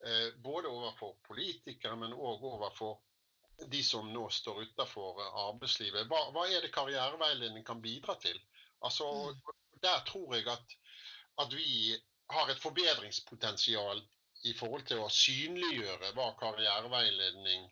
Eh, 0.00 0.34
både 0.42 0.68
overfor 0.68 1.16
politikere, 1.28 1.96
men 1.96 2.14
òg 2.16 2.44
overfor 2.48 2.94
de 3.66 3.82
som 3.84 4.12
nå 4.12 4.28
står 4.30 4.62
utenfor 4.62 5.20
arbeidslivet. 5.48 6.06
Hva, 6.10 6.20
hva, 6.34 6.46
er 6.48 6.64
det 6.64 6.72
karriereveiledning 6.74 7.64
kan 7.66 7.82
bidra 7.82 8.16
til? 8.22 8.38
Altså, 8.80 9.08
mm. 9.30 9.58
Der 9.80 10.00
tror 10.08 10.34
jeg 10.36 10.46
at, 10.52 10.76
at 11.40 11.52
vi 11.56 11.96
har 12.30 12.50
et 12.50 12.62
forbedringspotensial 12.62 14.02
i 14.44 14.54
forhold 14.56 14.86
til 14.88 15.00
å 15.00 15.12
synliggjøre 15.12 16.12
hva 16.16 16.30
karriereveiledning 16.40 17.66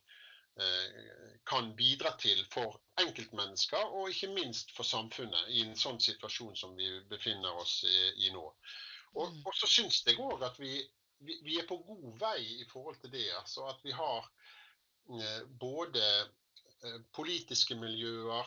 eh, 0.61 1.01
kan 1.49 1.73
bidra 1.77 2.15
til 2.21 2.41
for 2.53 2.81
enkeltmennesker, 3.01 3.93
og 3.93 4.13
ikke 4.13 4.33
minst 4.35 4.73
for 4.77 4.89
samfunnet 4.89 5.53
i 5.53 5.65
en 5.65 5.77
sånn 5.77 6.01
situasjon 6.01 6.57
som 6.57 6.77
vi 6.77 6.91
befinner 7.13 7.61
oss 7.61 7.83
i, 7.89 7.99
i 8.29 8.33
nå. 8.35 8.45
Og, 9.15 9.33
mm. 9.33 9.43
og 9.45 9.55
så 9.57 9.69
syns 9.71 10.03
jeg 10.07 10.21
òg 10.21 10.45
at 10.49 10.61
vi 10.61 10.81
vi, 11.19 11.41
vi, 11.45 11.59
er 11.59 11.67
på 11.67 11.79
god 11.87 12.19
vei 12.21 12.43
i 12.63 12.67
forhold 12.71 12.99
til 13.03 13.13
det. 13.13 13.27
Altså 13.41 13.67
at 13.71 13.81
vi 13.85 13.95
har 13.95 14.27
både 15.61 16.03
eh, 16.85 17.01
politiske 17.17 17.75
miljøer, 17.79 18.47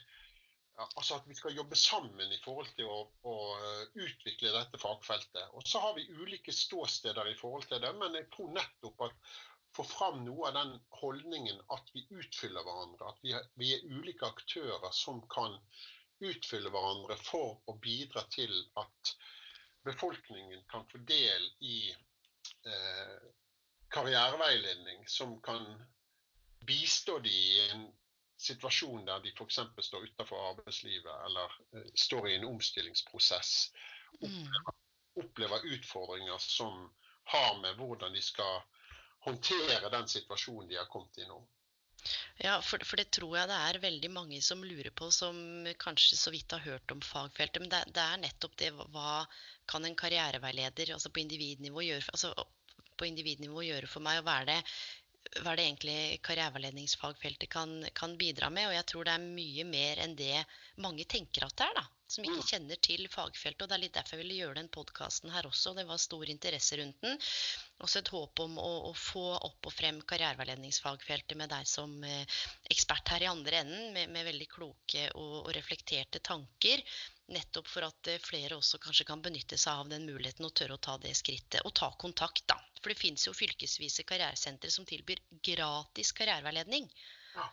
Altså 0.97 1.15
at 1.19 1.27
vi 1.29 1.35
skal 1.35 1.53
jobbe 1.53 1.75
sammen 1.75 2.31
i 2.31 2.39
forhold 2.41 2.67
til 2.73 2.85
å, 2.89 3.11
å, 3.27 3.55
utvikle 4.01 4.51
dette 4.55 4.77
fagfeltet. 4.81 5.49
Og 5.53 5.61
Så 5.67 5.79
har 5.83 5.93
vi 5.93 6.09
ulike 6.15 6.51
ståsteder 6.55 7.27
i 7.29 7.35
forhold 7.37 7.63
til 7.69 7.81
det, 7.83 7.91
men 7.99 8.15
jeg 8.17 8.25
tror 8.33 8.49
nettopp 8.55 9.01
at 9.05 9.13
få 9.75 9.85
fram 9.87 10.23
noe 10.25 10.49
av 10.49 10.57
den 10.57 10.73
holdningen 10.99 11.61
at 11.75 11.91
vi 11.95 12.03
utfyller 12.09 12.65
hverandre. 12.65 13.11
At 13.11 13.51
vi 13.59 13.73
er, 13.75 13.85
ulike 13.87 14.27
aktører 14.27 14.91
som 14.95 15.21
kan 15.31 15.57
utfylle 16.21 16.69
hverandre 16.69 17.17
for 17.25 17.61
å 17.69 17.77
bidra 17.81 18.23
til 18.33 18.53
at 18.79 19.13
befolkningen 19.85 20.63
kan 20.69 20.85
få 20.91 21.01
del 21.09 21.47
i 21.65 21.91
eh, 21.91 23.17
karriereveiledning 23.91 25.07
som 25.09 25.39
kan 25.41 25.65
bistå 26.67 27.19
de 27.19 27.33
i 27.33 27.69
en 27.69 27.87
situasjon 28.41 29.05
der 29.05 29.21
de 29.23 29.33
f.eks. 29.33 29.59
står 29.87 30.05
utenfor 30.09 30.49
arbeidslivet 30.51 31.25
eller 31.25 31.57
eh, 31.75 31.89
står 31.95 32.29
i 32.29 32.35
en 32.35 32.47
omstillingsprosess. 32.53 33.71
Opplever, 34.19 34.61
mm. 34.69 35.23
opplever 35.23 35.65
utfordringer 35.75 36.37
som 36.37 36.85
har 37.23 37.57
med 37.61 37.75
hvordan 37.77 38.13
de 38.13 38.21
skal 38.21 38.61
håndtere 39.25 39.89
den 39.89 40.07
situasjonen 40.07 40.69
de 40.69 40.79
har 40.79 40.89
kommet 40.89 41.17
i 41.17 41.27
nå. 41.29 41.41
Ja, 42.41 42.55
for, 42.65 42.81
for, 42.87 42.97
det 42.97 43.11
tror 43.13 43.35
jeg 43.37 43.49
det 43.51 43.57
er 43.57 43.81
veldig 43.83 44.09
mange 44.13 44.39
som 44.45 44.63
lurer 44.65 44.89
på, 44.97 45.11
som 45.13 45.35
kanskje 45.81 46.17
så 46.17 46.33
vidt 46.33 46.55
har 46.55 46.63
hørt 46.65 46.93
om 46.95 47.03
fagfeltet. 47.05 47.61
Men 47.61 47.73
det, 47.73 47.83
det 47.95 48.05
er 48.05 48.23
nettopp 48.23 48.57
det 48.61 48.71
hva 48.79 49.21
kan 49.69 49.85
en 49.85 49.97
karriereveileder 49.97 50.95
altså 50.95 51.13
på 51.13 51.21
individnivå 51.21 51.85
gjøre, 51.85 52.07
altså 52.15 52.33
på 52.97 53.07
individnivå 53.09 53.65
gjøre 53.67 53.89
for 53.89 54.03
meg? 54.05 54.21
Og 54.21 54.27
hva 54.27 54.39
er 54.41 54.49
det, 54.49 54.59
hva 55.41 55.55
det 55.55 55.65
egentlig 55.67 56.19
karriereveiledningsfagfeltet 56.27 57.49
kan, 57.49 57.77
kan, 57.97 58.17
bidra 58.19 58.49
med? 58.49 58.69
Og 58.69 58.75
jeg 58.75 58.87
tror 58.91 59.07
det 59.07 59.15
er 59.15 59.31
mye 59.39 59.65
mer 59.67 60.03
enn 60.03 60.15
det 60.19 60.43
mange 60.83 61.07
tenker 61.09 61.47
at 61.47 61.57
det 61.57 61.69
er. 61.69 61.81
da 61.81 61.87
som 62.11 62.25
ikke 62.25 62.41
mm. 62.41 62.47
kjenner 62.49 62.79
til 62.83 63.05
fagfeltet. 63.11 63.63
og 63.63 63.69
Det 63.69 63.77
er 63.77 63.83
litt 63.85 63.95
derfor 63.95 64.17
jeg 64.17 64.25
ville 64.25 64.39
gjøre 64.41 64.59
den 64.59 64.69
podkasten 64.73 65.31
her 65.33 65.47
også. 65.47 65.73
Det 65.77 65.85
var 65.87 66.01
stor 66.01 66.31
interesse 66.33 66.79
rundt 66.79 66.99
den. 67.05 67.17
Også 67.85 68.01
et 68.01 68.11
håp 68.13 68.43
om 68.43 68.57
å, 68.61 68.71
å 68.89 68.93
få 68.97 69.23
opp 69.37 69.69
og 69.69 69.73
frem 69.73 70.01
karriereveiledningsfagfeltet 70.09 71.39
med 71.39 71.51
deg 71.53 71.69
som 71.69 71.95
eh, 72.07 72.41
ekspert 72.73 73.13
her 73.15 73.25
i 73.25 73.31
andre 73.31 73.63
enden, 73.63 73.87
med, 73.95 74.11
med 74.13 74.27
veldig 74.27 74.49
kloke 74.51 75.07
og, 75.15 75.37
og, 75.45 75.51
reflekterte 75.55 76.21
tanker. 76.25 76.83
Nettopp 77.31 77.67
for 77.71 77.85
at 77.87 78.09
eh, 78.11 78.19
flere 78.19 78.57
også 78.59 78.79
kanskje 78.83 79.05
kan 79.07 79.21
benytte 79.23 79.57
seg 79.59 79.83
av 79.83 79.89
den 79.91 80.03
muligheten 80.09 80.47
og 80.47 80.53
tørre 80.57 80.75
å 80.75 80.81
ta 80.83 80.97
det 80.99 81.13
skrittet. 81.15 81.61
Og 81.67 81.73
ta 81.77 81.87
kontakt, 82.01 82.43
da. 82.51 82.57
For 82.81 82.91
det 82.91 82.99
fins 82.99 83.23
jo 83.27 83.35
fylkesvise 83.37 84.03
karrieresentre 84.09 84.71
som 84.73 84.87
tilbyr 84.89 85.21
gratis 85.47 86.11
karriereveiledning. 86.17 86.89
Ja. 87.37 87.47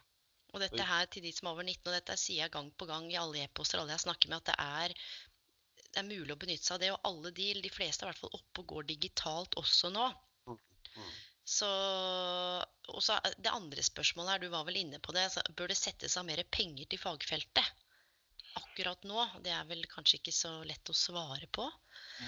Og 0.55 0.65
dette 0.65 0.89
her 0.91 1.07
til 1.13 1.23
de 1.23 1.33
som 1.37 1.47
er 1.47 1.55
over 1.55 1.67
19, 1.69 1.85
og 1.87 1.95
dette 1.95 2.17
sier 2.19 2.43
jeg 2.43 2.55
gang 2.57 2.73
på 2.75 2.89
gang 2.91 3.07
i 3.13 3.19
alle 3.21 3.45
e-poster, 3.45 3.83
alle 3.83 3.95
jeg 3.95 4.07
snakker 4.07 4.33
med, 4.33 4.41
at 4.41 4.51
det 4.51 4.57
er, 4.65 5.09
det 5.85 6.03
er 6.03 6.09
mulig 6.09 6.35
å 6.35 6.41
benytte 6.41 6.65
seg 6.65 6.79
av 6.79 6.83
det. 6.83 6.93
Og 6.97 7.11
alle 7.13 7.35
de, 7.39 7.49
de 7.69 7.73
fleste 7.73 8.03
er 8.03 8.09
i 8.09 8.13
hvert 8.13 8.23
fall 8.25 8.39
oppe 8.41 8.65
og 8.65 8.71
går 8.75 8.89
digitalt 8.91 9.59
også 9.63 9.93
nå. 9.95 10.09
Mm, 10.49 10.59
mm. 10.97 11.11
Så, 11.49 11.69
og 12.93 13.05
så 13.05 13.23
Det 13.39 13.53
andre 13.53 13.85
spørsmålet 13.85 14.35
her, 14.35 14.43
du 14.43 14.51
var 14.53 14.67
vel 14.67 14.83
inne 14.83 14.99
på 14.99 15.15
det. 15.15 15.29
Altså, 15.29 15.45
bør 15.55 15.71
det 15.71 15.79
settes 15.79 16.19
av 16.19 16.27
mer 16.27 16.43
penger 16.51 16.91
til 16.91 17.01
fagfeltet 17.01 17.78
akkurat 18.79 19.05
nå? 19.11 19.23
Det 19.43 19.51
er 19.51 19.65
vel 19.67 19.83
kanskje 19.91 20.21
ikke 20.21 20.33
så 20.35 20.51
lett 20.67 20.91
å 20.91 20.95
svare 20.95 21.49
på? 21.51 21.65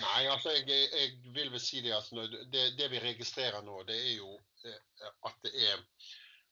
Nei, 0.01 0.27
altså 0.27 0.51
jeg, 0.57 0.67
jeg 0.67 1.13
vil 1.35 1.51
vel 1.53 1.63
si 1.63 1.83
det 1.85 1.93
at 1.95 2.11
det, 2.51 2.65
det 2.79 2.89
vi 2.91 2.99
registrerer 2.99 3.63
nå, 3.63 3.83
det 3.87 3.95
er 3.95 4.17
jo 4.17 4.33
eh, 4.67 5.13
at 5.29 5.37
det 5.47 5.53
er 5.69 5.85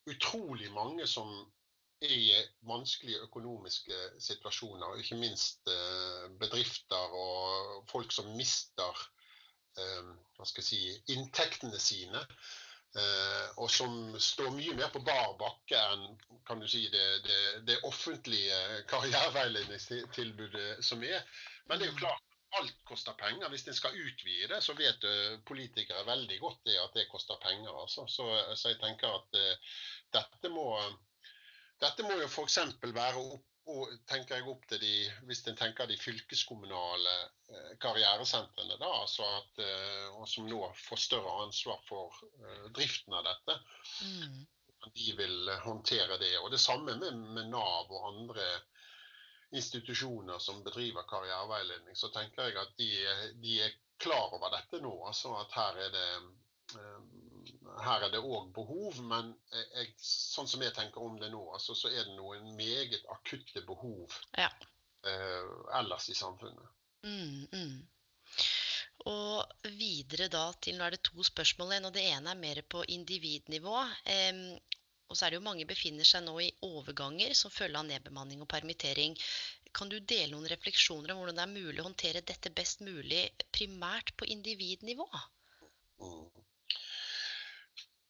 utrolig 0.07 0.70
mange 0.70 1.07
som 1.11 1.32
er 1.99 2.14
i 2.14 2.30
vanskelige 2.68 3.24
økonomiske 3.26 3.99
situasjoner. 4.22 5.01
Ikke 5.03 5.18
minst 5.18 5.66
eh, 5.66 6.30
bedrifter 6.38 7.18
og 7.18 7.82
folk 7.90 8.14
som 8.14 8.30
mister 8.38 9.03
eh, 9.82 10.14
hva 10.38 10.46
skal 10.46 10.62
jeg 10.62 10.68
si, 10.68 10.82
inntektene 11.16 11.82
sine. 11.82 12.22
Eh, 12.97 13.49
og 13.61 13.68
som 13.70 14.14
står 14.20 14.55
mye 14.57 14.76
mer 14.78 14.89
på 14.95 15.03
bar 15.05 15.34
bakke 15.41 15.80
enn 15.93 16.07
kan 16.49 16.62
du 16.62 16.68
si, 16.70 16.86
det, 16.93 17.05
det, 17.26 17.41
det 17.68 17.82
offentlige 17.84 18.61
karriereveiledningstilbudet 18.89 20.84
som 20.84 21.05
er. 21.05 21.20
Men 21.68 21.78
det 21.78 21.89
er 21.89 21.93
jo 21.93 22.01
klart, 22.01 22.24
alt 22.57 22.78
koster 22.89 23.12
penger. 23.20 23.51
Hvis 23.53 23.66
en 23.68 23.76
skal 23.76 23.99
utvide 23.99 24.49
det, 24.55 24.62
så 24.64 24.72
vet 24.78 25.05
politikere 25.47 26.07
veldig 26.09 26.39
godt 26.41 26.62
det 26.64 26.78
at 26.80 26.97
det 26.97 27.11
koster 27.12 27.36
penger. 27.43 27.74
Altså. 27.82 28.07
Så, 28.09 28.30
så, 28.57 28.72
jeg 28.72 28.80
tenker 28.80 29.18
at 29.18 29.36
dette 30.16 30.49
må 30.55 30.70
dette 31.82 32.03
må 32.07 32.16
jo 32.18 32.26
f.eks. 32.26 32.59
være 32.82 33.20
opp, 33.20 33.45
og, 33.68 33.90
tenker 34.08 34.38
jeg 34.38 34.48
opp 34.48 34.64
til 34.70 34.80
de, 34.82 34.92
hvis 35.28 35.42
en 35.50 35.58
tenker 35.58 35.88
de 35.88 35.98
fylkeskommunale 36.00 37.14
eh, 37.52 37.74
karrieresentrene, 37.82 38.78
da, 38.80 38.92
altså 39.02 39.26
at, 39.38 39.60
eh, 39.64 40.06
og 40.16 40.28
som 40.30 40.48
nå 40.48 40.62
får 40.86 41.02
større 41.02 41.34
ansvar 41.44 41.82
for 41.88 42.16
eh, 42.40 42.64
driften 42.76 43.16
av 43.18 43.28
dette. 43.28 43.58
Mm. 44.06 44.38
De 44.94 45.12
vil 45.18 45.52
håndtere 45.66 46.16
det. 46.22 46.32
Og 46.40 46.50
det 46.54 46.62
samme 46.62 46.96
med, 46.96 47.20
med 47.36 47.50
Nav 47.52 47.92
og 47.92 48.08
andre 48.12 48.46
institusjoner 49.58 50.40
som 50.44 50.62
bedriver 50.64 51.06
karriereveiledning. 51.08 51.96
Så 51.96 52.12
tenker 52.14 52.48
jeg 52.48 52.60
at 52.60 52.74
de, 52.80 52.90
de 53.42 53.60
er 53.64 53.76
klar 54.00 54.32
over 54.36 54.52
dette 54.54 54.80
nå. 54.84 54.92
altså 55.08 55.34
at 55.40 55.56
her 55.56 55.80
er 55.86 55.94
det 55.94 56.08
her 57.85 58.07
er 58.07 58.12
det 58.12 58.20
òg 58.20 58.51
behov, 58.57 58.99
men 59.11 59.31
jeg, 59.53 59.93
sånn 60.03 60.49
som 60.51 60.62
jeg 60.64 60.74
tenker 60.76 61.05
om 61.05 61.18
det 61.20 61.31
nå, 61.33 61.43
altså, 61.55 61.76
så 61.79 61.91
er 61.93 62.05
det 62.07 62.16
noen 62.16 62.55
meget 62.59 63.05
akutte 63.14 63.62
behov 63.66 64.16
ja. 64.37 64.49
eh, 65.07 65.53
ellers 65.81 66.09
i 66.12 66.16
samfunnet. 66.18 66.74
Mm, 67.07 67.47
mm. 67.53 67.76
Og 69.09 69.68
videre 69.79 70.26
da 70.33 70.49
til 70.59 70.76
Nå 70.76 70.85
er 70.85 70.97
det 70.97 71.05
to 71.07 71.22
spørsmål 71.24 71.76
igjen, 71.76 71.87
og 71.89 71.95
det 71.95 72.03
ene 72.11 72.33
er 72.35 72.41
mer 72.41 72.62
på 72.66 72.83
individnivå. 72.99 73.76
Eh, 74.05 74.59
Og 75.09 75.16
så 75.16 75.24
er 75.24 75.33
det 75.33 75.39
jo 75.39 75.45
mange 75.47 75.64
befinner 75.64 76.05
seg 76.05 76.20
nå 76.26 76.35
i 76.45 76.51
overganger 76.66 77.33
som 77.33 77.53
følge 77.53 77.81
av 77.81 77.87
nedbemanning 77.89 78.43
og 78.45 78.49
permittering. 78.53 79.14
Kan 79.72 79.89
du 79.89 79.97
dele 80.01 80.35
noen 80.35 80.49
refleksjoner 80.53 81.14
om 81.14 81.22
hvordan 81.22 81.39
det 81.39 81.45
er 81.47 81.55
mulig 81.55 81.81
å 81.81 81.87
håndtere 81.87 82.20
dette 82.29 82.53
best 82.53 82.83
mulig 82.85 83.22
primært 83.57 84.12
på 84.20 84.29
individnivå? 84.29 85.09
Mm. 86.03 86.29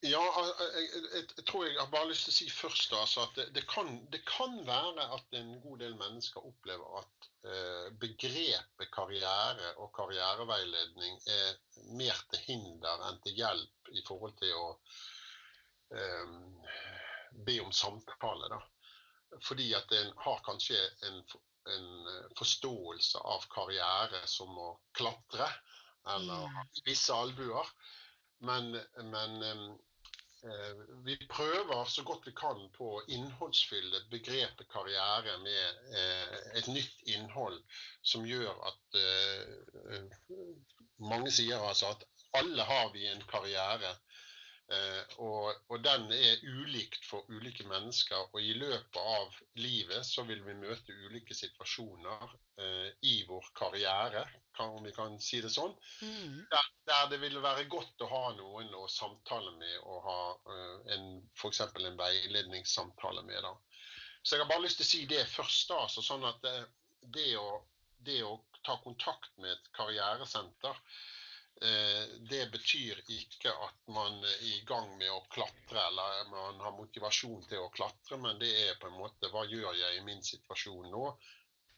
Ja, 0.07 0.21
jeg, 0.23 0.91
jeg, 0.95 1.23
jeg, 1.37 1.45
tror 1.49 1.65
jeg 1.67 1.75
har 1.75 1.89
bare 1.91 2.07
lyst 2.13 2.29
til 2.29 2.31
å 2.31 2.37
si 2.37 2.47
først 2.55 2.93
da, 2.93 3.01
altså 3.03 3.25
at 3.25 3.33
det, 3.35 3.47
det, 3.57 3.65
kan, 3.67 3.89
det, 4.13 4.21
kan, 4.31 4.53
være 4.67 5.07
at 5.17 5.35
en 5.35 5.57
god 5.65 5.81
del 5.83 5.97
mennesker 5.99 6.45
opplever 6.47 7.01
at 7.01 7.27
eh, 7.51 7.89
begrepet 7.99 8.93
karriere 8.95 9.73
og 9.83 9.91
karriereveiledning 9.97 11.19
er 11.35 11.59
mer 11.99 12.21
til 12.31 12.45
hinder 12.45 13.03
enn 13.09 13.19
til 13.25 13.41
hjelp 13.41 13.91
i 13.91 14.05
forhold 14.07 14.39
til 14.39 14.55
å 14.55 14.69
eh, 15.99 16.39
be 17.49 17.59
om 17.65 17.75
samtale. 17.75 18.53
da. 18.55 18.61
Fordi 19.49 19.73
at 19.81 19.99
en 19.99 20.15
har 20.23 20.45
kanskje 20.47 20.79
en, 21.11 21.19
en 21.75 21.91
forståelse 22.39 23.27
av 23.35 23.51
karriere 23.51 24.23
som 24.31 24.55
å 24.63 24.71
klatre 24.95 25.51
eller 26.15 26.47
mm. 26.47 26.63
spisse 26.85 27.19
albuer. 27.19 27.75
Men, 28.47 28.71
men 29.11 29.43
eh, 29.43 29.69
vi 31.05 31.17
prøver 31.31 31.85
så 31.85 32.03
godt 32.07 32.27
vi 32.27 32.33
kan 32.41 32.61
på 32.77 32.89
å 32.97 33.03
innholdsfylle 33.11 34.01
begrepet 34.11 34.69
karriere 34.71 35.35
med 35.43 35.81
eh, 35.99 36.37
et 36.61 36.69
nytt 36.71 37.03
innhold 37.15 37.59
som 38.13 38.27
gjør 38.29 38.55
at 38.71 38.99
eh, 39.03 40.05
mange 41.11 41.33
sier 41.35 41.59
altså 41.71 41.91
at 41.95 42.07
alle 42.39 42.63
har 42.71 42.93
vi 42.95 43.07
en 43.11 43.25
karriere. 43.31 43.95
Eh, 44.69 45.05
og, 45.25 45.55
og, 45.73 45.79
den 45.81 46.11
er 46.13 46.43
ulikt 46.45 47.07
for 47.09 47.25
ulike 47.33 47.65
mennesker. 47.69 48.27
Og 48.35 48.43
i 48.45 48.53
løpet 48.59 48.99
av 49.01 49.39
livet 49.57 50.05
så 50.05 50.27
vil 50.29 50.43
vi 50.45 50.57
møte 50.59 50.97
ulike 51.07 51.37
situasjoner 51.37 52.35
eh, 52.61 52.91
i 53.09 53.15
vår 53.29 53.49
karriere, 53.57 54.27
om 54.59 54.83
vi 54.85 54.93
kan 54.93 55.17
si 55.23 55.41
det 55.41 55.53
sånn. 55.55 55.73
Mm. 56.03 56.45
Der, 56.53 56.71
der, 56.91 57.09
det 57.13 57.21
vil 57.23 57.41
være 57.41 57.69
godt 57.73 58.05
å 58.05 58.11
ha 58.13 58.25
noen 58.37 58.75
å 58.77 58.85
samtale 58.93 59.55
med 59.57 59.77
og 59.87 60.03
ha 60.05 60.21
eh, 60.53 60.97
en, 60.99 61.09
f.eks. 61.39 61.65
en 61.65 62.01
veiledningssamtale 62.03 63.25
med. 63.25 63.41
Da. 63.47 63.55
Så 64.21 64.37
jeg 64.37 64.45
har 64.45 64.53
bare 64.53 64.67
lyst 64.67 64.83
til 64.83 64.89
å 64.89 64.93
si 64.93 65.05
det 65.09 65.25
først. 65.33 65.73
da, 65.73 65.87
så 65.89 66.05
sånn 66.05 66.29
at 66.29 66.45
det, 66.45 66.59
det, 67.17 67.31
å, 67.41 67.63
det 68.05 68.21
å 68.27 68.37
ta 68.67 68.77
kontakt 68.85 69.33
med 69.41 69.55
et 69.55 69.73
karrieresenter 69.79 70.77
Eh, 70.77 71.18
det 72.31 72.45
betyr 72.53 73.01
ikke 73.11 73.51
at 73.51 73.79
man 73.91 74.21
er 74.23 74.43
i 74.47 74.61
gang 74.69 74.93
med 75.01 75.11
å 75.11 75.25
klatre 75.33 75.81
eller 75.89 76.29
man 76.31 76.61
har 76.63 76.77
motivasjon 76.77 77.43
til 77.51 77.65
å 77.65 77.73
klatre, 77.75 78.19
men 78.23 78.39
det 78.39 78.51
er 78.69 78.79
på 78.79 78.91
en 78.91 78.99
måte 79.01 79.31
hva 79.33 79.43
gjør 79.49 79.75
jeg 79.75 79.99
i 79.99 80.05
min 80.07 80.23
situasjon 80.23 80.87
nå? 80.93 81.05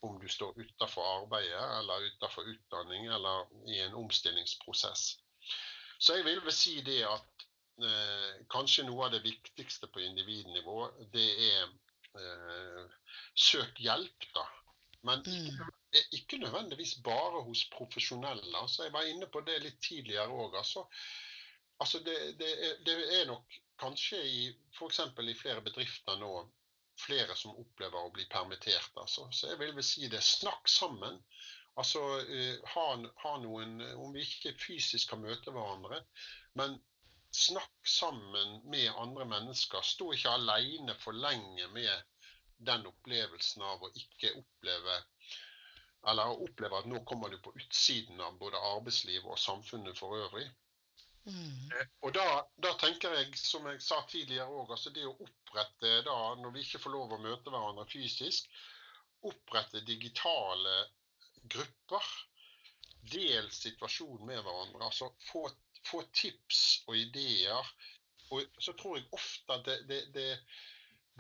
Om 0.05 0.19
du 0.21 0.29
står 0.33 0.57
utenfor 0.57 1.09
arbeidet 1.23 1.65
eller 1.79 2.07
utenfor 2.11 2.49
utdanning 2.53 3.09
eller 3.13 3.49
i 3.73 3.81
en 3.85 3.97
omstillingsprosess. 4.01 5.07
Så 6.01 6.17
jeg 6.17 6.25
vil 6.29 6.41
vel 6.45 6.57
si 6.57 6.79
det 6.85 7.01
at 7.05 7.45
eh, 7.85 8.39
kanskje 8.53 8.87
noe 8.89 9.09
av 9.09 9.15
det 9.15 9.25
viktigste 9.25 9.91
på 9.93 10.01
individnivå, 10.05 10.79
det 11.13 11.29
er 11.51 11.67
eh, 12.21 12.97
søk 13.37 13.81
hjelp, 13.85 14.29
da. 14.37 14.47
Men 15.09 15.25
ikke, 15.25 15.69
mm. 15.69 15.70
Ikke, 15.93 16.39
nødvendigvis 16.39 16.95
bare 17.05 17.43
hos 17.43 17.65
profesjonelle. 17.73 18.59
Altså, 18.59 18.85
jeg 18.85 18.93
var 18.93 19.09
inne 19.11 19.27
på 19.27 19.43
det 19.47 19.59
litt 19.65 19.81
tidligere 19.83 20.29
òg. 20.31 20.57
Altså, 20.59 20.85
altså 21.79 21.99
det, 22.07 22.17
det, 22.39 22.51
det, 22.87 22.97
er 23.21 23.27
nok 23.27 23.59
kanskje 23.81 24.23
i 24.23 24.43
f.eks. 24.77 25.01
i 25.33 25.39
flere 25.39 25.65
bedrifter 25.67 26.19
nå 26.21 26.33
flere 27.01 27.37
som 27.37 27.57
opplever 27.57 28.05
å 28.05 28.13
bli 28.15 28.27
permittert. 28.31 28.93
Altså. 28.97 29.27
Så 29.33 29.51
jeg 29.51 29.61
vil 29.63 29.75
vel 29.77 29.87
si 29.87 30.09
det. 30.13 30.23
Snakk 30.25 30.69
sammen. 30.69 31.19
Altså 31.81 32.03
uh, 32.03 32.71
ha, 32.75 32.87
ha, 33.23 33.33
noen 33.41 33.79
Om 33.95 34.13
vi 34.13 34.25
ikke 34.27 34.57
fysisk 34.59 35.13
kan 35.13 35.23
møte 35.23 35.55
hverandre, 35.55 36.03
men 36.59 36.75
snakk 37.33 37.89
sammen 37.89 38.59
med 38.71 38.91
andre 38.99 39.27
mennesker. 39.33 39.83
Stå 39.87 40.11
ikke 40.15 40.35
alene 40.35 40.97
for 41.01 41.17
lenge 41.17 41.69
med 41.75 41.93
den 42.67 42.85
opplevelsen 42.91 43.63
av 43.65 43.87
å 43.87 43.93
ikke 43.97 44.35
oppleve 44.37 44.99
eller 46.09 46.31
å 46.31 46.47
oppleve 46.47 46.81
at 46.81 46.89
nå 46.89 47.03
kommer 47.09 47.33
du 47.33 47.39
på 47.45 47.53
utsiden 47.59 48.21
av 48.25 48.39
både 48.41 48.61
arbeidslivet 48.73 49.29
og 49.29 49.41
samfunnet 49.41 49.99
for 49.99 50.17
øvrig. 50.17 50.47
Mm. 51.27 51.69
Eh, 51.77 51.91
og 52.07 52.15
da, 52.17 52.25
da, 52.65 52.73
tenker 52.81 53.13
jeg, 53.19 53.35
som 53.37 53.67
jeg 53.69 53.83
sa 53.85 54.01
tidligere 54.09 54.49
òg, 54.49 54.73
altså 54.73 54.93
det 54.97 55.05
å 55.09 55.17
opprette 55.17 56.01
da, 56.07 56.17
når 56.41 56.55
vi 56.57 56.65
ikke 56.65 56.81
får 56.87 56.95
lov 56.97 57.13
å 57.15 57.21
møte 57.21 57.53
hverandre 57.53 57.85
fysisk, 57.93 58.49
opprette 59.29 59.85
digitale 59.87 60.81
grupper. 61.43 62.17
Del 63.11 63.47
situasjonen 63.53 64.27
med 64.29 64.43
hverandre. 64.45 64.85
altså 64.85 65.07
Få, 65.25 65.47
få 65.89 66.03
tips 66.13 66.83
og 66.87 66.99
ideer. 67.01 67.71
Og 68.31 68.61
så 68.61 68.75
tror 68.77 68.99
jeg 68.99 69.09
ofte 69.17 69.57
at 69.57 69.65
det, 69.67 69.79
det, 69.89 70.03
det 70.15 70.27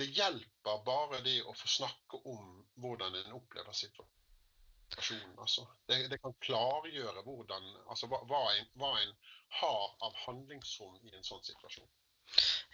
det 0.01 0.07
hjelper 0.17 0.85
bare 0.85 1.19
det 1.25 1.41
å 1.45 1.53
få 1.57 1.69
snakke 1.69 2.21
om 2.31 2.45
hvordan 2.81 3.17
en 3.21 3.35
opplever 3.37 3.75
situasjonen. 3.77 4.20
Altså. 5.39 5.67
Det, 5.89 6.03
det, 6.11 6.19
kan 6.23 6.35
klargjøre 6.45 7.23
hvordan, 7.27 7.71
altså, 7.87 8.09
hva, 8.11 8.21
hva, 8.31 8.43
en, 8.57 8.69
hva 8.81 8.93
en 9.03 9.17
har 9.61 9.89
av 10.07 10.17
handlingsrom 10.27 10.99
i 11.03 11.15
en 11.17 11.27
sånn 11.27 11.43
situasjon. 11.47 11.89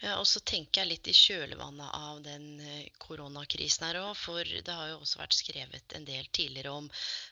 Ja, 0.03 0.19
og 0.21 0.27
så 0.29 0.43
tenker 0.45 0.83
jeg 0.83 0.91
litt 0.91 1.09
i 1.09 1.15
kjølvannet 1.17 1.93
av 1.97 2.19
den 2.25 2.61
eh, 2.61 2.89
koronakrisen 3.01 3.87
her 3.87 3.99
òg. 4.03 4.13
For 4.21 4.45
det 4.45 4.75
har 4.75 4.91
jo 4.91 4.99
også 5.01 5.23
vært 5.23 5.39
skrevet 5.39 5.97
en 5.97 6.05
del 6.09 6.29
tidligere 6.29 6.75
om 6.83 6.91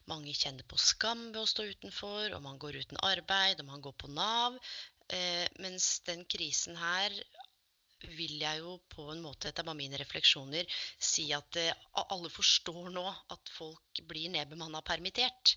mange 0.09 0.33
kjenner 0.33 0.65
på 0.71 0.81
skam 0.81 1.27
ved 1.35 1.43
å 1.43 1.51
stå 1.51 1.69
utenfor, 1.75 2.33
og 2.33 2.45
man 2.47 2.61
går 2.63 2.81
uten 2.81 3.03
arbeid, 3.05 3.61
og 3.61 3.69
man 3.69 3.85
går 3.85 3.97
på 4.01 4.09
Nav. 4.17 4.57
Eh, 5.13 5.45
mens 5.61 5.99
den 6.09 6.25
krisen 6.25 6.81
her 6.81 7.13
vil 8.19 8.37
jeg 8.41 8.63
jo 8.63 8.79
på 8.93 9.09
en 9.13 9.23
måte, 9.25 9.51
etter 9.51 9.67
bare 9.67 9.79
mine 9.79 9.99
refleksjoner, 10.01 10.69
si 10.99 11.29
at 11.37 11.61
eh, 11.61 11.85
alle 12.05 12.31
forstår 12.33 12.91
nå 12.95 13.05
at 13.35 13.53
folk 13.57 14.03
blir 14.09 14.33
nedbemanna 14.35 14.83
permittert. 14.87 15.57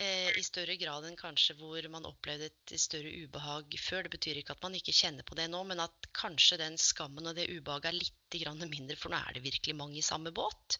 Eh, 0.00 0.30
I 0.38 0.42
større 0.44 0.74
grad 0.80 1.04
enn 1.04 1.18
kanskje 1.20 1.54
hvor 1.58 1.84
man 1.92 2.08
opplevde 2.08 2.48
et 2.48 2.74
større 2.80 3.12
ubehag 3.24 3.76
før. 3.78 4.06
Det 4.06 4.14
betyr 4.16 4.40
ikke 4.40 4.56
at 4.56 4.64
man 4.64 4.76
ikke 4.78 4.94
kjenner 4.96 5.26
på 5.28 5.36
det 5.38 5.50
nå, 5.52 5.60
men 5.68 5.82
at 5.84 6.08
kanskje 6.16 6.60
den 6.62 6.78
skammen 6.80 7.28
og 7.28 7.36
det 7.38 7.50
ubehaget 7.52 7.92
er 7.92 7.98
litt 8.00 8.68
mindre, 8.72 8.96
for 8.96 9.12
nå 9.12 9.20
er 9.20 9.36
det 9.36 9.44
virkelig 9.44 9.76
mange 9.76 10.00
i 10.00 10.06
samme 10.06 10.32
båt. 10.32 10.78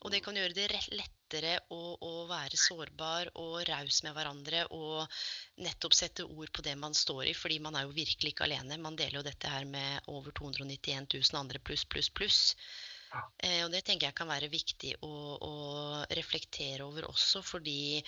Og 0.00 0.12
det 0.14 0.22
kan 0.24 0.38
gjøre 0.38 0.54
det 0.56 0.70
lettere 1.30 1.60
å, 1.70 1.96
å 2.02 2.26
være 2.26 2.58
sårbar 2.58 3.30
og 3.38 3.62
raus 3.68 4.02
med 4.02 4.14
hverandre 4.14 4.64
og 4.74 5.06
nettopp 5.62 5.94
sette 5.94 6.24
ord 6.24 6.50
på 6.52 6.62
det 6.62 6.74
man 6.76 6.94
står 6.94 7.30
i, 7.30 7.34
fordi 7.34 7.60
man 7.60 7.76
er 7.76 7.86
jo 7.86 7.94
virkelig 7.94 8.32
ikke 8.32 8.44
alene. 8.48 8.78
Man 8.78 8.96
deler 8.96 9.20
jo 9.20 9.22
dette 9.22 9.48
her 9.48 9.64
med 9.64 10.02
over 10.08 10.32
291 10.32 11.06
000 11.14 11.38
andre 11.38 11.60
pluss, 11.60 11.84
pluss, 11.84 12.10
pluss. 12.10 12.40
Eh, 13.42 13.62
og 13.64 13.70
det 13.70 13.84
tenker 13.84 14.08
jeg 14.08 14.18
kan 14.18 14.30
være 14.30 14.50
viktig 14.50 14.96
å, 15.02 15.12
å 15.38 15.54
reflektere 16.14 16.84
over 16.86 17.06
også, 17.10 17.42
fordi 17.42 18.02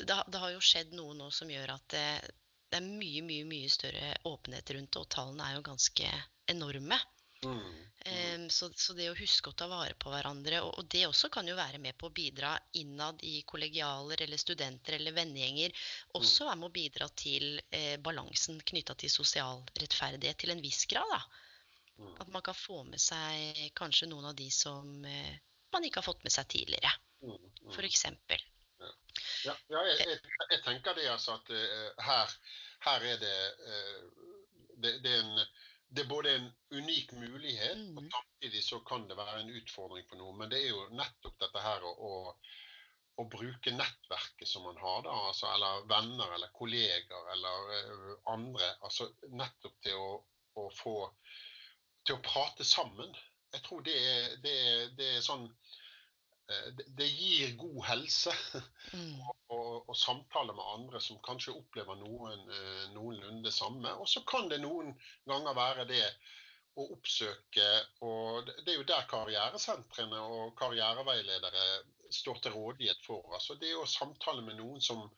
det, 0.00 0.16
det, 0.26 0.38
har 0.38 0.50
jo 0.54 0.62
skjedd 0.62 0.94
noe 0.94 1.14
nå 1.14 1.30
som 1.34 1.50
gjør 1.50 1.74
at 1.76 1.86
det, 1.94 2.04
det 2.70 2.78
er 2.78 2.86
mye, 2.86 3.22
mye, 3.26 3.46
mye 3.46 3.70
større 3.70 4.14
åpenhet 4.30 4.74
rundt 4.74 4.94
det, 4.94 5.02
og 5.02 5.10
tallene 5.10 5.48
er 5.48 5.58
jo 5.58 5.66
ganske 5.70 6.12
enorme. 6.50 6.98
Um, 7.46 8.50
så, 8.50 8.70
så, 8.76 8.94
det 8.96 9.10
å 9.10 9.16
huske 9.16 9.50
å 9.50 9.56
ta 9.56 9.66
vare 9.68 9.92
på 10.00 10.08
hverandre, 10.12 10.62
og, 10.64 10.70
og, 10.80 10.86
det 10.92 11.02
også 11.08 11.28
kan 11.32 11.48
jo 11.48 11.56
være 11.56 11.78
med 11.82 11.96
på 12.00 12.08
å 12.08 12.14
bidra 12.16 12.54
innad 12.80 13.20
i 13.28 13.42
kollegialer 13.48 14.22
eller 14.24 14.40
studenter 14.40 14.96
eller 14.96 15.16
vennegjenger, 15.16 15.76
også 16.16 16.46
mm. 16.46 16.50
er 16.50 16.58
med 16.60 16.68
å 16.70 16.74
bidra 16.78 17.08
til 17.12 17.60
eh, 17.68 17.98
balansen 18.00 18.60
knytta 18.72 18.96
til 19.00 19.12
sosial 19.12 19.60
rettferdighet 19.82 20.40
til 20.40 20.54
en 20.54 20.64
viss 20.64 20.86
grad. 20.88 21.12
da. 21.12 21.20
Mm. 22.00 22.14
At 22.24 22.32
man 22.32 22.44
kan 22.44 22.56
få 22.56 22.82
med 22.88 23.00
seg 23.00 23.60
kanskje 23.76 24.08
noen 24.08 24.30
av 24.32 24.36
de 24.36 24.48
som 24.54 25.04
eh, 25.04 25.36
man 25.72 25.84
ikke 25.84 26.00
har 26.00 26.08
fått 26.08 26.24
med 26.24 26.32
seg 26.32 26.48
tidligere, 26.50 26.92
for 27.20 27.84
f.eks. 27.84 28.06
Ja, 28.80 28.92
ja, 29.44 29.54
ja 29.68 29.82
jeg, 29.90 29.98
jeg, 30.08 30.20
jeg, 30.54 30.62
tenker 30.64 30.96
det 30.96 31.10
altså 31.12 31.36
at 31.36 31.50
uh, 31.52 32.06
her, 32.06 32.32
her, 32.86 33.04
er 33.12 33.20
det, 33.20 33.36
uh, 33.60 34.30
det, 34.80 34.94
det 35.04 35.12
er 35.12 35.20
en 35.20 35.44
det 35.90 36.04
er 36.04 36.10
både 36.10 36.32
en 36.36 36.48
unik 36.70 37.12
mulighet, 37.18 37.78
mm. 37.78 37.96
og 37.98 38.04
samtidig 38.14 38.62
så 38.64 38.78
kan 38.86 39.08
det 39.10 39.16
være 39.18 39.40
en 39.40 39.52
utfordring 39.58 40.06
for 40.08 40.20
noe. 40.20 40.34
Men 40.38 40.52
det 40.52 40.60
er 40.62 40.68
jo 40.70 40.84
nettopp 40.94 41.38
dette 41.42 41.62
her 41.64 41.86
å, 41.86 41.94
å, 43.18 43.24
bruke 43.32 43.74
nettverket 43.74 44.48
som 44.48 44.68
man 44.68 44.78
har, 44.80 45.02
da, 45.06 45.16
altså, 45.32 45.50
eller 45.50 45.88
venner 45.90 46.36
eller 46.36 46.54
kolleger 46.56 47.32
eller 47.34 47.74
uh, 47.74 48.14
andre. 48.36 48.70
altså 48.86 49.10
Nettopp 49.34 49.76
til 49.86 49.98
å, 49.98 50.12
å, 50.62 50.68
få 50.78 50.94
Til 52.06 52.16
å 52.16 52.24
prate 52.24 52.64
sammen. 52.64 53.10
Jeg 53.52 53.66
tror 53.66 53.82
det 53.84 53.96
er, 53.98 54.36
det 54.44 54.54
er, 54.70 54.84
det 54.96 55.08
er 55.16 55.26
sånn 55.26 55.50
det 56.98 57.06
gir 57.06 57.54
god 57.60 57.80
helse 57.86 58.32
mm. 58.92 59.20
å 59.90 59.94
samtale 59.96 60.54
med 60.54 60.72
andre 60.74 61.00
som 61.02 61.18
kanskje 61.26 61.54
opplever 61.56 61.98
noen, 62.00 62.44
eh, 62.54 62.84
noenlunde 62.94 63.48
det 63.48 63.54
samme. 63.54 63.92
Og 64.02 64.08
så 64.08 64.22
kan 64.28 64.48
det 64.50 64.60
noen 64.62 64.92
ganger 65.28 65.56
være 65.56 65.86
det 65.90 66.04
å 66.78 66.86
oppsøke 66.94 67.66
og 68.06 68.46
Det 68.46 68.72
er 68.72 68.78
jo 68.78 68.86
der 68.86 69.08
karrieresentrene 69.10 70.20
og 70.22 70.52
karriereveiledere 70.58 71.64
står 72.14 72.42
til 72.42 72.54
rådighet 72.54 73.02
for. 73.06 73.26
Altså 73.34 73.56
det 73.58 73.74
å 73.76 73.86
samtale 73.90 74.44
med 74.46 74.58
noen 74.58 74.80
som 74.82 75.08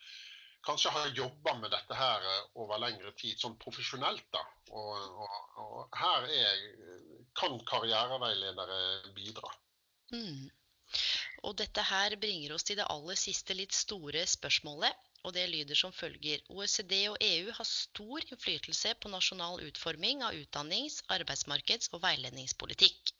kanskje 0.65 0.93
har 0.95 1.13
jobba 1.17 1.57
med 1.59 1.73
dette 1.75 1.99
her 1.99 2.25
eh, 2.33 2.49
over 2.63 2.81
lengre 2.81 3.13
tid, 3.19 3.39
sånn 3.41 3.59
profesjonelt. 3.61 4.25
da. 4.33 4.43
Og, 4.73 5.21
og, 5.27 5.61
og 5.65 6.01
her 6.01 6.29
er, 6.33 6.67
kan 7.39 7.59
karriereveiledere 7.69 9.13
bidra. 9.17 9.53
Mm. 10.13 10.51
Og 11.49 11.57
dette 11.59 11.83
her 11.89 12.15
bringer 12.23 12.55
oss 12.55 12.67
til 12.69 12.79
det 12.79 12.87
aller 12.95 13.19
siste 13.19 13.57
litt 13.59 13.75
store 13.75 14.23
spørsmålet. 14.31 15.09
Og 15.23 15.35
det 15.37 15.45
lyder 15.51 15.79
som 15.79 15.95
følger. 15.95 16.43
OECD 16.51 16.95
og 17.13 17.17
EU 17.23 17.53
har 17.55 17.69
stor 17.69 18.25
innflytelse 18.27 18.95
på 18.99 19.11
nasjonal 19.13 19.63
utforming 19.69 20.25
av 20.27 20.35
utdannings-, 20.35 21.03
arbeidsmarkeds- 21.15 21.93
og 21.95 22.03
veiledningspolitikk. 22.03 23.13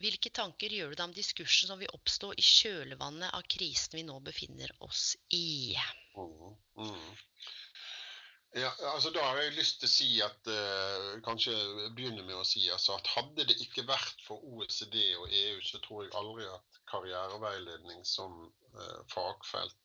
Hvilke 0.00 0.32
tanker 0.32 0.72
gjør 0.72 0.90
du 0.90 0.96
deg 0.96 1.06
om 1.06 1.14
diskursen 1.14 1.70
som 1.70 1.78
vil 1.78 1.92
oppstå 1.94 2.32
i 2.40 2.44
kjølvannet 2.46 3.34
av 3.36 3.44
krisen 3.54 3.98
vi 4.00 4.06
nå 4.08 4.16
befinner 4.24 4.72
oss 4.86 5.12
i? 5.36 5.76
Mm, 6.16 6.56
mm. 6.80 7.10
Ja, 8.52 8.70
altså 8.94 9.10
Da 9.14 9.22
har 9.22 9.38
jeg 9.38 9.54
lyst 9.54 9.78
til 9.78 9.86
å 9.86 9.92
si 9.92 10.08
at 10.24 10.48
uh, 10.50 11.18
kanskje 11.22 11.54
begynne 11.94 12.24
med 12.26 12.34
å 12.34 12.46
si 12.46 12.64
altså, 12.72 12.96
at 12.98 13.10
hadde 13.14 13.46
det 13.46 13.54
ikke 13.62 13.84
vært 13.86 14.24
for 14.26 14.42
OECD 14.42 14.96
og 15.20 15.30
EU, 15.30 15.60
så 15.62 15.78
tror 15.84 16.02
jeg 16.02 16.16
aldri 16.18 16.48
at 16.50 16.80
karriereveiledning 16.90 18.02
som 18.08 18.40
uh, 18.74 18.98
fagfelt 19.12 19.76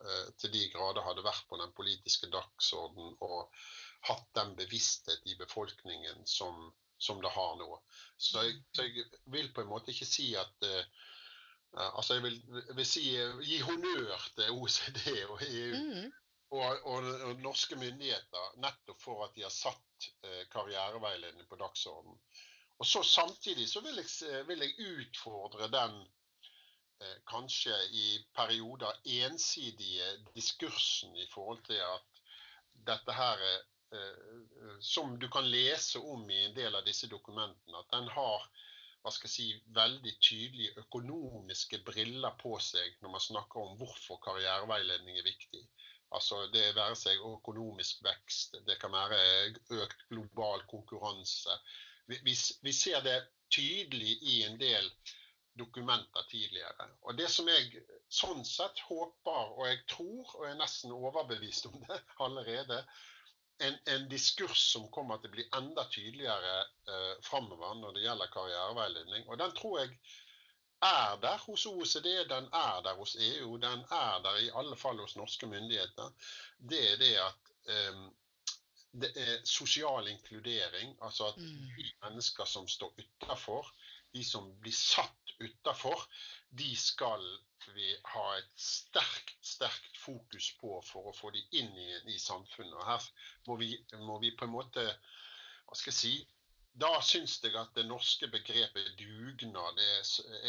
uh, 0.00 0.26
til 0.42 0.50
de 0.56 0.64
grader 0.72 1.06
hadde 1.06 1.22
vært 1.26 1.46
på 1.52 1.60
den 1.60 1.70
politiske 1.76 2.26
dagsorden 2.34 3.14
og 3.22 3.46
hatt 4.08 4.26
den 4.34 4.56
bevissthet 4.58 5.30
i 5.30 5.38
befolkningen 5.38 6.26
som 6.26 6.70
som 7.00 7.16
det 7.24 7.30
har 7.32 7.54
nå. 7.56 7.78
Så 8.20 8.42
jeg, 8.44 8.58
så 8.76 8.84
jeg, 8.84 9.06
vil 9.32 9.46
på 9.56 9.62
en 9.62 9.70
måte 9.70 9.88
ikke 9.88 10.04
si 10.04 10.34
at 10.36 10.66
Altså 11.72 12.18
jeg 12.18 12.24
vil, 12.26 12.34
vil 12.76 12.84
si, 12.84 13.04
gi 13.46 13.60
honnør 13.64 14.26
til 14.36 14.50
OECD 14.52 15.06
og 15.30 15.40
EU 15.46 15.78
mm. 15.78 16.10
Og, 16.50 16.62
og, 16.92 17.08
og, 17.28 17.34
norske 17.44 17.78
myndigheter 17.78 18.54
nettopp 18.62 19.02
for 19.02 19.24
at 19.26 19.34
de 19.36 19.44
har 19.46 19.54
satt 19.54 20.08
eh, 20.26 20.44
karriereveiledning 20.52 21.46
på 21.48 21.58
dagsordenen. 21.60 22.18
Og 22.80 22.88
så 22.88 23.02
Samtidig 23.04 23.68
så 23.68 23.82
vil 23.84 24.00
jeg, 24.00 24.46
vil 24.48 24.64
jeg 24.64 24.88
utfordre 24.94 25.68
den 25.72 25.98
eh, 27.00 27.18
kanskje 27.28 27.76
i 27.92 28.06
perioder 28.34 29.02
ensidige 29.04 30.14
diskursen 30.34 31.16
i 31.16 31.28
forhold 31.34 31.62
til 31.68 31.82
at 31.84 32.22
dette 32.88 33.12
her 33.12 33.44
Eh, 33.92 34.78
som 34.80 35.18
du 35.18 35.28
kan 35.28 35.50
lese 35.50 35.98
om 35.98 36.30
i 36.30 36.44
en 36.44 36.54
del 36.54 36.76
av 36.78 36.84
disse 36.86 37.08
dokumentene, 37.10 37.78
at 37.78 37.88
den 37.90 38.06
har 38.14 38.44
hva 39.00 39.10
skal 39.10 39.26
jeg 39.26 39.32
si, 39.32 39.46
veldig 39.74 40.12
tydelige 40.20 40.82
økonomiske 40.82 41.80
briller 41.86 42.36
på 42.42 42.52
seg 42.62 42.98
når 43.00 43.14
man 43.14 43.24
snakker 43.24 43.62
om 43.62 43.78
hvorfor 43.80 44.20
karriereveiledning 44.26 45.18
er 45.18 45.26
viktig. 45.26 45.62
Altså 46.16 46.46
Det 46.52 46.64
være 46.74 46.96
seg 46.98 47.22
økonomisk 47.22 48.02
vekst, 48.04 48.56
det 48.66 48.78
kan 48.82 48.92
være 48.92 49.20
økt 49.78 50.06
global 50.10 50.64
konkurranse. 50.70 51.54
Vi, 52.10 52.18
vi, 52.26 52.34
vi 52.62 52.72
ser 52.74 53.04
det 53.06 53.18
tydelig 53.54 54.16
i 54.22 54.42
en 54.46 54.58
del 54.60 54.90
dokumenter 55.58 56.26
tidligere. 56.30 56.88
Og 57.02 57.18
Det 57.18 57.28
som 57.30 57.48
jeg 57.50 57.82
sånn 58.10 58.42
sett 58.46 58.80
håper, 58.88 59.54
og 59.56 59.66
jeg 59.68 59.80
tror, 59.90 60.34
og 60.38 60.46
er 60.48 60.58
nesten 60.58 60.94
overbevist 60.94 61.68
om 61.70 61.78
det 61.86 62.00
allerede, 62.26 62.82
en, 63.60 63.76
en, 63.92 64.06
diskurs 64.08 64.62
som 64.72 64.86
kommer 64.94 65.20
til 65.20 65.28
å 65.28 65.34
bli 65.34 65.44
enda 65.58 65.84
tydeligere 65.92 66.52
eh, 66.88 67.16
framover 67.26 67.74
når 67.76 67.96
det 67.96 68.04
gjelder 68.06 68.32
karriereveiledning. 68.32 69.26
Og 69.28 69.36
den 69.42 69.52
tror 69.58 69.82
jeg 69.82 69.98
er 70.82 71.16
der 71.22 71.38
hos 71.38 71.66
OECD, 71.66 72.08
den 72.28 72.48
er 72.52 72.80
der 72.84 72.94
hos 72.94 73.16
EU, 73.20 73.56
den 73.56 73.84
er 73.90 74.22
der 74.24 74.36
i 74.38 74.50
alle 74.54 74.76
fall 74.76 74.98
hos 75.00 75.16
norske 75.16 75.46
myndigheter. 75.46 76.12
Det 76.70 76.92
er 76.92 76.96
det 76.96 77.14
at 77.16 77.92
um, 77.92 78.08
det 78.92 79.10
er 79.16 79.44
sosial 79.44 80.08
inkludering. 80.08 80.96
Altså 81.02 81.26
at 81.26 81.36
mm. 81.36 81.70
de 81.76 81.92
mennesker 82.02 82.44
som 82.44 82.68
står 82.68 82.94
utafor, 82.98 83.74
de 84.14 84.24
som 84.24 84.60
blir 84.60 84.72
satt 84.72 85.34
utafor, 85.40 86.08
de 86.50 86.76
skal 86.76 87.22
vi 87.74 87.94
ha 88.04 88.26
et 88.38 88.50
sterkt, 88.56 89.36
sterkt 89.46 89.98
fokus 90.00 90.52
på 90.60 90.80
for 90.86 91.10
å 91.10 91.14
få 91.14 91.30
de 91.30 91.42
inn 91.60 91.70
i, 91.78 91.90
i 92.14 92.18
samfunnet. 92.18 92.74
Og 92.74 92.86
her 92.88 93.08
må 93.46 93.56
vi, 93.60 93.74
må 94.00 94.18
vi, 94.18 94.34
på 94.36 94.48
en 94.48 94.56
måte 94.56 94.86
Hva 95.68 95.76
skal 95.78 95.92
jeg 95.92 96.00
si? 96.00 96.14
Da 96.78 97.00
syns 97.02 97.40
jeg 97.42 97.56
at 97.58 97.74
det 97.74 97.88
norske 97.88 98.28
begrepet 98.30 98.92
dugnad 98.98 99.78
er, 99.82 100.02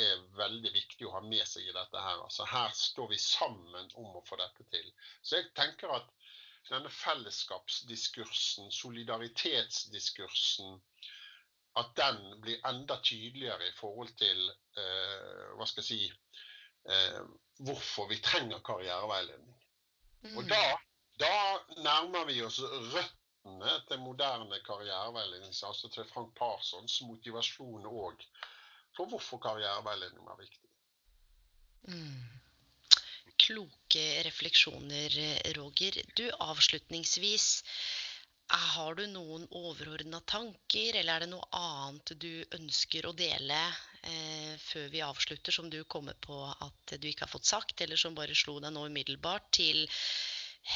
er, 0.05 0.19
veldig 0.37 0.73
viktig 0.73 1.07
å 1.07 1.11
ha 1.15 1.21
med 1.25 1.47
seg 1.49 1.63
i 1.65 1.73
dette 1.75 1.97
her. 1.97 2.21
Altså 2.21 2.45
her 2.45 2.69
står 2.77 3.07
vi 3.11 3.17
sammen 3.17 3.89
om 3.97 4.15
å 4.15 4.25
få 4.27 4.35
dette 4.39 4.63
til. 4.69 4.91
Så 5.21 5.35
jeg 5.39 5.53
tenker 5.57 5.87
at 5.97 6.07
denne 6.69 6.89
fellesskapsdiskursen, 6.93 8.71
solidaritetsdiskursen, 8.71 10.81
at 11.81 11.89
den 11.97 12.41
blir 12.43 12.67
enda 12.67 12.95
tydeligere 13.03 13.67
i 13.67 13.77
forhold 13.77 14.09
til 14.19 14.51
eh, 14.77 15.55
hva 15.57 15.65
skal 15.67 15.81
jeg 15.81 15.87
si, 15.87 16.13
eh, 16.91 17.21
hvorfor 17.65 18.07
vi 18.11 18.17
trenger 18.23 18.59
karriereveiledning. 18.67 19.57
Mm. 20.21 20.37
Og 20.37 20.43
da, 20.51 20.77
da, 21.19 21.33
nærmer 21.81 22.25
vi 22.29 22.41
oss 22.45 22.59
røttene 22.61 23.20
til 23.87 23.99
moderne 23.99 24.59
karriereveiledning, 24.65 25.53
altså 25.67 25.89
til 25.93 26.05
Frank 26.13 26.35
Parsons 26.37 27.01
motivasjon 27.07 27.87
òg 27.89 28.27
for 28.95 29.09
hvorfor 29.09 29.41
karriereveiledning 29.41 30.27
er 30.27 30.39
viktig. 30.39 30.69
Mm. 31.89 32.21
Kloke 33.41 34.05
refleksjoner, 34.27 35.15
Roger. 35.57 35.97
Du, 36.17 36.27
avslutningsvis 36.39 37.63
har 38.51 38.95
du 38.95 39.05
noen 39.07 39.47
overordna 39.55 40.19
tanker, 40.27 40.97
eller 40.99 41.15
er 41.15 41.23
det 41.23 41.31
noe 41.31 41.47
annet 41.55 42.13
du 42.19 42.43
ønsker 42.57 43.07
å 43.07 43.13
dele 43.15 43.59
eh, 44.03 44.53
før 44.59 44.89
vi 44.91 45.03
avslutter, 45.05 45.55
som 45.55 45.69
du 45.71 45.79
kommer 45.83 46.17
på 46.19 46.43
at 46.51 46.95
du 46.97 47.07
ikke 47.07 47.25
har 47.25 47.31
fått 47.31 47.47
sagt, 47.47 47.81
eller 47.81 47.99
som 47.99 48.17
bare 48.17 48.35
slo 48.35 48.59
deg 48.59 48.75
nå 48.75 48.85
umiddelbart 48.91 49.47
til 49.55 49.85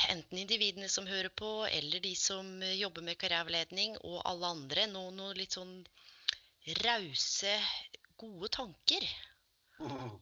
enten 0.10 0.38
individene 0.42 0.90
som 0.90 1.08
hører 1.08 1.30
på, 1.30 1.52
eller 1.66 2.04
de 2.04 2.16
som 2.20 2.48
jobber 2.74 3.06
med 3.06 3.20
karriereveiledning, 3.22 3.98
og 4.04 4.22
alle 4.26 4.54
andre? 4.58 4.88
Noen 4.92 5.20
noe 5.22 5.38
litt 5.38 5.58
sånn 5.58 5.78
rause, 6.82 7.58
gode 8.18 8.50
tanker? 8.56 9.06
Mm. 9.80 10.16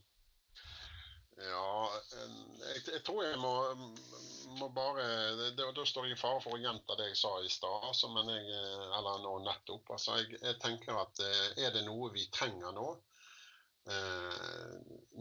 Ja, 1.43 1.89
jeg, 2.13 2.81
jeg, 2.87 3.01
tror 3.05 3.23
jeg 3.25 3.37
må, 3.41 3.53
må 4.59 4.67
bare 4.73 5.05
Da 5.57 5.85
står 5.85 6.05
jeg 6.07 6.17
i 6.17 6.19
fare 6.19 6.41
for 6.43 6.55
å 6.55 6.61
gjenta 6.61 6.97
det 6.99 7.09
jeg 7.09 7.19
sa 7.23 7.31
i 7.41 7.49
stad, 7.51 7.87
altså, 7.89 8.11
eller 8.13 9.23
nå 9.23 9.33
nettopp. 9.47 9.95
Altså, 9.95 10.19
jeg, 10.21 10.37
jeg, 10.37 10.59
tenker 10.61 10.99
at 11.01 11.23
eh, 11.25 11.65
er 11.65 11.73
det 11.73 11.83
noe 11.87 12.11
vi 12.13 12.27
trenger 12.33 12.75
nå 12.75 12.87
eh, 12.93 13.12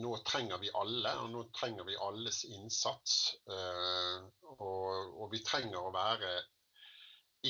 Nå 0.02 0.16
trenger 0.24 0.58
vi 0.58 0.70
alle, 0.78 1.12
og 1.20 1.30
nå 1.32 1.42
trenger 1.56 1.84
vi 1.84 1.96
alles 2.00 2.44
innsats. 2.48 3.34
Eh, 3.50 4.24
og, 4.54 5.12
og, 5.18 5.26
vi 5.32 5.42
trenger 5.44 5.78
å 5.82 5.92
være 5.94 6.30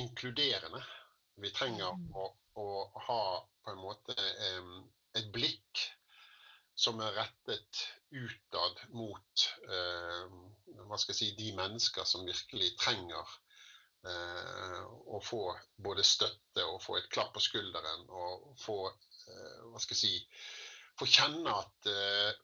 inkluderende. 0.01 0.83
Vi 1.43 1.53
trenger 1.55 1.95
mm. 1.99 2.09
å, 2.19 2.27
å 2.61 2.67
ha 3.07 3.25
på 3.63 3.75
en 3.75 3.83
måte 3.83 4.17
eh, 4.17 4.73
et 5.21 5.29
blikk 5.35 5.85
som 6.75 7.01
er 7.05 7.15
rettet 7.15 7.85
utad 8.11 8.83
mot 8.97 9.47
eh, 9.69 10.27
hva 10.89 10.99
skal 10.99 11.15
jeg 11.15 11.21
si, 11.21 11.31
de 11.39 11.53
mennesker 11.57 12.09
som 12.09 12.27
virkelig 12.27 12.73
trenger 12.81 13.37
eh, 14.09 14.81
å 15.15 15.21
få 15.23 15.45
både 15.77 16.05
støtte 16.05 16.67
og 16.67 16.83
få 16.83 16.99
et 16.99 17.11
klapp 17.13 17.37
på 17.37 17.45
skulderen 17.45 18.09
og 18.09 18.51
få 18.61 18.79
eh, 18.89 19.59
hva 19.71 19.81
skal 19.85 19.97
jeg 19.97 20.03
si, 20.03 20.15
få 21.03 21.07
kjenne 21.11 21.51
at 21.51 21.87
eh, 21.91 22.35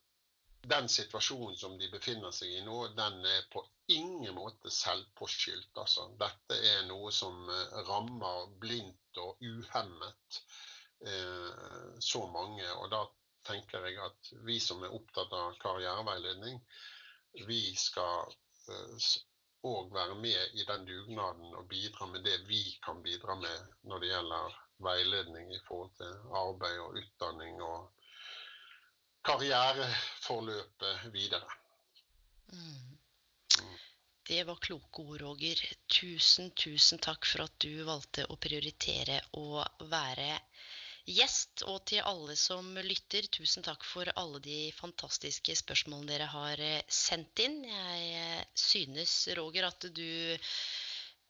den 0.67 0.89
situasjonen 0.91 1.55
som 1.57 1.77
de 1.79 1.87
befinner 1.91 2.33
seg 2.35 2.51
i 2.57 2.63
nå, 2.65 2.89
den 2.97 3.21
er 3.23 3.45
på 3.53 3.63
ingen 3.93 4.35
måte 4.35 4.71
selvpåskyldt. 4.73 5.71
Altså. 5.79 6.09
Dette 6.19 6.57
er 6.73 6.83
noe 6.89 7.11
som 7.15 7.37
eh, 7.47 7.77
rammer 7.87 8.49
blindt 8.59 9.21
og 9.23 9.39
uhemmet 9.39 10.41
eh, 11.07 11.95
så 12.03 12.25
mange. 12.33 12.67
og 12.81 12.91
da 12.91 13.05
tenker 13.47 13.87
jeg 13.87 14.01
at 14.03 14.31
vi 14.45 14.59
som 14.59 14.83
er 14.83 14.93
opptatt 14.93 15.31
av 15.33 15.55
karriereveiledning, 15.63 16.59
vi 17.47 17.61
skal 17.79 18.35
òg 19.63 19.87
uh, 19.87 19.93
være 19.95 20.17
med 20.19 20.59
i 20.59 20.65
den 20.67 20.83
dugnaden 20.85 21.55
og 21.55 21.69
bidra 21.71 22.09
med 22.11 22.27
det 22.27 22.35
vi 22.49 22.59
kan 22.83 22.99
bidra 23.05 23.37
med 23.39 23.71
når 23.87 24.03
det 24.03 24.11
gjelder 24.11 24.59
veiledning 24.83 25.53
i 25.55 25.61
forhold 25.67 25.95
til 26.01 26.35
arbeid 26.41 26.83
og 26.83 26.99
utdanning 26.99 27.63
og 27.63 27.98
karriereforløpet 29.27 31.09
videre. 31.13 31.57
Mm. 32.53 32.97
Det 34.29 34.43
var 34.45 34.59
kloke 34.61 35.01
ord, 35.01 35.21
Roger. 35.21 35.61
Tusen, 35.89 36.51
tusen 36.51 37.01
takk 37.01 37.25
for 37.25 37.47
at 37.47 37.55
du 37.63 37.81
valgte 37.87 38.27
å 38.29 38.37
prioritere 38.37 39.17
å 39.39 39.63
være 39.89 40.35
gjest. 41.09 41.63
Og 41.71 41.81
til 41.89 42.05
alle 42.05 42.35
som 42.37 42.67
lytter, 42.85 43.25
tusen 43.33 43.65
takk 43.65 43.85
for 43.87 44.11
alle 44.21 44.41
de 44.45 44.59
fantastiske 44.77 45.55
spørsmålene 45.63 46.11
dere 46.13 46.29
har 46.29 46.61
eh, 46.61 46.85
sendt 46.85 47.41
inn. 47.41 47.63
Jeg 47.65 48.11
eh, 48.21 48.43
synes, 48.53 49.15
Roger, 49.39 49.69
at 49.71 49.89
du 49.97 50.37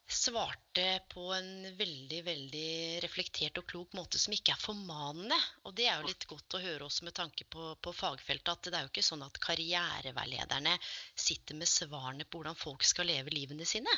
svarte 0.10 0.86
på 1.14 1.28
en 1.34 1.78
veldig 1.78 2.20
veldig 2.26 2.70
reflektert 3.04 3.60
og 3.62 3.68
klok 3.70 3.94
måte 3.98 4.20
som 4.22 4.34
ikke 4.34 4.56
er 4.56 4.62
formanende. 4.62 5.38
Og 5.70 5.76
det 5.78 5.86
er 5.90 6.00
jo 6.00 6.10
litt 6.10 6.26
godt 6.30 6.58
å 6.58 6.62
høre 6.64 6.88
også 6.88 7.06
med 7.08 7.16
tanke 7.20 7.46
på, 7.46 7.74
på, 7.82 7.94
fagfeltet 7.94 8.52
at 8.54 8.70
det 8.70 8.80
er 8.80 8.88
jo 8.88 8.92
ikke 8.94 9.06
sånn 9.06 9.26
at 9.26 9.38
karriereveilederne 9.44 10.74
sitter 11.14 11.60
med 11.60 11.70
svarene 11.70 12.26
på 12.26 12.42
hvordan 12.42 12.58
folk 12.58 12.88
skal 12.88 13.10
leve 13.12 13.34
livene 13.36 13.68
sine. 13.70 13.94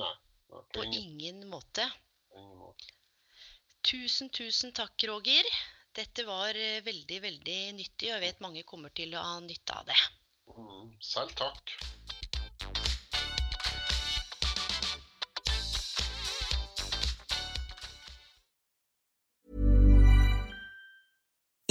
Nei, 0.00 0.14
på 0.48 0.86
ingen 0.86 1.44
måte. 1.52 1.90
ingen 2.36 2.56
måte. 2.64 2.96
Tusen, 3.84 4.28
tusen 4.32 4.74
takk, 4.76 4.96
Roger. 5.08 5.46
Dette 5.96 6.24
var 6.28 6.56
eh, 6.56 6.82
veldig, 6.86 7.22
veldig 7.24 7.60
nyttig, 7.76 8.10
og 8.10 8.16
jeg 8.16 8.26
vet 8.26 8.44
mange 8.44 8.66
kommer 8.68 8.92
til 8.94 9.16
å 9.16 9.24
ha 9.24 9.38
nytte 9.44 9.76
av 9.76 9.88
det. 9.88 10.02
Mm, 10.56 10.92
selv 11.04 11.34
takk. 11.40 11.72